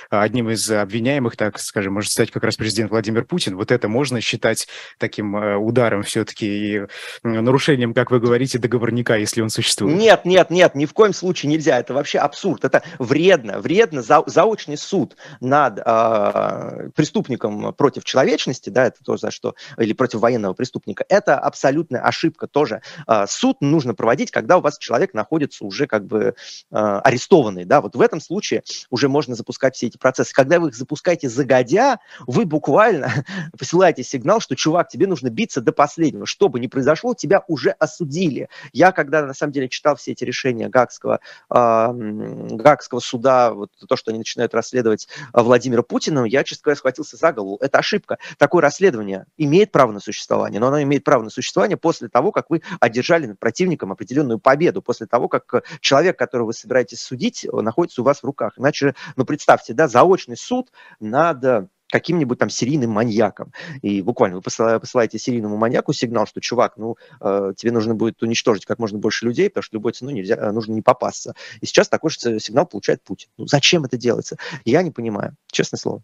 Одним 0.09 0.49
из 0.49 0.69
обвиняемых, 0.69 1.37
так 1.37 1.59
скажем, 1.59 1.93
может 1.93 2.11
стать 2.11 2.31
как 2.31 2.43
раз 2.43 2.55
президент 2.55 2.91
Владимир 2.91 3.25
Путин. 3.25 3.55
Вот 3.55 3.71
это 3.71 3.87
можно 3.87 4.19
считать 4.21 4.67
таким 4.97 5.35
а, 5.35 5.57
ударом 5.57 6.03
все-таки 6.03 6.47
и 6.49 6.81
нарушением, 7.23 7.93
как 7.93 8.11
вы 8.11 8.19
говорите, 8.19 8.57
договорника, 8.57 9.15
если 9.17 9.41
он 9.41 9.49
существует? 9.49 9.95
Нет, 9.95 10.25
нет, 10.25 10.49
нет, 10.49 10.75
ни 10.75 10.85
в 10.85 10.93
коем 10.93 11.13
случае 11.13 11.51
нельзя. 11.51 11.79
Это 11.79 11.93
вообще 11.93 12.19
абсурд. 12.19 12.65
Это 12.65 12.83
вредно, 12.97 13.59
вредно 13.59 14.01
за, 14.01 14.18
за 14.25 14.39
заочный 14.39 14.77
суд 14.77 15.17
над 15.41 15.79
э, 15.85 16.89
преступником 16.95 17.73
против 17.73 18.05
человечности, 18.05 18.69
да, 18.69 18.85
это 18.85 19.03
то, 19.03 19.17
за 19.17 19.31
что, 19.31 19.53
или 19.77 19.91
против 19.91 20.21
военного 20.21 20.53
преступника, 20.53 21.03
это 21.09 21.37
абсолютная 21.37 22.01
ошибка 22.01 22.47
тоже. 22.47 22.81
Э, 23.05 23.25
суд 23.27 23.57
нужно 23.59 23.93
проводить, 23.93 24.31
когда 24.31 24.57
у 24.57 24.61
вас 24.61 24.77
человек 24.77 25.13
находится 25.13 25.65
уже 25.65 25.87
как 25.87 26.05
бы 26.05 26.35
э, 26.71 26.75
арестованный, 26.75 27.65
да, 27.65 27.81
вот 27.81 27.97
в 27.97 28.01
этом 28.01 28.21
случае 28.21 28.63
уже 28.89 29.09
можно 29.09 29.35
запускать 29.35 29.75
все 29.75 29.87
эти 29.87 29.97
процессы. 29.97 30.33
Когда 30.33 30.59
вы 30.61 30.69
их 30.69 30.75
запускаете 30.75 31.27
загодя, 31.27 31.99
вы 32.25 32.45
буквально 32.45 33.11
посылаете 33.59 34.03
сигнал, 34.03 34.39
что, 34.39 34.55
чувак, 34.55 34.87
тебе 34.87 35.05
нужно 35.05 35.29
биться 35.29 35.59
до 35.59 35.73
последнего, 35.73 36.25
что 36.25 36.47
бы 36.47 36.61
ни 36.61 36.67
произошло, 36.67 37.13
тебя 37.13 37.43
уже 37.49 37.71
осудили. 37.71 38.47
Я, 38.71 38.93
когда 38.93 39.25
на 39.25 39.33
самом 39.33 39.51
деле 39.51 39.67
читал 39.67 39.97
все 39.97 40.13
эти 40.13 40.23
решения 40.23 40.69
Гагского, 40.69 41.19
э, 41.49 41.91
Гагского 41.91 43.01
суда, 43.01 43.51
вот 43.53 43.71
то, 43.87 43.95
что 43.97 44.08
они 44.09 44.19
начинают 44.19 44.53
расследовать 44.53 45.07
а, 45.33 45.43
Владимира 45.43 45.83
Путина, 45.83 46.25
я, 46.25 46.43
честно 46.43 46.63
говоря, 46.65 46.77
схватился 46.77 47.17
за 47.17 47.31
голову. 47.31 47.57
Это 47.61 47.79
ошибка. 47.79 48.17
Такое 48.37 48.61
расследование 48.61 49.25
имеет 49.37 49.71
право 49.71 49.91
на 49.91 49.99
существование, 49.99 50.59
но 50.59 50.67
оно 50.67 50.81
имеет 50.81 51.03
право 51.03 51.23
на 51.23 51.29
существование 51.29 51.77
после 51.77 52.09
того, 52.09 52.31
как 52.31 52.49
вы 52.49 52.61
одержали 52.79 53.25
над 53.25 53.39
противником 53.39 53.91
определенную 53.91 54.39
победу, 54.39 54.81
после 54.81 55.07
того, 55.07 55.27
как 55.27 55.53
э, 55.53 55.61
человек, 55.81 56.17
которого 56.17 56.47
вы 56.47 56.53
собираетесь 56.53 57.01
судить, 57.01 57.45
э, 57.45 57.61
находится 57.61 58.01
у 58.01 58.03
вас 58.05 58.21
в 58.21 58.23
руках. 58.23 58.53
Иначе, 58.57 58.95
ну, 59.15 59.25
представьте, 59.25 59.73
да, 59.73 59.87
заочный 59.87 60.37
суд 60.37 60.71
надо 60.99 61.69
каким-нибудь 61.89 62.37
там 62.39 62.49
серийным 62.49 62.91
маньяком. 62.91 63.51
И 63.81 64.01
буквально 64.01 64.37
вы 64.37 64.41
посылаете 64.41 65.19
серийному 65.19 65.57
маньяку 65.57 65.93
сигнал, 65.93 66.27
что, 66.27 66.39
чувак, 66.39 66.77
ну, 66.77 66.97
э, 67.19 67.53
тебе 67.57 67.71
нужно 67.71 67.95
будет 67.95 68.21
уничтожить 68.21 68.65
как 68.65 68.79
можно 68.79 68.97
больше 68.99 69.25
людей, 69.25 69.49
потому 69.49 69.63
что 69.63 69.75
любой 69.75 69.93
ценой 69.93 70.13
нельзя, 70.13 70.35
э, 70.35 70.51
нужно 70.51 70.73
не 70.73 70.81
попасться. 70.81 71.35
И 71.61 71.65
сейчас 71.65 71.89
такой 71.89 72.11
же 72.11 72.39
сигнал 72.39 72.65
получает 72.65 73.03
Путин. 73.03 73.29
Ну, 73.37 73.47
зачем 73.47 73.85
это 73.85 73.97
делается? 73.97 74.37
Я 74.65 74.83
не 74.83 74.91
понимаю, 74.91 75.35
честное 75.51 75.77
слово. 75.77 76.03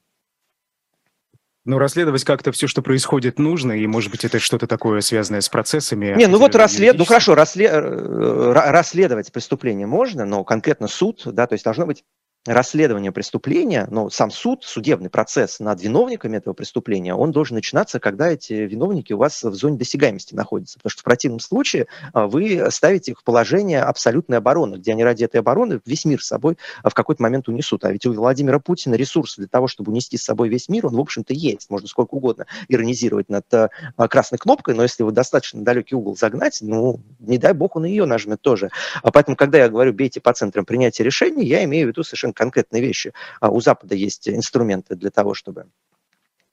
Ну, 1.66 1.80
расследовать 1.80 2.24
как-то 2.24 2.52
все, 2.52 2.68
что 2.68 2.84
происходит, 2.84 3.40
нужно, 3.40 3.72
и, 3.72 3.88
может 3.88 4.12
быть, 4.12 4.24
это 4.24 4.38
что-то 4.38 4.68
такое, 4.68 5.02
связанное 5.02 5.42
с 5.42 5.50
процессами. 5.50 6.14
Не, 6.16 6.28
ну 6.28 6.38
вот 6.38 6.54
расслед... 6.54 6.96
ну 6.96 7.06
хорошо, 7.06 7.34
расслед... 7.34 7.72
Э, 7.74 8.52
расследовать 8.54 9.32
преступление 9.32 9.88
можно, 9.88 10.26
но 10.26 10.44
конкретно 10.44 10.88
суд, 10.88 11.24
да, 11.26 11.48
то 11.48 11.54
есть 11.54 11.66
должно 11.66 11.88
быть 11.88 12.04
расследование 12.46 13.12
преступления, 13.12 13.88
но 13.90 14.10
сам 14.10 14.30
суд, 14.30 14.64
судебный 14.64 15.10
процесс 15.10 15.60
над 15.60 15.82
виновниками 15.82 16.38
этого 16.38 16.54
преступления, 16.54 17.16
он 17.16 17.32
должен 17.32 17.56
начинаться, 17.56 18.00
когда 18.00 18.30
эти 18.30 18.54
виновники 18.54 19.14
у 19.14 19.18
вас 19.18 19.44
в 19.44 19.54
зоне 19.54 19.78
досягаемости 19.78 20.36
находятся. 20.36 20.78
Потому 20.78 20.92
что 20.92 21.02
в 21.02 21.04
противном 21.04 21.40
случае 21.40 21.88
а, 22.14 22.28
вы 22.28 22.68
ставите 22.70 23.12
их 23.12 23.22
в 23.22 23.24
положение 23.24 23.82
абсолютной 23.82 24.38
обороны, 24.38 24.76
где 24.76 24.92
они 24.92 25.04
ради 25.04 25.24
этой 25.24 25.40
обороны 25.40 25.80
весь 25.86 26.06
мир 26.06 26.22
с 26.22 26.28
собой 26.28 26.58
в 26.84 26.94
какой-то 26.94 27.24
момент 27.24 27.48
унесут. 27.48 27.84
А 27.84 27.92
ведь 27.92 28.06
у 28.06 28.14
Владимира 28.14 28.60
Путина 28.60 28.96
ресурсы 28.96 29.42
для 29.42 29.48
того, 29.48 29.68
чтобы 29.68 29.92
унести 29.92 30.18
с 30.18 30.24
собой 30.24 30.50
весь 30.50 30.70
мир, 30.70 30.86
он, 30.86 30.96
в 30.96 31.00
общем-то, 31.00 31.34
есть. 31.34 31.70
Можно 31.70 31.88
сколько 31.88 32.14
угодно 32.14 32.46
иронизировать 32.68 33.30
над 33.30 33.52
а, 33.54 33.70
красной 34.08 34.38
кнопкой, 34.38 34.76
но 34.76 34.84
если 34.84 35.02
его 35.02 35.12
достаточно 35.12 35.64
далекий 35.64 35.96
угол 35.96 36.16
загнать, 36.16 36.60
ну, 36.62 37.00
не 37.20 37.40
дай 37.40 37.54
бог, 37.54 37.76
он 37.76 37.86
и 37.86 37.90
ее 37.90 38.06
нажмет 38.06 38.42
тоже. 38.42 38.70
А 39.02 39.12
поэтому, 39.12 39.36
когда 39.36 39.58
я 39.58 39.70
говорю 39.70 39.94
«бейте 39.94 40.22
по 40.22 40.34
центрам 40.34 40.66
принятия 40.66 41.04
решений», 41.04 41.46
я 41.46 41.64
имею 41.64 41.88
в 41.88 41.90
виду 41.90 42.04
совершенно 42.04 42.35
конкретные 42.36 42.82
вещи. 42.82 43.14
А 43.40 43.50
у 43.50 43.62
Запада 43.62 43.96
есть 43.96 44.30
инструменты 44.30 44.96
для 44.96 45.10
того, 45.10 45.34
чтобы 45.34 45.68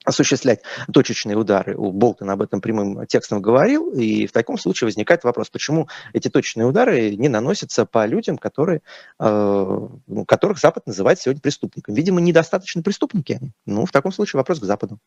осуществлять 0.03 0.61
точечные 0.91 1.37
удары. 1.37 1.75
У 1.75 1.91
Болтона 1.91 2.33
об 2.33 2.41
этом 2.41 2.61
прямым 2.61 3.05
текстом 3.07 3.41
говорил, 3.41 3.91
и 3.91 4.27
в 4.27 4.31
таком 4.31 4.57
случае 4.57 4.87
возникает 4.87 5.23
вопрос, 5.23 5.49
почему 5.49 5.87
эти 6.13 6.29
точечные 6.29 6.67
удары 6.67 7.15
не 7.15 7.29
наносятся 7.29 7.85
по 7.85 8.05
людям, 8.05 8.37
которые, 8.37 8.81
э, 9.19 9.87
ну, 10.07 10.25
которых 10.25 10.59
Запад 10.59 10.87
называет 10.87 11.19
сегодня 11.19 11.41
преступниками. 11.41 11.95
Видимо, 11.95 12.21
недостаточно 12.21 12.81
преступники 12.81 13.37
они. 13.39 13.53
Ну, 13.65 13.85
в 13.85 13.91
таком 13.91 14.11
случае 14.11 14.39
вопрос 14.39 14.59
к 14.59 14.65
Западу. 14.65 14.99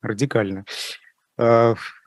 Радикально. 0.00 0.64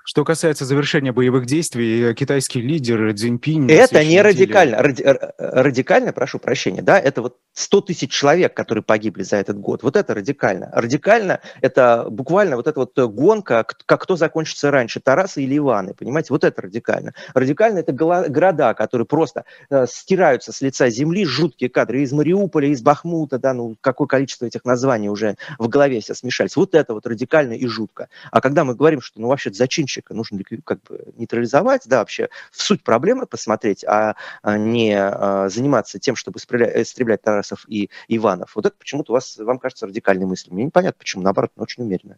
Э, 0.05 0.07
что 0.07 0.23
касается 0.23 0.65
завершения 0.65 1.11
боевых 1.11 1.45
действий, 1.45 2.13
китайский 2.13 2.61
лидер 2.61 3.13
Цзиньпинь... 3.13 3.71
Это 3.71 4.03
не 4.03 4.21
радикально. 4.21 4.77
Ради, 4.77 5.03
радикально, 5.37 6.13
прошу 6.13 6.39
прощения, 6.39 6.81
да, 6.81 6.99
это 6.99 7.21
вот 7.21 7.37
100 7.53 7.81
тысяч 7.81 8.11
человек, 8.11 8.53
которые 8.53 8.83
погибли 8.83 9.23
за 9.23 9.37
этот 9.37 9.57
год. 9.57 9.83
Вот 9.83 9.95
это 9.95 10.13
радикально. 10.13 10.69
Радикально– 10.73 11.39
это 11.61 12.07
буквально 12.09 12.55
вот 12.55 12.67
эта 12.67 12.79
вот 12.79 12.97
гонка, 12.97 13.65
как 13.85 14.01
кто 14.01 14.15
закончится 14.15 14.71
раньше, 14.71 14.99
Тарасы 14.99 15.43
или 15.43 15.57
Иваны, 15.57 15.93
понимаете? 15.93 16.27
Вот 16.31 16.43
это 16.43 16.61
радикально. 16.61 17.13
Радикально– 17.33 17.79
это 17.79 17.93
города, 17.93 18.73
которые 18.73 19.07
просто 19.07 19.45
э, 19.69 19.85
стираются 19.87 20.51
с 20.51 20.61
лица 20.61 20.89
земли, 20.89 21.25
жуткие 21.25 21.69
кадры 21.69 22.01
из 22.01 22.11
Мариуполя, 22.11 22.67
из 22.67 22.81
Бахмута, 22.81 23.39
да, 23.39 23.53
ну 23.53 23.75
какое 23.81 24.07
количество 24.07 24.45
этих 24.45 24.65
названий 24.65 25.09
уже 25.09 25.37
в 25.57 25.67
голове 25.67 26.01
все 26.01 26.13
смешались. 26.13 26.55
Вот 26.55 26.75
это 26.75 26.93
вот 26.93 27.07
радикально 27.07 27.53
и 27.53 27.65
жутко. 27.67 28.09
А 28.31 28.41
когда 28.41 28.65
мы 28.65 28.75
говорим, 28.75 29.01
что 29.01 29.21
ну 29.21 29.29
вообще 29.29 29.51
зачинщик 29.51 29.94
зачинщика 29.95 30.13
нужно 30.13 30.39
как 30.63 30.81
бы 30.83 31.13
нейтрализовать, 31.15 31.83
да, 31.85 31.99
вообще 31.99 32.29
в 32.51 32.61
суть 32.61 32.83
проблемы 32.83 33.25
посмотреть, 33.25 33.83
а, 33.85 34.15
а 34.41 34.57
не 34.57 34.93
а, 34.93 35.49
заниматься 35.49 35.99
тем, 35.99 36.15
чтобы 36.15 36.37
истреблять, 36.37 36.75
истреблять 36.75 37.21
Тарасов 37.21 37.65
и 37.67 37.89
Иванов. 38.07 38.55
Вот 38.55 38.65
это 38.65 38.75
почему-то 38.77 39.11
у 39.11 39.15
вас, 39.15 39.37
вам 39.37 39.59
кажется 39.59 39.87
радикальной 39.87 40.25
мыслью. 40.25 40.53
Мне 40.53 40.65
непонятно, 40.65 40.99
почему, 40.99 41.23
наоборот, 41.23 41.51
но 41.55 41.63
очень 41.63 41.83
умеренно. 41.83 42.17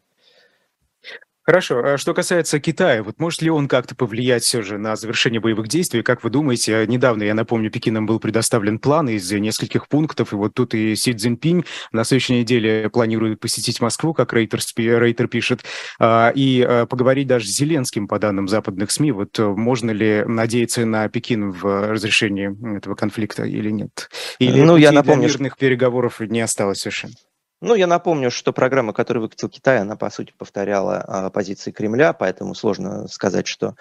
Хорошо. 1.48 1.82
А 1.82 1.98
что 1.98 2.14
касается 2.14 2.60
Китая, 2.60 3.02
вот 3.04 3.22
может 3.22 3.42
ли 3.42 3.50
он 3.50 3.70
как-то 3.70 3.96
повлиять 3.96 4.44
все 4.44 4.62
же 4.62 4.78
на 4.78 4.98
завершение 4.98 5.40
боевых 5.40 5.70
действий? 5.70 6.04
Как 6.04 6.22
вы 6.22 6.30
думаете, 6.30 6.86
недавно, 6.88 7.24
я 7.24 7.34
напомню, 7.34 7.72
Пекином 7.72 8.06
был 8.06 8.20
предоставлен 8.20 8.80
план 8.80 9.08
из 9.08 9.32
нескольких 9.32 9.88
пунктов, 9.88 10.34
и 10.34 10.36
вот 10.36 10.54
тут 10.56 10.74
и 10.74 10.94
Си 10.98 11.14
Цзиньпинь 11.14 11.64
на 11.94 12.04
следующей 12.04 12.34
неделе 12.34 12.90
планирует 12.90 13.40
посетить 13.40 13.80
Москву, 13.80 14.14
как 14.14 14.34
Рейтер, 14.34 14.60
Рейтер 14.76 15.30
пишет, 15.30 15.64
а, 16.00 16.34
и 16.36 16.62
а, 16.62 16.86
поговорить 16.86 17.28
даже 17.28 17.48
с 17.48 17.56
Зеленским, 17.56 18.10
по 18.10 18.20
данным 18.20 18.50
западных 18.50 18.92
СМИ. 18.92 19.14
Вот 19.14 19.40
можно 19.40 19.92
ли 19.92 20.26
надеяться 20.26 20.86
на 20.86 21.08
Пекин 21.08 21.52
в 21.52 21.92
разрешении 21.92 22.76
этого 22.76 22.96
конфликта 22.96 23.46
или 23.46 23.70
нет? 23.70 24.10
Или 24.40 24.60
ну, 24.60 24.76
я 24.76 24.92
напомню, 24.92 25.30
мирных 25.30 25.56
переговоров 25.56 26.20
не 26.20 26.42
осталось 26.42 26.80
совершенно? 26.80 27.14
Ну, 27.60 27.74
я 27.74 27.88
напомню, 27.88 28.30
что 28.30 28.54
программа, 28.54 28.94
которую 28.94 29.24
выкатил 29.24 29.50
Китай, 29.50 29.80
она, 29.80 29.96
по 29.96 30.10
сути, 30.12 30.32
повторяла 30.38 31.02
а, 31.02 31.30
позиции 31.32 31.72
Кремля, 31.72 32.14
поэтому 32.14 32.54
сложно 32.54 33.08
сказать, 33.08 33.48
что 33.48 33.76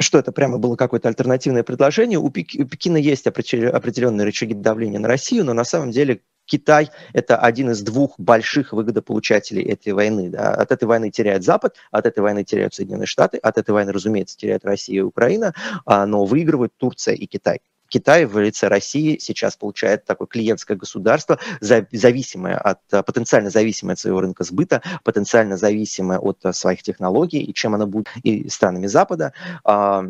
что 0.00 0.18
это 0.18 0.32
прямо 0.32 0.58
было 0.58 0.74
какое-то 0.74 1.08
альтернативное 1.08 1.62
предложение. 1.62 2.18
У, 2.18 2.28
Пек, 2.28 2.48
у 2.58 2.64
Пекина 2.64 2.96
есть 2.96 3.26
определенные 3.28 4.24
рычаги 4.24 4.52
давления 4.52 4.98
на 4.98 5.06
Россию, 5.06 5.44
но 5.44 5.52
на 5.52 5.62
самом 5.62 5.92
деле 5.92 6.22
Китай– 6.44 6.90
это 7.12 7.36
один 7.36 7.70
из 7.70 7.82
двух 7.82 8.18
больших 8.18 8.72
выгодополучателей 8.72 9.62
этой 9.62 9.92
войны. 9.92 10.28
Да. 10.28 10.54
От 10.54 10.72
этой 10.72 10.84
войны 10.84 11.10
теряет 11.10 11.44
Запад, 11.44 11.76
от 11.92 12.06
этой 12.06 12.18
войны 12.18 12.42
теряют 12.42 12.74
Соединенные 12.74 13.06
Штаты, 13.06 13.38
от 13.38 13.58
этой 13.58 13.70
войны, 13.70 13.92
разумеется, 13.92 14.36
теряют 14.36 14.64
Россия 14.64 14.98
и 14.98 15.02
Украина, 15.02 15.54
а, 15.86 16.04
но 16.04 16.24
выигрывают 16.24 16.72
Турция 16.76 17.14
и 17.14 17.26
Китай. 17.26 17.60
Китай 17.92 18.24
в 18.24 18.38
лице 18.38 18.68
России 18.68 19.18
сейчас 19.18 19.56
получает 19.56 20.06
такое 20.06 20.26
клиентское 20.26 20.78
государство, 20.78 21.38
зависимое 21.60 22.56
от, 22.56 22.80
потенциально 22.88 23.50
зависимое 23.50 23.92
от 23.92 23.98
своего 23.98 24.22
рынка 24.22 24.44
сбыта, 24.44 24.82
потенциально 25.04 25.58
зависимое 25.58 26.18
от 26.18 26.38
своих 26.52 26.82
технологий, 26.82 27.42
и 27.42 27.52
чем 27.52 27.74
оно 27.74 27.86
будет 27.86 28.08
и 28.22 28.48
странами 28.48 28.86
Запада. 28.86 29.34
А, 29.64 30.04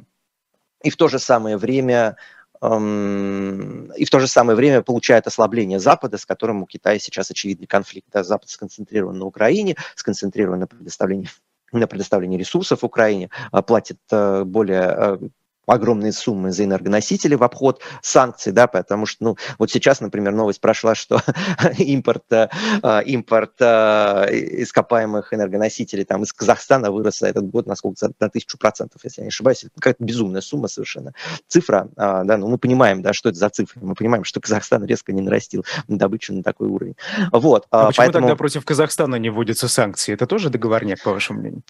и 0.85 0.91
в 0.91 0.97
то 0.97 1.09
же 1.09 1.18
самое 1.18 1.57
время 1.57 2.16
и 2.61 4.05
в 4.05 4.11
то 4.11 4.20
же 4.20 4.28
самое 4.28 4.55
время 4.55 4.83
получает 4.83 5.26
ослабление 5.26 5.80
Запада, 5.80 6.16
с 6.16 6.24
которым 6.24 6.62
у 6.62 6.66
Китая 6.66 7.01
сейчас 7.01 7.28
очевидный 7.28 7.66
конфликт. 7.66 8.07
Запад 8.12 8.49
сконцентрирован 8.49 9.18
на 9.18 9.24
Украине, 9.24 9.74
сконцентрирован 9.97 10.61
на 10.61 10.66
предоставлении 10.68 11.28
на 11.72 11.89
предоставлении 11.89 12.39
ресурсов 12.39 12.85
Украине, 12.85 13.30
а, 13.51 13.62
платит 13.62 13.99
э, 14.11 14.45
более 14.45 14.95
э, 14.97 15.18
огромные 15.66 16.12
суммы 16.12 16.52
за 16.52 16.64
энергоносители 16.64 17.34
в 17.34 17.42
обход 17.42 17.80
санкций, 18.02 18.52
да, 18.52 18.66
потому 18.66 19.06
что, 19.06 19.24
ну, 19.24 19.36
вот 19.58 19.70
сейчас, 19.70 20.00
например, 20.00 20.32
новость 20.32 20.60
прошла, 20.60 20.94
что 20.94 21.20
импорт, 21.78 22.24
э, 22.30 22.48
импорт 23.06 23.54
э, 23.60 24.26
ископаемых 24.62 25.32
энергоносителей 25.32 26.04
там 26.04 26.22
из 26.22 26.32
Казахстана 26.32 26.90
вырос 26.90 27.20
за 27.20 27.28
этот 27.28 27.48
год 27.48 27.66
на 27.66 27.76
сколько, 27.76 28.10
на 28.18 28.28
тысячу 28.28 28.58
процентов, 28.58 29.00
если 29.04 29.20
я 29.20 29.24
не 29.24 29.28
ошибаюсь, 29.28 29.64
это 29.64 29.72
какая-то 29.74 30.02
безумная 30.04 30.40
сумма 30.40 30.68
совершенно. 30.68 31.12
Цифра, 31.46 31.88
а, 31.96 32.24
да, 32.24 32.36
ну, 32.36 32.48
мы 32.48 32.58
понимаем, 32.58 33.02
да, 33.02 33.12
что 33.12 33.28
это 33.28 33.38
за 33.38 33.48
цифры, 33.50 33.80
мы 33.82 33.94
понимаем, 33.94 34.24
что 34.24 34.40
Казахстан 34.40 34.84
резко 34.84 35.12
не 35.12 35.22
нарастил 35.22 35.64
добычу 35.88 36.32
на 36.32 36.42
такой 36.42 36.68
уровень. 36.68 36.96
Вот. 37.30 37.66
А, 37.70 37.84
а 37.84 37.86
почему 37.86 38.04
поэтому... 38.06 38.26
тогда 38.26 38.36
против 38.36 38.64
Казахстана 38.64 39.16
не 39.16 39.30
вводятся 39.30 39.68
санкции? 39.68 40.14
Это 40.14 40.26
тоже 40.26 40.50
договорняк, 40.50 41.02
по 41.02 41.12
вашему 41.12 41.40
мнению? 41.40 41.62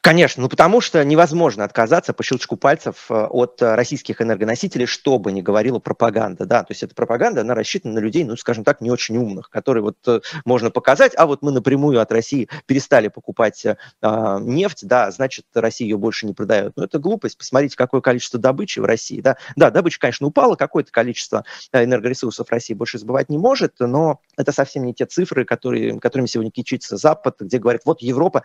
Конечно, 0.00 0.42
ну, 0.42 0.48
потому 0.48 0.80
что 0.80 1.04
невозможно 1.04 1.64
отказаться 1.64 2.12
по 2.12 2.22
щелчку 2.22 2.56
пальцев 2.56 3.06
э, 3.10 3.26
от 3.28 3.62
э, 3.62 3.74
российских 3.74 4.20
энергоносителей, 4.20 4.86
что 4.86 5.18
бы 5.18 5.32
ни 5.32 5.40
говорила 5.40 5.78
пропаганда, 5.78 6.46
да, 6.46 6.62
то 6.62 6.72
есть 6.72 6.82
эта 6.82 6.94
пропаганда, 6.94 7.42
она 7.42 7.54
рассчитана 7.54 7.94
на 7.94 7.98
людей, 7.98 8.24
ну, 8.24 8.36
скажем 8.36 8.64
так, 8.64 8.80
не 8.80 8.90
очень 8.90 9.16
умных, 9.16 9.50
которые 9.50 9.82
вот 9.82 9.96
э, 10.06 10.20
можно 10.44 10.70
показать, 10.70 11.12
а 11.16 11.26
вот 11.26 11.42
мы 11.42 11.52
напрямую 11.52 12.00
от 12.00 12.12
России 12.12 12.48
перестали 12.66 13.08
покупать 13.08 13.64
э, 13.64 13.76
а, 14.00 14.38
нефть, 14.40 14.86
да, 14.86 15.10
значит, 15.10 15.46
Россия 15.54 15.88
ее 15.88 15.96
больше 15.96 16.26
не 16.26 16.34
продает. 16.34 16.72
Но 16.76 16.84
это 16.84 16.98
глупость, 16.98 17.38
посмотрите, 17.38 17.76
какое 17.76 18.00
количество 18.00 18.38
добычи 18.38 18.80
в 18.80 18.84
России, 18.84 19.20
да, 19.20 19.36
да, 19.56 19.70
добыча, 19.70 20.00
конечно, 20.00 20.26
упала, 20.26 20.54
какое-то 20.56 20.90
количество 20.90 21.44
энергоресурсов 21.72 22.50
России 22.50 22.74
больше 22.74 22.98
сбывать 22.98 23.28
не 23.28 23.38
может, 23.38 23.74
но 23.78 24.20
это 24.38 24.52
совсем 24.52 24.84
не 24.84 24.94
те 24.94 25.06
цифры, 25.06 25.44
которые, 25.44 26.00
которыми 26.00 26.26
сегодня 26.26 26.50
кичится 26.50 26.96
Запад, 26.96 27.36
где 27.40 27.58
говорят, 27.58 27.82
вот 27.84 28.00
Европа 28.00 28.42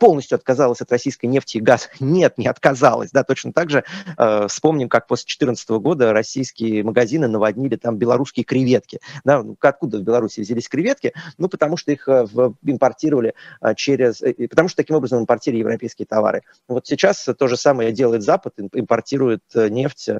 полностью 0.00 0.36
отказалась 0.36 0.80
от 0.80 0.90
российской 0.92 1.26
нефти 1.26 1.58
и 1.58 1.60
газа. 1.60 1.86
Нет, 2.00 2.38
не 2.38 2.46
отказалась, 2.46 3.10
да, 3.10 3.24
точно 3.24 3.52
так 3.52 3.70
же 3.70 3.84
Э, 4.16 4.46
вспомним, 4.48 4.88
как 4.88 5.06
после 5.06 5.24
2014 5.24 5.68
года 5.70 6.12
российские 6.12 6.82
магазины 6.84 7.28
наводнили 7.28 7.76
там 7.76 7.96
белорусские 7.96 8.44
креветки. 8.44 9.00
Да, 9.24 9.42
ну, 9.42 9.56
откуда 9.60 9.98
в 9.98 10.02
Беларуси 10.02 10.40
взялись 10.40 10.68
креветки? 10.68 11.12
Ну, 11.36 11.48
потому 11.48 11.76
что 11.76 11.92
их 11.92 12.08
э, 12.08 12.24
в, 12.24 12.54
импортировали 12.62 13.34
э, 13.60 13.74
через... 13.74 14.22
Потому 14.50 14.68
что 14.68 14.76
таким 14.76 14.96
образом 14.96 15.20
импортировали 15.20 15.60
европейские 15.60 16.06
товары. 16.06 16.42
Вот 16.66 16.86
сейчас 16.86 17.28
то 17.38 17.46
же 17.46 17.56
самое 17.56 17.92
делает 17.92 18.22
Запад, 18.22 18.54
импортирует 18.72 19.42
нефть 19.54 20.10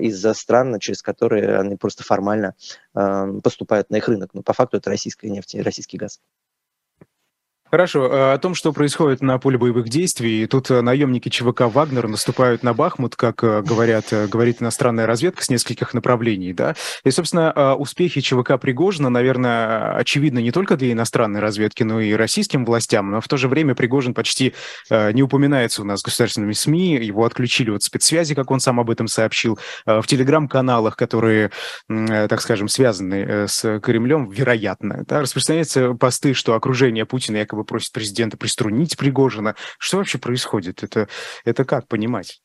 из 0.00 0.26
стран, 0.36 0.78
через 0.78 1.02
которые 1.02 1.58
они 1.58 1.76
просто 1.76 2.04
формально 2.04 2.54
поступают 2.92 3.90
на 3.90 3.96
их 3.96 4.08
рынок. 4.08 4.30
Но 4.34 4.42
по 4.42 4.52
факту 4.62 4.76
это 4.78 4.90
российская 4.90 5.28
нефть 5.28 5.54
и 5.54 5.62
российский 5.62 5.98
газ. 5.98 6.20
Хорошо. 7.72 8.04
Э, 8.04 8.34
о 8.34 8.38
том, 8.38 8.54
что 8.54 8.70
происходит 8.74 9.22
на 9.22 9.38
поле 9.38 9.56
боевых 9.56 9.88
действий. 9.88 10.46
Тут 10.46 10.70
э, 10.70 10.82
наемники 10.82 11.30
ЧВК 11.30 11.62
«Вагнер» 11.72 12.06
наступают 12.06 12.62
на 12.62 12.74
Бахмут, 12.74 13.16
как 13.16 13.42
э, 13.42 13.62
говорят, 13.62 14.12
говорит 14.28 14.60
иностранная 14.60 15.06
разведка, 15.06 15.42
с 15.42 15.48
нескольких 15.48 15.94
направлений. 15.94 16.52
Да? 16.52 16.74
И, 17.02 17.10
собственно, 17.10 17.74
успехи 17.76 18.20
ЧВК 18.20 18.60
Пригожина, 18.60 19.08
наверное, 19.08 19.94
очевидны 19.94 20.42
не 20.42 20.52
только 20.52 20.76
для 20.76 20.92
иностранной 20.92 21.40
разведки, 21.40 21.82
но 21.82 21.98
и 21.98 22.12
российским 22.12 22.66
властям. 22.66 23.10
Но 23.10 23.22
в 23.22 23.28
то 23.28 23.38
же 23.38 23.48
время 23.48 23.74
Пригожин 23.74 24.12
почти 24.12 24.52
не 24.90 25.22
упоминается 25.22 25.80
у 25.80 25.86
нас 25.86 26.02
государственными 26.02 26.52
СМИ. 26.52 26.96
Его 26.96 27.24
отключили 27.24 27.70
от 27.70 27.82
спецсвязи, 27.82 28.34
как 28.34 28.50
он 28.50 28.60
сам 28.60 28.80
об 28.80 28.90
этом 28.90 29.08
сообщил. 29.08 29.58
В 29.86 30.04
телеграм-каналах, 30.06 30.96
которые, 30.96 31.50
так 31.88 32.40
скажем, 32.42 32.68
связаны 32.68 33.48
с 33.48 33.80
Кремлем, 33.80 34.28
вероятно, 34.28 35.04
да, 35.08 35.22
распространяются 35.22 35.94
посты, 35.94 36.34
что 36.34 36.54
окружение 36.54 37.06
Путина 37.06 37.38
якобы 37.38 37.61
просит 37.64 37.92
президента 37.92 38.36
приструнить 38.36 38.96
Пригожина. 38.96 39.56
Что 39.78 39.98
вообще 39.98 40.18
происходит? 40.18 40.82
Это, 40.82 41.08
это 41.44 41.64
как 41.64 41.88
понимать? 41.88 42.41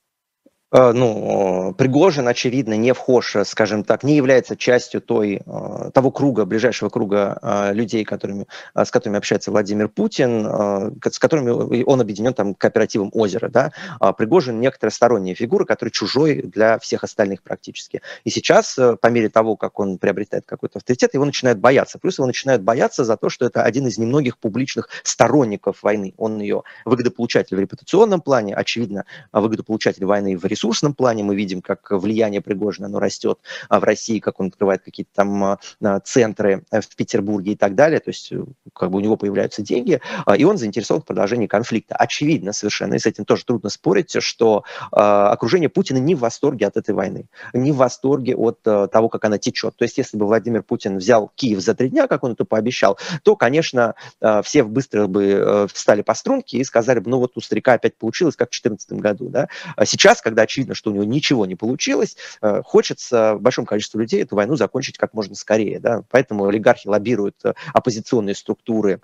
Э, 0.69 0.91
ну, 0.91 1.73
Пригожин, 1.77 2.27
очевидно, 2.27 2.73
не 2.75 2.93
вхож, 2.93 3.37
скажем 3.45 3.83
так, 3.85 4.03
не 4.03 4.15
является 4.17 4.57
частью 4.57 5.01
той, 5.01 5.41
э, 5.45 5.91
того 5.93 6.11
круга, 6.11 6.45
ближайшего 6.45 6.89
круга 6.89 7.37
э, 7.41 7.73
людей, 7.73 8.03
которыми, 8.03 8.47
с 8.75 8.91
которыми 8.91 9.17
общается 9.17 9.51
Владимир 9.51 9.87
Путин, 9.87 10.97
с 11.03 11.19
которыми 11.19 11.83
он 11.83 12.01
объединен 12.01 12.33
там 12.33 12.53
кооперативом 12.53 13.11
озера. 13.13 13.49
Да? 13.49 13.71
А 13.99 14.11
Пригожин 14.11 14.59
некоторая 14.59 14.91
сторонняя 14.91 15.35
фигура, 15.35 15.63
которая 15.63 15.91
чужой 15.91 16.41
для 16.41 16.79
всех 16.79 17.03
остальных 17.03 17.43
практически. 17.43 18.01
И 18.25 18.29
сейчас, 18.29 18.75
по 18.75 19.07
мере 19.07 19.29
того, 19.29 19.55
как 19.55 19.79
он 19.79 19.97
приобретает 19.97 20.45
какой-то 20.45 20.79
авторитет, 20.79 21.13
его 21.13 21.23
начинают 21.23 21.59
бояться. 21.59 21.97
Плюс 21.99 22.17
его 22.17 22.27
начинают 22.27 22.61
бояться 22.61 23.03
за 23.05 23.15
то, 23.15 23.29
что 23.29 23.45
это 23.45 23.63
один 23.63 23.87
из 23.87 23.97
немногих 23.97 24.37
публичных 24.37 24.89
сторонников 25.03 25.83
войны. 25.83 26.13
Он 26.17 26.39
ее 26.39 26.63
выгодополучатель 26.85 27.55
в 27.55 27.59
репутационном 27.59 28.21
плане, 28.21 28.53
очевидно, 28.53 29.05
выгодополучатель 29.31 30.05
войны 30.05 30.37
в 30.37 30.45
ресурсном 30.57 30.93
плане 30.93 31.23
мы 31.23 31.35
видим, 31.35 31.61
как 31.61 31.91
влияние 31.91 32.41
Пригожина 32.41 32.87
оно 32.87 32.99
растет 32.99 33.39
а 33.69 33.79
в 33.79 33.83
России, 33.83 34.19
как 34.19 34.39
он 34.39 34.47
открывает 34.47 34.81
какие-то 34.83 35.11
там 35.13 35.43
а, 35.43 35.59
а, 35.83 35.99
центры 35.99 36.65
э, 36.71 36.81
в 36.81 36.95
Петербурге 36.95 37.51
и 37.51 37.55
так 37.55 37.75
далее. 37.75 37.99
То 37.99 38.09
есть 38.09 38.31
э, 38.31 38.43
как 38.73 38.89
бы 38.89 38.97
у 38.97 39.01
него 39.01 39.17
появляются 39.17 39.61
деньги, 39.61 40.01
и 40.35 40.43
он 40.43 40.57
заинтересован 40.57 41.01
в 41.01 41.05
продолжении 41.05 41.47
конфликта. 41.47 41.95
Очевидно 41.95 42.53
совершенно, 42.53 42.95
и 42.95 42.99
с 42.99 43.05
этим 43.05 43.25
тоже 43.25 43.45
трудно 43.45 43.69
спорить, 43.69 44.21
что 44.21 44.63
окружение 44.91 45.69
Путина 45.69 45.97
не 45.97 46.15
в 46.15 46.19
восторге 46.19 46.67
от 46.67 46.77
этой 46.77 46.93
войны, 46.93 47.25
не 47.53 47.71
в 47.71 47.77
восторге 47.77 48.35
от 48.35 48.59
э, 48.65 48.87
того, 48.91 49.09
как 49.09 49.25
она 49.25 49.37
течет. 49.37 49.75
То 49.75 49.83
есть 49.83 49.97
если 49.97 50.17
бы 50.17 50.25
Владимир 50.25 50.63
Путин 50.63 50.97
взял 50.97 51.31
Киев 51.35 51.59
за 51.59 51.75
три 51.75 51.89
дня, 51.89 52.07
как 52.07 52.23
он 52.23 52.33
это 52.33 52.45
пообещал, 52.45 52.97
то, 53.23 53.35
конечно, 53.35 53.95
все 54.43 54.63
быстро 54.63 55.07
бы 55.07 55.67
встали 55.71 56.01
по 56.01 56.13
струнке 56.13 56.57
и 56.57 56.63
сказали 56.63 56.99
бы, 56.99 57.09
ну 57.09 57.19
вот 57.19 57.33
у 57.35 57.41
старика 57.41 57.73
опять 57.73 57.97
получилось, 57.97 58.35
как 58.35 58.49
в 58.49 58.51
2014 58.51 58.93
году. 58.93 59.29
Да? 59.29 59.49
А 59.75 59.85
сейчас, 59.85 60.21
когда 60.21 60.46
очевидно, 60.47 60.73
что 60.73 60.89
у 60.89 60.93
него 60.93 61.03
ничего 61.03 61.45
не 61.45 61.55
получилось, 61.55 62.15
э, 62.41 62.61
хочется 62.63 63.35
большому 63.39 63.67
количеству 63.67 63.99
людей 63.99 64.23
эту 64.23 64.35
войну 64.35 64.55
закончить 64.55 64.97
как 64.97 65.13
можно 65.13 65.35
скорее. 65.35 65.79
Да? 65.79 66.03
Поэтому 66.09 66.45
олигархи 66.47 66.87
лоббируют 66.87 67.35
э, 67.43 67.53
оппозиционные 67.73 68.33
структуры 68.33 69.01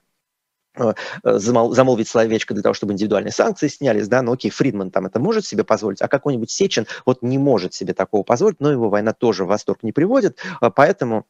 э, 0.76 0.94
замолвить 1.24 2.08
словечко 2.08 2.54
для 2.54 2.64
того, 2.64 2.74
чтобы 2.74 2.94
индивидуальные 2.94 3.34
санкции 3.34 3.68
снялись, 3.68 4.08
да, 4.08 4.22
но 4.22 4.32
окей, 4.32 4.50
Фридман 4.50 4.90
там 4.90 5.06
это 5.06 5.20
может 5.20 5.46
себе 5.46 5.64
позволить, 5.64 6.02
а 6.02 6.08
какой-нибудь 6.08 6.50
Сечин 6.50 6.88
вот 7.06 7.22
не 7.22 7.38
может 7.38 7.74
себе 7.74 7.94
такого 7.94 8.24
позволить, 8.24 8.60
но 8.60 8.72
его 8.72 8.90
война 8.90 9.14
тоже 9.14 9.44
в 9.44 9.50
восторг 9.50 9.84
не 9.84 9.92
приводит, 9.92 10.40
поэтому 10.76 11.28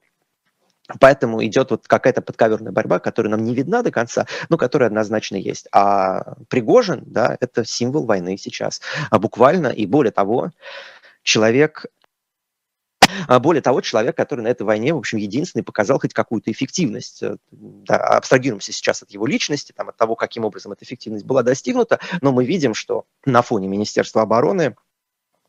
Поэтому 0.99 1.43
идет 1.45 1.71
вот 1.71 1.87
какая-то 1.87 2.21
подковерная 2.21 2.73
борьба, 2.73 2.99
которая 2.99 3.31
нам 3.31 3.43
не 3.43 3.55
видна 3.55 3.83
до 3.83 3.91
конца, 3.91 4.27
но 4.49 4.57
которая 4.57 4.87
однозначно 4.87 5.37
есть. 5.37 5.67
А 5.71 6.35
Пригожин, 6.49 7.03
да, 7.05 7.37
это 7.39 7.63
символ 7.63 8.05
войны 8.05 8.37
сейчас. 8.37 8.81
А 9.09 9.17
буквально, 9.17 9.67
и 9.67 9.85
более 9.85 10.11
того, 10.11 10.51
человек 11.23 11.85
а 13.27 13.39
более 13.39 13.61
того, 13.61 13.81
человек, 13.81 14.15
который 14.15 14.41
на 14.41 14.47
этой 14.47 14.63
войне, 14.63 14.93
в 14.93 14.97
общем, 14.97 15.17
единственный 15.17 15.63
показал 15.63 15.99
хоть 15.99 16.13
какую-то 16.13 16.51
эффективность. 16.51 17.21
Э, 17.21 17.37
да, 17.51 17.97
абстрагируемся 17.97 18.71
сейчас 18.71 19.03
от 19.03 19.11
его 19.11 19.25
личности, 19.25 19.73
там, 19.75 19.89
от 19.89 19.97
того, 19.97 20.15
каким 20.15 20.45
образом 20.45 20.71
эта 20.71 20.85
эффективность 20.85 21.25
была 21.25 21.43
достигнута, 21.43 21.99
но 22.21 22.31
мы 22.31 22.45
видим, 22.45 22.73
что 22.73 23.05
на 23.25 23.41
фоне 23.41 23.67
Министерства 23.67 24.21
обороны 24.21 24.75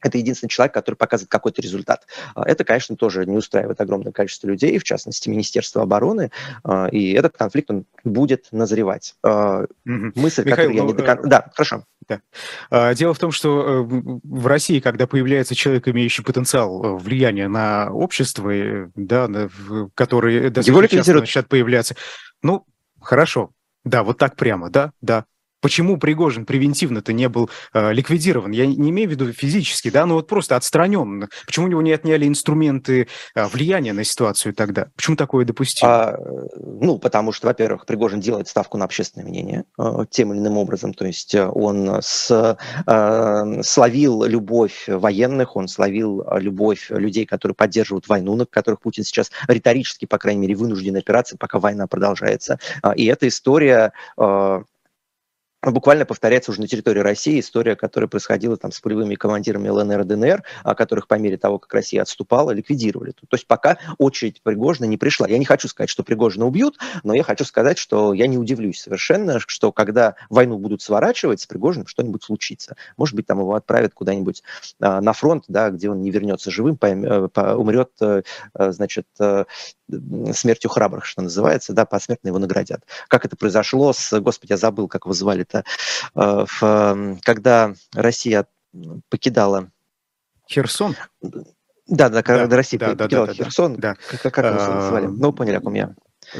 это 0.04 0.18
единственный 0.18 0.50
человек, 0.50 0.74
который 0.74 0.94
показывает 0.94 1.30
какой-то 1.30 1.62
результат. 1.62 2.06
А, 2.34 2.46
это, 2.46 2.62
конечно, 2.62 2.94
тоже 2.94 3.26
не 3.26 3.36
устраивает 3.36 3.80
огромное 3.80 4.12
количество 4.12 4.46
людей, 4.46 4.78
в 4.78 4.84
частности, 4.84 5.28
Министерство 5.28 5.82
обороны, 5.82 6.30
а, 6.62 6.86
и 6.88 7.12
этот 7.12 7.36
конфликт 7.36 7.70
он 7.70 7.86
будет 8.04 8.48
назревать. 8.52 9.16
Mm-hmm. 9.24 10.12
Мысль, 10.14 10.44
Михаил, 10.44 10.68
которую 10.68 10.74
я 10.74 10.82
не 10.82 10.92
до 10.92 11.02
конца... 11.02 11.26
Э, 11.26 11.28
да, 11.28 11.50
хорошо. 11.54 11.84
Да. 12.06 12.94
Дело 12.94 13.14
в 13.14 13.18
том, 13.18 13.32
что 13.32 13.88
э, 13.90 14.18
в 14.22 14.46
России, 14.46 14.80
когда 14.80 15.06
появляется 15.06 15.54
человек, 15.54 15.88
имеющий 15.88 16.22
потенциал 16.22 16.84
э, 16.84 16.98
влияния 16.98 17.48
на 17.48 17.90
общество, 17.90 18.90
да, 18.94 19.48
который 19.94 20.50
достаточно 20.50 20.98
часто 20.98 21.14
начинает 21.14 21.48
появляться, 21.48 21.96
ну, 22.42 22.66
хорошо, 23.00 23.52
да, 23.84 24.02
вот 24.02 24.18
так 24.18 24.36
прямо, 24.36 24.68
да, 24.68 24.92
да, 25.00 25.24
Почему 25.64 25.96
Пригожин 25.96 26.44
превентивно-то 26.44 27.14
не 27.14 27.26
был 27.26 27.48
э, 27.72 27.90
ликвидирован? 27.94 28.50
Я 28.50 28.66
не 28.66 28.90
имею 28.90 29.08
в 29.08 29.12
виду 29.12 29.32
физически, 29.32 29.88
да, 29.88 30.04
но 30.04 30.16
вот 30.16 30.26
просто 30.26 30.56
отстранен. 30.56 31.30
Почему 31.46 31.64
у 31.64 31.68
него 31.70 31.80
не 31.80 31.90
отняли 31.90 32.28
инструменты 32.28 33.08
э, 33.34 33.46
влияния 33.46 33.94
на 33.94 34.04
ситуацию 34.04 34.52
тогда? 34.52 34.88
Почему 34.94 35.16
такое 35.16 35.46
допустимо? 35.46 35.90
А, 35.90 36.18
ну, 36.58 36.98
потому 36.98 37.32
что, 37.32 37.46
во-первых, 37.46 37.86
Пригожин 37.86 38.20
делает 38.20 38.46
ставку 38.46 38.76
на 38.76 38.84
общественное 38.84 39.26
мнение 39.26 39.64
э, 39.78 40.04
тем 40.10 40.34
или 40.34 40.40
иным 40.40 40.58
образом. 40.58 40.92
То 40.92 41.06
есть 41.06 41.34
э, 41.34 41.48
он 41.48 42.02
с, 42.02 42.58
э, 42.86 43.62
словил 43.62 44.24
любовь 44.24 44.84
военных, 44.86 45.56
он 45.56 45.68
словил 45.68 46.26
любовь 46.36 46.90
людей, 46.90 47.24
которые 47.24 47.54
поддерживают 47.54 48.06
войну, 48.06 48.36
на 48.36 48.44
которых 48.44 48.82
Путин 48.82 49.04
сейчас 49.04 49.30
риторически, 49.48 50.04
по 50.04 50.18
крайней 50.18 50.42
мере, 50.42 50.56
вынужден 50.56 50.94
опираться, 50.96 51.38
пока 51.38 51.58
война 51.58 51.86
продолжается. 51.86 52.58
И 52.96 53.06
эта 53.06 53.28
история 53.28 53.94
э, 54.18 54.62
буквально 55.70 56.04
повторяется 56.04 56.50
уже 56.50 56.60
на 56.60 56.68
территории 56.68 57.00
России 57.00 57.40
история, 57.40 57.76
которая 57.76 58.08
происходила 58.08 58.56
там 58.56 58.72
с 58.72 58.80
полевыми 58.80 59.14
командирами 59.14 59.68
ЛНР 59.68 60.00
и 60.00 60.04
ДНР, 60.04 60.42
которых 60.76 61.08
по 61.08 61.14
мере 61.14 61.36
того, 61.36 61.58
как 61.58 61.72
Россия 61.74 62.02
отступала, 62.02 62.50
ликвидировали. 62.50 63.12
То 63.12 63.26
есть 63.32 63.46
пока 63.46 63.78
очередь 63.98 64.42
Пригожина 64.42 64.86
не 64.86 64.96
пришла. 64.96 65.28
Я 65.28 65.38
не 65.38 65.44
хочу 65.44 65.68
сказать, 65.68 65.90
что 65.90 66.02
Пригожина 66.02 66.46
убьют, 66.46 66.78
но 67.02 67.14
я 67.14 67.22
хочу 67.22 67.44
сказать, 67.44 67.78
что 67.78 68.12
я 68.12 68.26
не 68.26 68.38
удивлюсь 68.38 68.80
совершенно, 68.80 69.38
что 69.40 69.72
когда 69.72 70.16
войну 70.30 70.58
будут 70.58 70.82
сворачивать, 70.82 71.40
с 71.40 71.46
Пригожиным 71.46 71.86
что-нибудь 71.86 72.22
случится. 72.22 72.76
Может 72.96 73.14
быть, 73.14 73.26
там 73.26 73.40
его 73.40 73.54
отправят 73.54 73.94
куда-нибудь 73.94 74.42
а, 74.80 75.00
на 75.00 75.12
фронт, 75.12 75.44
да, 75.48 75.70
где 75.70 75.90
он 75.90 76.02
не 76.02 76.10
вернется 76.10 76.50
живым, 76.50 76.78
э, 76.80 77.54
умрет, 77.54 77.90
э, 78.00 78.22
э, 78.54 78.72
значит, 78.72 79.06
смертью 80.32 80.70
храбрых, 80.70 81.04
что 81.04 81.20
называется, 81.20 81.74
да, 81.74 81.84
посмертно 81.84 82.28
его 82.28 82.38
наградят. 82.38 82.82
Как 83.08 83.26
это 83.26 83.36
произошло 83.36 83.92
с, 83.92 84.18
господи, 84.18 84.52
я 84.52 84.56
забыл, 84.56 84.88
как 84.88 85.04
его 85.04 85.12
звали-то, 85.12 85.53
э, 85.62 85.62
в, 86.14 87.18
когда 87.22 87.74
Россия 87.94 88.46
покидала... 89.08 89.70
Херсон? 90.50 90.96
Да, 91.86 92.08
да, 92.08 92.22
когда 92.22 92.46
да, 92.46 92.56
Россия 92.56 92.80
да, 92.80 92.90
покидала 92.90 93.26
да, 93.26 93.32
да, 93.32 93.44
Херсон, 93.44 93.76
да. 93.76 93.94
как, 94.10 94.32
как 94.32 94.38
его 94.38 94.74
называли? 94.74 95.06
Ну, 95.06 95.32
поняли, 95.32 95.56
о 95.56 95.60
ком 95.60 95.74
я. 95.74 95.94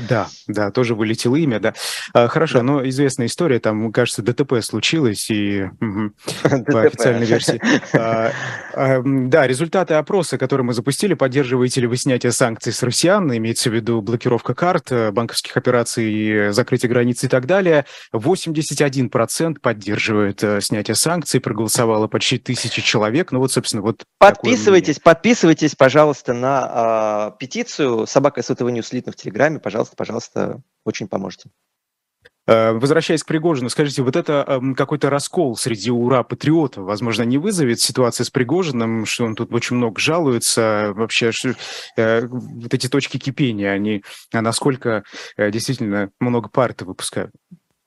Да, 0.08 0.28
да, 0.46 0.70
тоже 0.70 0.94
вылетело 0.94 1.36
имя, 1.36 1.60
да. 1.60 1.74
А, 2.12 2.28
хорошо, 2.28 2.58
да. 2.58 2.64
но 2.64 2.88
известная 2.88 3.26
история, 3.26 3.60
там, 3.60 3.92
кажется, 3.92 4.22
ДТП 4.22 4.60
случилось, 4.62 5.30
и 5.30 5.64
угу, 5.80 6.12
по 6.66 6.82
официальной 6.82 7.26
версии. 7.26 7.60
А, 7.96 8.32
а, 8.72 9.02
да, 9.04 9.46
результаты 9.46 9.94
опроса, 9.94 10.38
который 10.38 10.62
мы 10.62 10.74
запустили, 10.74 11.14
поддерживаете 11.14 11.80
ли 11.80 11.86
вы 11.86 11.96
снятие 11.96 12.32
санкций 12.32 12.72
с 12.72 12.82
россиян, 12.82 13.34
имеется 13.36 13.70
в 13.70 13.74
виду 13.74 14.00
блокировка 14.02 14.54
карт, 14.54 14.90
э, 14.90 15.10
банковских 15.10 15.56
операций, 15.56 16.52
закрытие 16.52 16.90
границ 16.90 17.22
и 17.24 17.28
так 17.28 17.46
далее. 17.46 17.86
81% 18.12 19.60
поддерживает 19.60 20.42
э, 20.42 20.60
снятие 20.60 20.94
санкций, 20.94 21.40
проголосовало 21.40 22.08
почти 22.08 22.38
тысячи 22.38 22.82
человек. 22.82 23.32
Ну 23.32 23.38
вот, 23.38 23.52
собственно, 23.52 23.82
вот 23.82 24.04
Подписывайтесь, 24.18 24.98
подписывайтесь, 24.98 25.74
пожалуйста, 25.74 26.32
на 26.32 27.30
э, 27.34 27.38
петицию 27.38 28.06
«Собака 28.06 28.42
СВТВ 28.42 28.62
Ньюслит» 28.62 29.06
в 29.06 29.14
Телеграме, 29.14 29.58
пожалуйста 29.58 29.83
пожалуйста, 29.84 29.96
пожалуйста, 29.96 30.62
очень 30.84 31.08
поможете. 31.08 31.50
Э, 32.46 32.72
возвращаясь 32.72 33.22
к 33.22 33.26
Пригожину, 33.26 33.70
скажите, 33.70 34.02
вот 34.02 34.16
это 34.16 34.44
эм, 34.46 34.74
какой-то 34.74 35.08
раскол 35.08 35.56
среди 35.56 35.90
ура-патриотов, 35.90 36.84
возможно, 36.84 37.22
не 37.22 37.38
вызовет 37.38 37.80
ситуация 37.80 38.24
с 38.24 38.30
Пригожиным, 38.30 39.06
что 39.06 39.24
он 39.24 39.34
тут 39.34 39.52
очень 39.52 39.76
много 39.76 39.98
жалуется, 39.98 40.92
вообще 40.94 41.32
что, 41.32 41.54
э, 41.96 42.26
вот 42.26 42.74
эти 42.74 42.88
точки 42.88 43.18
кипения, 43.18 43.70
они 43.70 44.04
насколько 44.32 45.04
э, 45.36 45.50
действительно 45.50 46.10
много 46.20 46.50
пар-то 46.50 46.84
выпускают? 46.84 47.32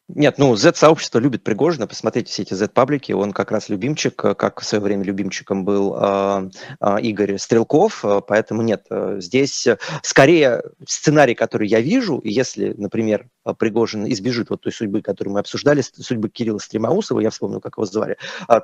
Нет, 0.10 0.38
ну, 0.38 0.56
Z-сообщество 0.56 1.20
любит 1.20 1.44
Пригожина, 1.44 1.86
посмотрите 1.86 2.32
все 2.32 2.44
эти 2.44 2.54
Z-паблики, 2.54 3.12
он 3.12 3.34
как 3.34 3.52
раз 3.52 3.68
любимчик, 3.68 4.16
как 4.16 4.62
в 4.62 4.64
свое 4.64 4.82
время 4.82 5.04
любимчиком 5.04 5.66
был 5.66 5.98
э, 6.00 6.50
э, 6.80 7.02
Игорь 7.02 7.38
Стрелков, 7.38 8.06
поэтому 8.26 8.62
нет, 8.62 8.86
здесь 9.18 9.68
скорее 10.04 10.64
сценарий, 10.88 11.36
который 11.36 11.68
я 11.68 11.82
вижу, 11.82 12.22
если, 12.24 12.74
например, 12.78 13.28
Пригожин 13.60 14.10
избежит 14.10 14.50
вот 14.50 14.62
той 14.62 14.72
судьбы, 14.72 15.02
которую 15.02 15.34
мы 15.34 15.42
обсуждали, 15.42 15.82
судьбы 15.82 16.30
Кирилла 16.30 16.60
Стремоусова, 16.60 17.20
я 17.20 17.30
вспомнил, 17.30 17.60
как 17.60 17.78
его 17.78 17.86
звали, 17.86 18.18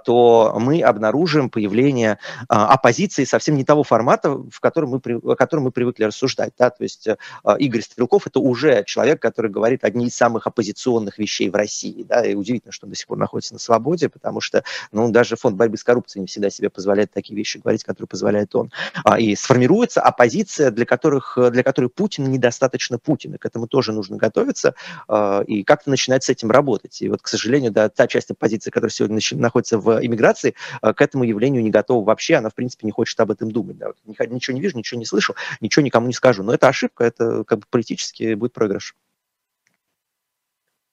то 0.05 0.55
мы 0.59 0.81
обнаружим 0.81 1.49
появление 1.49 2.19
оппозиции 2.47 3.25
совсем 3.25 3.55
не 3.55 3.65
того 3.65 3.83
формата, 3.83 4.31
в 4.31 4.61
котором 4.61 4.91
мы, 4.91 5.01
о 5.23 5.35
котором 5.35 5.65
мы 5.65 5.71
привыкли 5.71 6.05
рассуждать, 6.05 6.53
да, 6.57 6.69
то 6.69 6.83
есть 6.83 7.05
Игорь 7.59 7.81
Стрелков– 7.81 8.27
это 8.27 8.39
уже 8.39 8.85
человек, 8.85 9.21
который 9.21 9.51
говорит 9.51 9.83
одни 9.83 10.07
из 10.07 10.15
самых 10.15 10.47
оппозиционных 10.47 11.17
вещей, 11.17 11.32
вещей 11.33 11.49
в 11.49 11.55
России. 11.55 12.03
Да, 12.03 12.25
и 12.25 12.35
удивительно, 12.35 12.71
что 12.71 12.85
он 12.85 12.91
до 12.91 12.97
сих 12.97 13.07
пор 13.07 13.17
находится 13.17 13.53
на 13.53 13.59
свободе, 13.59 14.09
потому 14.09 14.41
что 14.41 14.63
ну, 14.91 15.09
даже 15.11 15.35
фонд 15.35 15.55
борьбы 15.55 15.77
с 15.77 15.83
коррупцией 15.83 16.21
не 16.21 16.27
всегда 16.27 16.49
себе 16.49 16.69
позволяет 16.69 17.11
такие 17.11 17.35
вещи 17.35 17.57
говорить, 17.57 17.83
которые 17.83 18.07
позволяет 18.07 18.55
он. 18.55 18.71
А, 19.03 19.19
и 19.19 19.35
сформируется 19.35 20.01
оппозиция, 20.01 20.71
для, 20.71 20.85
которых, 20.85 21.37
для 21.51 21.63
которой 21.63 21.87
Путин 21.87 22.31
недостаточно 22.31 22.99
Путина. 22.99 23.37
К 23.37 23.45
этому 23.45 23.67
тоже 23.67 23.91
нужно 23.91 24.17
готовиться 24.17 24.75
а, 25.07 25.41
и 25.41 25.63
как-то 25.63 25.89
начинать 25.89 26.23
с 26.23 26.29
этим 26.29 26.51
работать. 26.51 27.01
И 27.01 27.09
вот, 27.09 27.21
к 27.21 27.27
сожалению, 27.27 27.71
да, 27.71 27.89
та 27.89 28.07
часть 28.07 28.31
оппозиции, 28.31 28.69
которая 28.69 28.91
сегодня 28.91 29.19
находится 29.33 29.77
в 29.77 30.05
иммиграции, 30.05 30.55
к 30.81 31.01
этому 31.01 31.23
явлению 31.23 31.63
не 31.63 31.71
готова 31.71 32.05
вообще. 32.05 32.35
Она, 32.35 32.49
в 32.49 32.55
принципе, 32.55 32.85
не 32.85 32.91
хочет 32.91 33.19
об 33.19 33.31
этом 33.31 33.51
думать. 33.51 33.77
Да. 33.77 33.87
Ничего 34.05 34.55
не 34.55 34.61
вижу, 34.61 34.77
ничего 34.77 34.99
не 34.99 35.05
слышу, 35.05 35.35
ничего 35.61 35.83
никому 35.83 36.07
не 36.07 36.13
скажу. 36.13 36.43
Но 36.43 36.53
это 36.53 36.67
ошибка, 36.67 37.03
это 37.03 37.43
как 37.43 37.59
бы 37.59 37.65
политически 37.69 38.33
будет 38.35 38.53
проигрыш. 38.53 38.95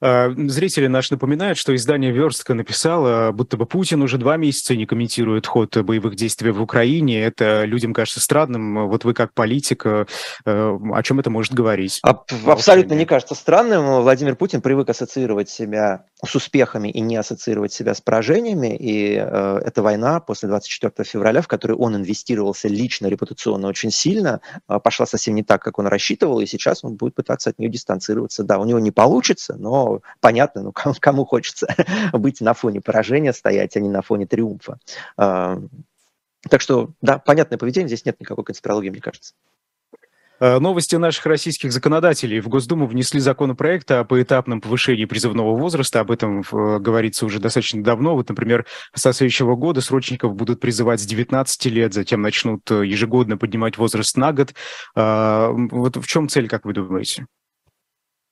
А, 0.03 0.31
зрители 0.37 0.87
наши 0.87 1.13
напоминают, 1.15 1.59
что 1.59 1.75
издание 1.75 2.11
«Верстка» 2.11 2.55
написало, 2.55 3.33
будто 3.33 3.57
бы 3.57 3.67
Путин 3.67 4.03
уже 4.03 4.19
два 4.19 4.37
месяца 4.37 4.75
не 4.75 4.87
комментирует 4.87 5.47
ход 5.47 5.77
боевых 5.77 6.17
действий 6.17 6.51
в 6.51 6.63
Украине. 6.63 7.23
Это 7.23 7.65
людям 7.65 7.93
кажется 7.93 8.21
странным. 8.21 8.89
Вот 8.89 9.05
вы 9.05 9.15
как 9.15 9.35
политик, 9.35 9.85
э, 9.85 10.07
о 10.45 11.03
чем 11.03 11.21
это 11.21 11.31
может 11.31 11.53
говорить? 11.53 12.01
Абсолютно 12.03 12.95
не 12.95 13.05
кажется 13.05 13.35
странным. 13.35 14.03
Владимир 14.03 14.37
Путин 14.37 14.63
привык 14.63 14.89
ассоциировать 14.89 15.51
себя 15.51 16.07
с 16.27 16.35
успехами 16.35 16.89
и 16.89 17.01
не 17.01 17.17
ассоциировать 17.17 17.73
себя 17.73 17.95
с 17.95 18.01
поражениями. 18.01 18.77
И 18.77 19.15
э, 19.15 19.61
эта 19.65 19.83
война 19.83 20.21
после 20.21 20.49
24 20.49 20.93
февраля, 21.09 21.43
в 21.43 21.49
которой 21.49 21.73
он 21.73 21.97
инвестировался 21.97 22.69
лично, 22.69 23.07
репутационно 23.07 23.69
очень 23.69 23.91
сильно, 23.91 24.41
э, 24.69 24.79
пошла 24.79 25.07
совсем 25.07 25.35
не 25.35 25.43
так, 25.43 25.63
как 25.63 25.79
он 25.79 25.87
рассчитывал. 25.87 26.41
И 26.41 26.47
сейчас 26.47 26.85
он 26.85 26.97
будет 26.97 27.15
пытаться 27.15 27.51
от 27.51 27.59
нее 27.59 27.71
дистанцироваться. 27.71 28.45
Да, 28.45 28.59
у 28.59 28.65
него 28.65 28.79
не 28.79 28.91
получится, 28.91 29.57
но 29.59 30.01
понятно, 30.21 30.63
ну, 30.63 30.73
кому, 30.73 30.95
кому 30.99 31.25
хочется 31.25 31.67
быть 32.13 32.41
на 32.41 32.55
фоне 32.55 32.81
поражения 32.81 33.33
стоять, 33.33 33.77
а 33.77 33.81
не 33.81 33.89
на 33.89 34.03
фоне 34.03 34.27
триумфа. 34.27 34.79
А, 35.17 35.61
так 36.49 36.61
что, 36.61 36.91
да, 37.03 37.19
понятное 37.19 37.59
поведение, 37.59 37.89
здесь 37.89 38.05
нет 38.05 38.19
никакой 38.21 38.45
конспирологии, 38.45 38.91
мне 38.91 39.01
кажется. 39.01 39.35
А, 40.41 40.59
новости 40.59 40.97
наших 40.97 41.27
российских 41.27 41.71
законодателей. 41.71 42.41
В 42.41 42.49
Госдуму 42.49 42.87
внесли 42.87 43.21
законопроект 43.21 43.91
о 43.91 44.05
поэтапном 44.05 44.61
повышении 44.61 45.05
призывного 45.05 45.55
возраста. 45.55 46.01
Об 46.01 46.11
этом 46.11 46.41
э, 46.41 46.79
говорится 46.79 47.27
уже 47.27 47.39
достаточно 47.39 47.85
давно. 47.85 48.15
Вот, 48.15 48.31
например, 48.31 48.65
со 48.95 49.13
следующего 49.13 49.55
года 49.55 49.83
срочников 49.83 50.35
будут 50.35 50.61
призывать 50.61 51.01
с 51.01 51.07
19 51.07 51.67
лет, 51.67 51.93
затем 51.93 52.23
начнут 52.23 52.69
э, 52.71 52.87
ежегодно 52.87 53.37
поднимать 53.37 53.77
возраст 53.77 54.17
на 54.17 54.33
год. 54.33 54.55
Вот 54.95 55.97
в 55.97 56.07
чем 56.07 56.29
цель, 56.29 56.49
как 56.49 56.65
вы 56.65 56.73
думаете? 56.73 57.27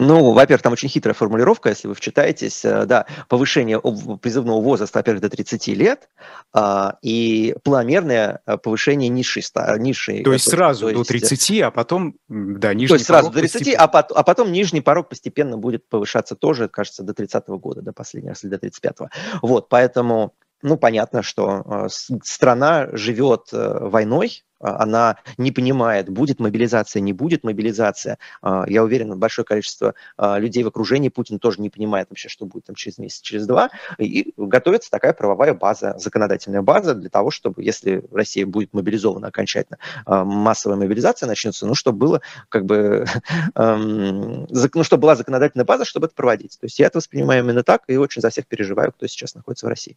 Ну, 0.00 0.32
во-первых, 0.32 0.62
там 0.62 0.72
очень 0.72 0.88
хитрая 0.88 1.14
формулировка, 1.14 1.70
если 1.70 1.88
вы 1.88 1.94
вчитаетесь, 1.94 2.64
э, 2.64 2.86
да, 2.86 3.06
повышение 3.28 3.80
призывного 4.22 4.60
возраста, 4.60 4.98
во-первых, 5.00 5.22
до 5.22 5.28
30 5.28 5.74
лет, 5.74 6.08
а, 6.52 6.98
и 7.02 7.56
планомерное 7.64 8.40
э, 8.46 8.58
повышение 8.58 9.08
низшей, 9.08 9.42
низшей. 9.78 10.22
То 10.22 10.32
есть 10.32 10.48
сразу 10.48 10.82
то 10.82 10.90
есть, 10.90 11.00
до 11.00 11.04
30, 11.04 11.60
а 11.62 11.70
потом, 11.72 12.14
да, 12.28 12.74
нижний 12.74 12.88
То 12.88 12.94
есть 12.94 13.06
сразу 13.06 13.30
до 13.30 13.40
30, 13.40 13.52
постепенно... 13.54 13.84
а, 13.84 13.88
потом, 13.88 14.18
а 14.18 14.22
потом 14.22 14.52
нижний 14.52 14.80
порог 14.80 15.08
постепенно 15.08 15.58
будет 15.58 15.88
повышаться 15.88 16.36
тоже, 16.36 16.68
кажется, 16.68 17.02
до 17.02 17.12
30 17.12 17.48
-го 17.48 17.58
года, 17.58 17.82
до 17.82 17.92
последнего, 17.92 18.32
если 18.32 18.48
до 18.48 18.56
35-го. 18.56 19.08
Вот, 19.42 19.68
поэтому 19.68 20.34
ну, 20.62 20.76
понятно, 20.76 21.22
что 21.22 21.62
э, 21.64 21.88
страна 22.22 22.88
живет 22.92 23.48
э, 23.52 23.78
войной, 23.80 24.44
она 24.60 25.18
не 25.36 25.52
понимает, 25.52 26.08
будет 26.08 26.40
мобилизация, 26.40 27.00
не 27.00 27.12
будет 27.12 27.44
мобилизация. 27.44 28.18
А, 28.42 28.64
я 28.68 28.82
уверен, 28.82 29.18
большое 29.18 29.44
количество 29.44 29.94
а, 30.16 30.38
людей 30.38 30.64
в 30.64 30.68
окружении 30.68 31.08
Путин 31.08 31.38
тоже 31.38 31.60
не 31.60 31.70
понимает 31.70 32.08
вообще, 32.10 32.28
что 32.28 32.46
будет 32.46 32.66
там 32.66 32.74
через 32.74 32.98
месяц, 32.98 33.20
через 33.20 33.46
два. 33.46 33.70
И 33.98 34.32
готовится 34.36 34.90
такая 34.90 35.12
правовая 35.12 35.54
база, 35.54 35.94
законодательная 35.98 36.62
база 36.62 36.94
для 36.94 37.10
того, 37.10 37.30
чтобы, 37.30 37.62
если 37.62 38.04
Россия 38.12 38.46
будет 38.46 38.72
мобилизована 38.72 39.28
окончательно, 39.28 39.78
массовая 40.06 40.76
мобилизация 40.76 41.26
начнется, 41.26 41.66
ну, 41.66 41.74
чтобы 41.74 41.98
было 41.98 42.20
как 42.48 42.64
бы, 42.64 43.06
эм, 43.54 44.46
ну, 44.48 44.84
чтобы 44.84 45.02
была 45.02 45.16
законодательная 45.16 45.64
база, 45.64 45.84
чтобы 45.84 46.06
это 46.06 46.14
проводить. 46.14 46.58
То 46.60 46.66
есть 46.66 46.78
я 46.78 46.86
это 46.86 46.98
воспринимаю 46.98 47.42
именно 47.44 47.62
так 47.62 47.82
и 47.88 47.96
очень 47.96 48.22
за 48.22 48.30
всех 48.30 48.46
переживаю, 48.46 48.92
кто 48.92 49.06
сейчас 49.06 49.34
находится 49.34 49.66
в 49.66 49.68
России. 49.68 49.96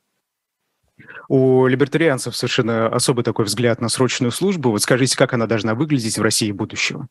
У 1.28 1.68
либертарианцев 1.68 2.36
совершенно 2.36 2.88
особый 2.88 3.24
такой 3.24 3.46
взгляд 3.46 3.82
на 3.82 3.90
срочную 3.90 4.32
службу. 4.32 4.72
Вот 4.72 4.82
скажите, 4.82 5.18
как 5.18 5.34
она 5.34 5.48
должна 5.48 5.76
выглядеть 5.76 6.18
в 6.18 6.22
России 6.22 6.52
будущего? 6.52 7.08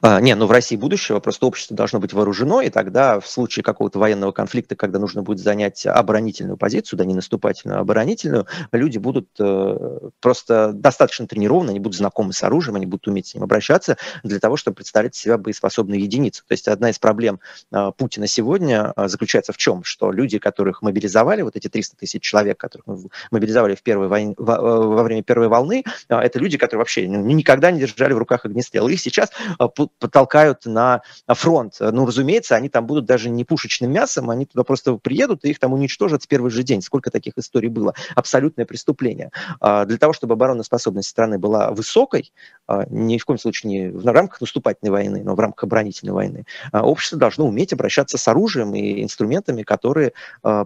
А, 0.00 0.20
не, 0.20 0.34
ну 0.34 0.46
в 0.46 0.50
России 0.50 0.76
будущего 0.76 1.20
просто 1.20 1.46
общество 1.46 1.76
должно 1.76 2.00
быть 2.00 2.12
вооружено, 2.12 2.60
и 2.60 2.70
тогда 2.70 3.20
в 3.20 3.28
случае 3.28 3.62
какого-то 3.62 3.98
военного 3.98 4.32
конфликта, 4.32 4.74
когда 4.74 4.98
нужно 4.98 5.22
будет 5.22 5.38
занять 5.38 5.86
оборонительную 5.86 6.56
позицию, 6.56 6.98
да 6.98 7.04
не 7.04 7.14
наступательную, 7.14 7.78
а 7.78 7.80
оборонительную, 7.82 8.46
люди 8.72 8.98
будут 8.98 9.28
э, 9.38 9.98
просто 10.20 10.72
достаточно 10.72 11.26
тренированы, 11.28 11.70
они 11.70 11.80
будут 11.80 11.96
знакомы 11.96 12.32
с 12.32 12.42
оружием, 12.42 12.76
они 12.76 12.86
будут 12.86 13.06
уметь 13.06 13.28
с 13.28 13.34
ним 13.34 13.44
обращаться 13.44 13.96
для 14.24 14.40
того, 14.40 14.56
чтобы 14.56 14.76
представлять 14.76 15.14
себя 15.14 15.38
боеспособную 15.38 16.00
единицу. 16.00 16.42
То 16.46 16.52
есть 16.52 16.66
одна 16.66 16.90
из 16.90 16.98
проблем 16.98 17.38
э, 17.72 17.92
Путина 17.96 18.26
сегодня 18.26 18.92
э, 18.96 19.08
заключается 19.08 19.52
в 19.52 19.56
чем? 19.56 19.84
Что 19.84 20.10
люди, 20.10 20.38
которых 20.38 20.82
мобилизовали, 20.82 21.42
вот 21.42 21.54
эти 21.54 21.68
300 21.68 21.96
тысяч 21.96 22.22
человек, 22.22 22.58
которых 22.58 22.86
мобилизовали 23.30 23.76
в 23.76 23.82
первой 23.82 24.08
войне, 24.08 24.34
во, 24.36 24.54
э, 24.54 24.58
во 24.58 25.02
время 25.04 25.22
первой 25.22 25.46
волны, 25.46 25.84
э, 26.08 26.16
это 26.16 26.40
люди, 26.40 26.58
которые 26.58 26.80
вообще 26.80 27.06
ну, 27.08 27.20
никогда 27.24 27.70
не 27.70 27.78
держали 27.78 28.12
в 28.14 28.18
руках 28.18 28.44
огнестрел. 28.44 28.88
Их 28.88 29.00
сейчас 29.00 29.30
потолкают 29.98 30.66
на 30.66 31.02
фронт. 31.28 31.76
Ну, 31.80 32.06
разумеется, 32.06 32.56
они 32.56 32.68
там 32.68 32.86
будут 32.86 33.04
даже 33.04 33.30
не 33.30 33.44
пушечным 33.44 33.92
мясом, 33.92 34.30
они 34.30 34.46
туда 34.46 34.64
просто 34.64 34.96
приедут 34.96 35.44
и 35.44 35.50
их 35.50 35.58
там 35.58 35.72
уничтожат 35.72 36.24
в 36.24 36.28
первый 36.28 36.50
же 36.50 36.62
день. 36.62 36.82
Сколько 36.82 37.10
таких 37.10 37.34
историй 37.36 37.68
было? 37.68 37.94
Абсолютное 38.14 38.66
преступление. 38.66 39.30
А, 39.60 39.84
для 39.84 39.98
того, 39.98 40.12
чтобы 40.12 40.34
обороноспособность 40.34 41.08
страны 41.08 41.38
была 41.38 41.70
высокой, 41.70 42.32
а, 42.66 42.84
ни 42.88 43.18
в 43.18 43.24
коем 43.24 43.38
случае 43.38 43.70
не 43.70 43.88
в 43.88 44.06
рамках 44.06 44.40
наступательной 44.40 44.90
войны, 44.90 45.22
но 45.24 45.34
в 45.34 45.40
рамках 45.40 45.64
оборонительной 45.64 46.12
войны, 46.12 46.44
а, 46.72 46.82
общество 46.82 47.18
должно 47.18 47.46
уметь 47.46 47.72
обращаться 47.72 48.18
с 48.18 48.28
оружием 48.28 48.74
и 48.74 49.02
инструментами, 49.02 49.62
которые 49.62 50.12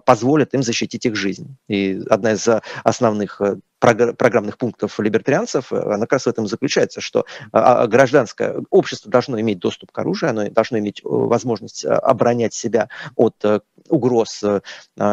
позволят 0.05 0.53
им 0.53 0.63
защитить 0.63 1.05
их 1.05 1.15
жизнь. 1.15 1.55
И 1.67 2.01
одна 2.09 2.33
из 2.33 2.47
основных 2.83 3.41
программных 3.81 4.57
пунктов 4.57 4.99
либертарианцев, 4.99 5.73
э, 5.73 5.77
она 5.77 6.01
как 6.01 6.13
раз 6.13 6.23
в 6.25 6.27
этом 6.27 6.47
заключается, 6.47 7.01
что 7.01 7.25
а, 7.51 7.81
а, 7.81 7.87
гражданское 7.87 8.63
общество 8.69 9.11
должно 9.11 9.41
иметь 9.41 9.57
доступ 9.59 9.91
к 9.91 9.97
оружию, 9.97 10.29
оно 10.29 10.47
должно 10.49 10.77
иметь 10.77 10.99
э, 10.99 11.03
возможность 11.03 11.83
э, 11.83 11.89
оборонять 11.89 12.53
себя 12.53 12.89
от 13.15 13.43
угроз 13.89 14.43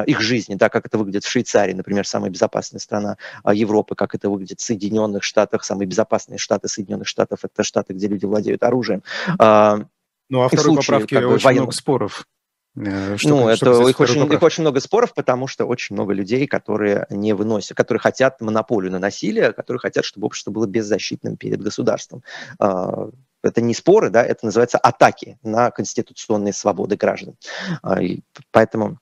их 0.07 0.21
жизни, 0.21 0.55
да, 0.55 0.69
как 0.69 0.87
это 0.87 0.99
выглядит 0.99 1.25
в 1.25 1.31
Швейцарии, 1.31 1.73
например, 1.73 2.07
самая 2.07 2.31
безопасная 2.31 2.79
страна 2.81 3.17
Европы, 3.51 3.95
как 3.95 4.15
это 4.15 4.29
выглядит 4.29 4.61
в 4.61 4.63
Соединенных 4.63 5.23
Штатах, 5.23 5.65
самые 5.65 5.87
безопасные 5.87 6.39
штаты 6.39 6.69
Соединенных 6.69 7.09
Штатов, 7.09 7.41
это 7.43 7.63
штаты, 7.63 7.95
где 7.95 8.07
люди 8.09 8.27
владеют 8.27 8.63
оружием. 8.63 9.03
А, 9.39 9.81
ну, 10.29 10.43
а 10.43 10.49
второй 10.49 10.77
поправки 10.77 11.15
как 11.15 11.25
бы, 11.25 11.35
очень 11.35 11.45
военных... 11.45 11.63
много 11.63 11.77
споров. 11.77 12.27
Э, 12.87 13.17
что, 13.17 13.29
ну, 13.29 13.49
это 13.49 13.89
их 13.89 13.99
очень, 14.01 14.33
их 14.33 14.43
очень 14.43 14.63
много 14.63 14.81
споров, 14.81 15.15
потому 15.15 15.47
что 15.47 15.65
очень 15.65 15.95
много 15.95 16.13
людей, 16.13 16.47
которые 16.47 17.07
не 17.11 17.33
выносят, 17.33 17.77
которые 17.77 18.01
хотят 18.01 18.41
монополию 18.41 18.93
на 18.93 18.99
насилие, 18.99 19.53
которые 19.53 19.81
хотят, 19.81 20.05
чтобы 20.05 20.27
общество 20.27 20.51
было 20.51 20.67
беззащитным 20.67 21.37
перед 21.37 21.61
государством. 21.61 22.23
А, 22.59 23.09
это 23.43 23.61
не 23.61 23.75
споры, 23.75 24.11
да, 24.11 24.23
это 24.23 24.47
называется 24.47 24.79
атаки 24.79 25.39
на 25.43 25.71
конституционные 25.71 26.53
свободы 26.53 26.97
граждан. 26.97 27.37
А, 27.83 28.01
и 28.03 28.21
поэтому 28.53 28.99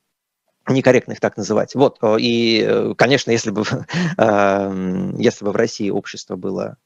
некорректно 0.68 1.12
их 1.12 1.20
так 1.20 1.36
называть. 1.36 1.74
Вот, 1.74 1.98
э, 2.02 2.16
и, 2.18 2.64
э, 2.66 2.94
конечно, 2.96 3.30
если 3.30 3.50
бы, 3.50 3.62
если 5.22 5.44
бы 5.44 5.52
в 5.52 5.56
России 5.56 5.90
общество 5.90 6.36
было 6.36 6.76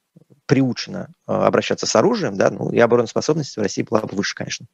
приучено 0.47 1.09
обращаться 1.27 1.87
с 1.87 1.95
оружием, 1.95 2.37
да, 2.37 2.51
ну, 2.51 2.73
и 2.73 2.79
обороноспособность 2.81 3.57
в 3.57 3.61
России 3.61 3.87
была 3.89 4.01
бы 4.01 4.17
выше, 4.17 4.35
конечно. 4.35 4.67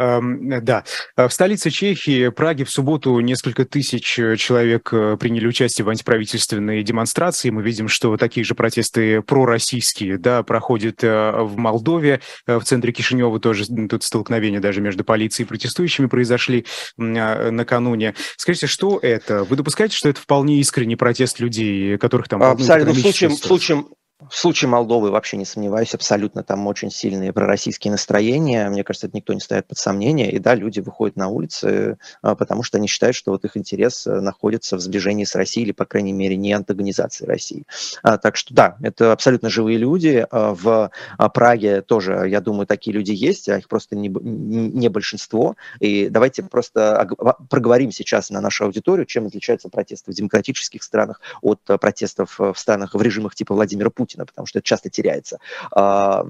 Да. 0.00 0.84
Э, 1.16 1.28
в 1.28 1.32
столице 1.32 1.70
Чехии, 1.70 2.30
Праге, 2.30 2.64
в 2.64 2.70
субботу 2.70 3.18
несколько 3.20 3.66
тысяч 3.66 4.18
э, 4.18 4.36
человек 4.36 4.88
э, 4.92 5.18
приняли 5.20 5.46
участие 5.46 5.84
в 5.84 5.90
антиправительственной 5.90 6.82
демонстрации. 6.82 7.50
Мы 7.50 7.62
видим, 7.62 7.88
что 7.88 8.16
такие 8.16 8.42
же 8.42 8.54
протесты 8.54 9.20
пророссийские 9.20 10.16
да, 10.16 10.42
проходят 10.42 11.02
в 11.02 11.56
Молдове. 11.56 12.20
В 12.46 12.62
центре 12.62 12.92
Кишинева 12.92 13.38
тоже 13.40 13.66
тут 13.88 14.02
столкновения 14.02 14.60
даже 14.60 14.80
между 14.80 15.04
полицией 15.04 15.44
и 15.44 15.48
протестующими 15.48 16.06
произошли 16.06 16.64
а, 16.98 17.50
накануне. 17.50 18.14
Скажите, 18.36 18.66
что 18.66 18.98
это? 19.02 19.44
Вы 19.44 19.56
допускаете, 19.56 19.96
что 19.96 20.08
это 20.08 20.20
вполне 20.20 20.58
искренний 20.60 20.96
протест 20.96 21.40
людей, 21.40 21.98
которых 21.98 22.28
там... 22.28 22.42
Абсолютно. 22.42 22.94
В 22.94 22.98
случае, 22.98 23.30
в 23.30 23.34
случае, 23.34 23.84
В 24.28 24.36
случае 24.36 24.68
Молдовы 24.68 25.10
вообще 25.10 25.38
не 25.38 25.46
сомневаюсь, 25.46 25.94
абсолютно 25.94 26.42
там 26.42 26.66
очень 26.66 26.90
сильные 26.90 27.32
пророссийские 27.32 27.90
настроения. 27.90 28.68
Мне 28.68 28.84
кажется, 28.84 29.06
это 29.06 29.16
никто 29.16 29.32
не 29.32 29.40
ставит 29.40 29.66
под 29.66 29.78
сомнение. 29.78 30.30
И 30.30 30.38
да, 30.38 30.54
люди 30.54 30.80
выходят 30.80 31.16
на 31.16 31.28
улицы, 31.28 31.98
а, 32.20 32.34
потому 32.34 32.62
что 32.62 32.76
они 32.76 32.86
считают, 32.86 33.16
что 33.16 33.32
вот 33.32 33.44
их 33.46 33.56
интерес 33.56 34.06
э, 34.06 34.20
находится 34.20 34.76
в 34.76 34.80
сближении 34.80 35.24
с 35.24 35.34
Россией 35.34 35.66
или, 35.66 35.72
по 35.72 35.86
крайней 35.86 36.12
мере, 36.12 36.36
не 36.36 36.52
антагонизации 36.52 37.24
России. 37.24 37.64
А, 38.02 38.18
так 38.18 38.36
что 38.36 38.52
да, 38.52 38.76
это 38.82 39.12
абсолютно 39.12 39.48
живые 39.48 39.78
люди. 39.78 40.26
А, 40.30 40.54
в 40.54 40.90
Праге 41.32 41.80
тоже, 41.80 42.26
я 42.28 42.40
думаю, 42.42 42.66
такие 42.66 42.92
люди 42.94 43.12
есть, 43.12 43.48
а 43.48 43.56
их 43.56 43.68
просто 43.68 43.96
не, 43.96 44.08
не 44.08 44.88
большинство. 44.88 45.56
И 45.78 46.10
давайте 46.10 46.42
просто 46.42 47.08
проговорим 47.48 47.90
сейчас 47.90 48.28
на 48.28 48.42
нашу 48.42 48.64
аудиторию, 48.66 49.06
чем 49.06 49.26
отличаются 49.26 49.70
протесты 49.70 50.12
в 50.12 50.14
демократических 50.14 50.82
странах 50.82 51.20
от 51.40 51.60
протестов 51.64 52.38
в 52.38 52.54
странах 52.56 52.94
в 52.94 53.00
режимах 53.00 53.34
типа 53.34 53.54
Владимира 53.54 53.88
Путина 53.88 54.09
Путина, 54.10 54.26
потому 54.26 54.46
что 54.46 54.58
это 54.58 54.66
часто 54.66 54.90
теряется. 54.90 55.38
А, 55.72 56.24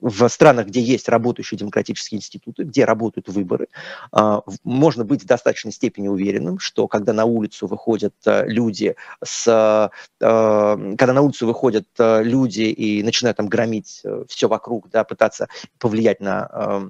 в 0.00 0.28
странах, 0.28 0.66
где 0.66 0.80
есть 0.80 1.08
работающие 1.08 1.58
демократические 1.58 2.18
институты, 2.18 2.64
где 2.64 2.84
работают 2.84 3.28
выборы, 3.28 3.68
а, 4.12 4.42
можно 4.64 5.04
быть 5.04 5.22
в 5.22 5.26
достаточной 5.26 5.72
степени 5.72 6.08
уверенным, 6.08 6.58
что 6.58 6.88
когда 6.88 7.12
на 7.12 7.24
улицу 7.24 7.66
выходят 7.66 8.14
э, 8.26 8.44
люди 8.46 8.96
с... 9.24 9.90
Э, 10.20 10.94
когда 10.98 11.12
на 11.12 11.22
улицу 11.22 11.46
выходят 11.46 11.86
э, 11.98 12.22
люди 12.22 12.62
и 12.62 13.02
начинают 13.02 13.36
там 13.36 13.48
громить 13.48 14.02
все 14.28 14.48
вокруг, 14.48 14.90
да, 14.90 15.04
пытаться 15.04 15.48
повлиять 15.78 16.20
на, 16.20 16.88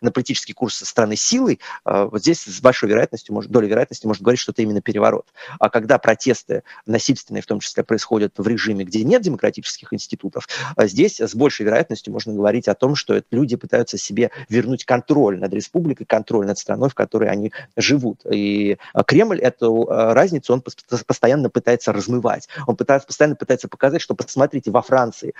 на 0.00 0.10
политический 0.10 0.52
курс 0.52 0.76
страны 0.76 1.16
силой, 1.16 1.60
вот 1.84 2.20
здесь 2.20 2.44
с 2.44 2.60
большой 2.60 2.88
вероятностью, 2.88 3.34
может, 3.34 3.50
долей 3.50 3.68
вероятности 3.68 4.06
можно 4.06 4.22
говорить, 4.22 4.40
что 4.40 4.52
это 4.52 4.62
именно 4.62 4.80
переворот. 4.80 5.26
А 5.58 5.68
когда 5.70 5.98
протесты 5.98 6.62
насильственные, 6.86 7.42
в 7.42 7.46
том 7.46 7.60
числе, 7.60 7.84
происходят 7.84 8.34
в 8.36 8.46
режиме, 8.46 8.84
где 8.84 9.04
нет 9.04 9.22
демократии, 9.22 9.55
демократических 9.56 9.92
институтов. 9.92 10.48
А 10.76 10.86
здесь 10.86 11.20
с 11.20 11.34
большей 11.34 11.64
вероятностью 11.66 12.12
можно 12.12 12.32
говорить 12.32 12.68
о 12.68 12.74
том, 12.74 12.94
что 12.94 13.22
люди 13.30 13.56
пытаются 13.56 13.98
себе 13.98 14.30
вернуть 14.48 14.84
контроль 14.84 15.38
над 15.38 15.52
республикой, 15.52 16.06
контроль 16.06 16.46
над 16.46 16.58
страной, 16.58 16.88
в 16.88 16.94
которой 16.94 17.30
они 17.30 17.52
живут. 17.76 18.20
И 18.30 18.78
а, 18.92 19.04
Кремль 19.04 19.40
эту 19.40 19.88
а, 19.88 20.14
разницу 20.14 20.52
он 20.52 20.62
постоянно 21.06 21.50
пытается 21.50 21.92
размывать. 21.92 22.48
Он 22.66 22.76
пытается, 22.76 23.06
постоянно 23.06 23.36
пытается 23.36 23.68
показать, 23.68 24.00
что, 24.00 24.14
посмотрите, 24.14 24.70
во 24.70 24.82
Франции 24.82 25.34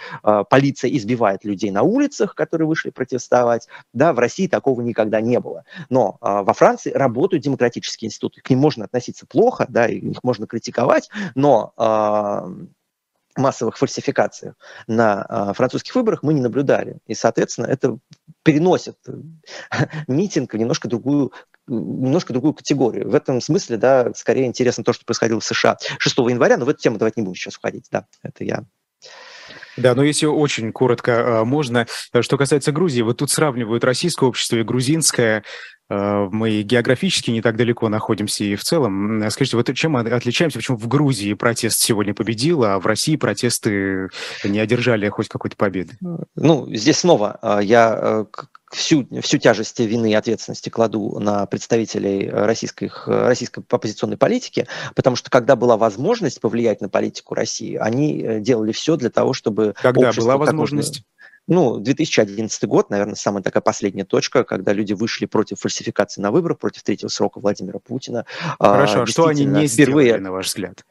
полиция 0.50 0.90
избивает 0.90 1.44
людей 1.44 1.70
на 1.70 1.82
улицах, 1.82 2.34
которые 2.34 2.66
вышли 2.66 2.90
протестовать. 2.90 3.68
Да, 3.92 4.12
в 4.12 4.18
России 4.18 4.46
такого 4.46 4.80
никогда 4.80 5.20
не 5.20 5.40
было. 5.40 5.64
Но 5.88 6.18
во 6.20 6.52
Франции 6.52 6.90
работают 6.90 7.44
демократические 7.44 8.08
институты. 8.08 8.40
К 8.40 8.50
ним 8.50 8.60
можно 8.60 8.84
относиться 8.84 9.26
плохо, 9.26 9.66
да, 9.68 9.86
их 9.86 10.22
можно 10.22 10.46
критиковать, 10.46 11.08
но 11.34 11.72
массовых 13.36 13.76
фальсификациях 13.76 14.54
на 14.86 15.22
а, 15.22 15.52
французских 15.52 15.94
выборах 15.94 16.22
мы 16.22 16.34
не 16.34 16.40
наблюдали. 16.40 16.98
И, 17.06 17.14
соответственно, 17.14 17.66
это 17.66 17.98
переносит 18.42 18.96
э, 19.08 19.12
митинг 20.08 20.54
в 20.54 20.56
немножко 20.56 20.88
другую 20.88 21.32
немножко 21.68 22.32
другую 22.32 22.54
категорию. 22.54 23.10
В 23.10 23.14
этом 23.14 23.40
смысле, 23.40 23.76
да, 23.76 24.12
скорее 24.14 24.46
интересно 24.46 24.84
то, 24.84 24.92
что 24.92 25.04
происходило 25.04 25.40
в 25.40 25.44
США 25.44 25.76
6 25.98 26.18
января, 26.18 26.56
но 26.56 26.64
в 26.64 26.68
эту 26.68 26.80
тему 26.80 26.96
давайте 26.96 27.20
не 27.20 27.24
будем 27.24 27.36
сейчас 27.36 27.54
входить. 27.54 27.88
Да, 27.90 28.06
это 28.22 28.44
я 28.44 28.64
да, 29.76 29.94
но 29.94 30.02
если 30.02 30.26
очень 30.26 30.72
коротко 30.72 31.40
а, 31.40 31.44
можно, 31.44 31.86
э, 32.12 32.22
что 32.22 32.36
касается 32.36 32.72
Грузии, 32.72 33.02
вот 33.02 33.18
тут 33.18 33.30
сравнивают 33.30 33.84
российское 33.84 34.26
общество 34.26 34.56
и 34.56 34.62
грузинское. 34.62 35.44
Э, 35.88 36.28
мы 36.30 36.62
географически 36.62 37.30
не 37.30 37.42
так 37.42 37.56
далеко 37.56 37.88
находимся 37.88 38.44
и 38.44 38.56
в 38.56 38.64
целом. 38.64 39.22
Скажите, 39.30 39.56
вот 39.56 39.72
чем 39.74 39.92
мы 39.92 40.00
отличаемся, 40.00 40.58
почему 40.58 40.76
в 40.76 40.88
Грузии 40.88 41.34
протест 41.34 41.80
сегодня 41.80 42.14
победил, 42.14 42.64
а 42.64 42.78
в 42.78 42.86
России 42.86 43.16
протесты 43.16 44.08
не 44.44 44.58
одержали 44.58 45.08
хоть 45.08 45.28
какой-то 45.28 45.56
победы? 45.56 45.98
Ну, 46.34 46.66
здесь 46.74 46.98
снова 46.98 47.38
э, 47.42 47.60
я 47.62 48.26
всю, 48.70 49.06
всю 49.20 49.38
тяжесть 49.38 49.78
вины 49.78 50.10
и 50.10 50.14
ответственности 50.14 50.68
кладу 50.68 51.18
на 51.18 51.46
представителей 51.46 52.28
российской, 52.28 52.90
российской 53.06 53.64
оппозиционной 53.68 54.16
политики, 54.16 54.66
потому 54.94 55.16
что 55.16 55.30
когда 55.30 55.56
была 55.56 55.76
возможность 55.76 56.40
повлиять 56.40 56.80
на 56.80 56.88
политику 56.88 57.34
России, 57.34 57.76
они 57.76 58.40
делали 58.40 58.72
все 58.72 58.96
для 58.96 59.10
того, 59.10 59.32
чтобы... 59.32 59.74
Когда 59.80 60.12
была 60.12 60.36
возможность? 60.36 61.02
Ну, 61.48 61.78
2011 61.78 62.64
год, 62.64 62.90
наверное, 62.90 63.14
самая 63.14 63.40
такая 63.40 63.60
последняя 63.60 64.04
точка, 64.04 64.42
когда 64.42 64.72
люди 64.72 64.94
вышли 64.94 65.26
против 65.26 65.60
фальсификации 65.60 66.20
на 66.20 66.32
выборах, 66.32 66.58
против 66.58 66.82
третьего 66.82 67.08
срока 67.08 67.38
Владимира 67.38 67.78
Путина. 67.78 68.26
Хорошо, 68.58 69.02
а 69.02 69.06
что 69.06 69.26
они 69.26 69.44
не 69.44 69.68
впервые... 69.68 70.08
сделали, 70.08 70.22
на 70.22 70.32
ваш 70.32 70.48
взгляд? 70.48 70.84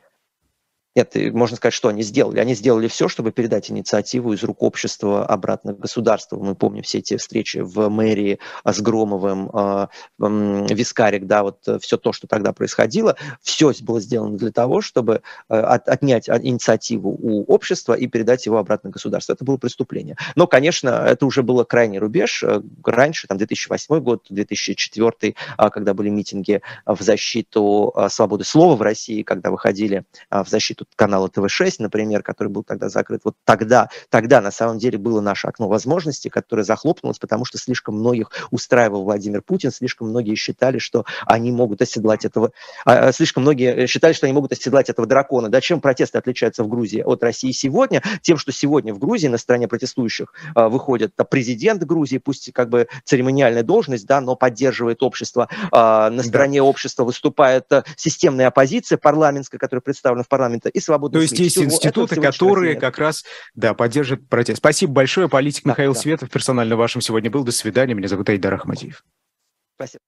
Нет, 0.96 1.14
можно 1.34 1.58
сказать, 1.58 1.74
что 1.74 1.90
они 1.90 2.04
сделали. 2.04 2.40
Они 2.40 2.56
сделали 2.56 2.88
все, 2.88 3.10
чтобы 3.10 3.34
передать 3.34 3.70
инициативу 3.70 4.32
из 4.32 4.44
рук 4.44 4.64
общества 4.64 5.26
обратно 5.26 5.74
государству. 5.74 6.42
Мы 6.42 6.56
помним 6.56 6.84
все 6.84 7.00
эти 7.00 7.18
встречи 7.18 7.58
в 7.58 7.90
мэрии 7.90 8.40
с 8.64 8.80
Громовым, 8.80 9.50
э, 9.54 9.88
Вискарик, 10.20 11.26
да, 11.26 11.44
вот 11.44 11.68
э, 11.68 11.80
все 11.80 11.98
то, 11.98 12.14
что 12.14 12.28
тогда 12.28 12.54
происходило, 12.54 13.18
все 13.42 13.74
было 13.82 14.00
сделано 14.00 14.38
для 14.38 14.52
того, 14.52 14.80
чтобы 14.80 15.22
э, 15.50 15.56
отнять 15.56 16.30
инициативу 16.30 17.10
у 17.10 17.44
общества 17.44 17.94
и 17.94 18.08
передать 18.08 18.46
его 18.46 18.58
обратно 18.58 18.90
государству. 18.90 19.34
Это 19.34 19.44
было 19.44 19.58
преступление. 19.58 20.16
Но, 20.36 20.48
конечно, 20.48 20.88
это 20.88 21.26
уже 21.26 21.44
было 21.44 21.66
крайний 21.66 22.00
рубеж. 22.00 22.42
Раньше, 22.86 23.28
там, 23.28 23.38
2008 23.38 24.00
год, 24.00 24.28
2004, 24.30 25.36
когда 25.58 25.94
были 25.94 26.08
митинги 26.08 26.62
в 26.86 27.02
защиту 27.02 27.94
свободы 28.10 28.46
слова 28.46 28.78
в 28.78 28.82
России, 28.82 29.24
когда 29.24 29.52
выходили 29.52 30.06
в 30.32 30.48
защиту 30.48 30.85
канала 30.96 31.30
ТВ-6, 31.30 31.76
например, 31.80 32.24
который 32.24 32.50
был 32.50 32.64
тогда 32.64 32.90
закрыт. 32.90 33.22
Вот 33.24 33.36
тогда, 33.44 33.90
тогда 34.10 34.42
на 34.42 34.52
самом 34.52 34.78
деле 34.78 34.98
было 34.98 35.22
наше 35.22 35.48
окно 35.48 35.68
возможностей, 35.68 36.30
которое 36.30 36.64
захлопнулось, 36.64 37.20
потому 37.20 37.46
что 37.46 37.58
слишком 37.58 37.96
многих 37.96 38.32
устраивал 38.52 39.04
Владимир 39.04 39.42
Путин, 39.42 39.72
слишком 39.72 40.10
многие 40.10 40.36
считали, 40.36 40.78
что 40.78 41.06
они 41.26 41.52
могут 41.52 41.82
оседлать 41.82 42.26
этого, 42.26 42.52
а, 42.86 43.08
а, 43.08 43.12
слишком 43.12 43.44
многие 43.44 43.88
считали, 43.88 44.14
что 44.14 44.26
они 44.26 44.34
могут 44.34 44.52
оседлать 44.52 44.90
этого 44.90 45.08
дракона. 45.08 45.50
Да, 45.50 45.62
чем 45.62 45.82
протесты 45.82 46.18
отличаются 46.18 46.64
в 46.64 46.68
Грузии 46.68 47.02
от 47.02 47.24
России 47.24 47.52
сегодня? 47.52 48.02
Тем, 48.22 48.38
что 48.38 48.52
сегодня 48.52 48.94
в 48.94 49.00
Грузии 49.00 49.28
на 49.28 49.38
стороне 49.38 49.68
протестующих 49.68 50.34
а, 50.54 50.70
выходит 50.70 51.14
президент 51.30 51.84
Грузии, 51.84 52.18
пусть 52.18 52.52
как 52.54 52.70
бы 52.70 52.88
церемониальная 53.04 53.64
должность, 53.64 54.06
да, 54.06 54.22
но 54.22 54.36
поддерживает 54.36 55.04
общество. 55.04 55.50
На 55.72 56.24
стороне 56.24 56.60
да. 56.60 56.64
общества 56.64 57.04
выступает 57.04 57.70
системная 57.96 58.48
оппозиция 58.48 58.98
парламентская, 58.98 59.60
которая 59.60 59.82
представлена 59.82 60.24
в 60.24 60.28
парламенте, 60.28 60.70
и 60.76 60.80
свободных 60.82 61.20
То 61.20 61.22
есть 61.22 61.40
есть 61.40 61.58
институты, 61.58 62.20
которые 62.20 62.76
как 62.76 62.98
раз 62.98 63.24
да, 63.54 63.74
поддерживают 63.74 64.28
протест. 64.28 64.58
Спасибо 64.60 64.92
большое. 64.92 65.30
Политик 65.30 65.64
да, 65.64 65.72
Михаил 65.72 65.94
да. 65.94 66.00
Светов 66.00 66.30
персонально 66.30 66.76
вашим 66.76 67.02
сегодня 67.02 67.32
был. 67.32 67.44
До 67.44 67.52
свидания. 67.52 67.94
Меня 67.94 68.10
зовут 68.10 68.30
Айдар 68.30 68.54
Ахмадиев. 68.54 69.04
Спасибо. 69.76 70.02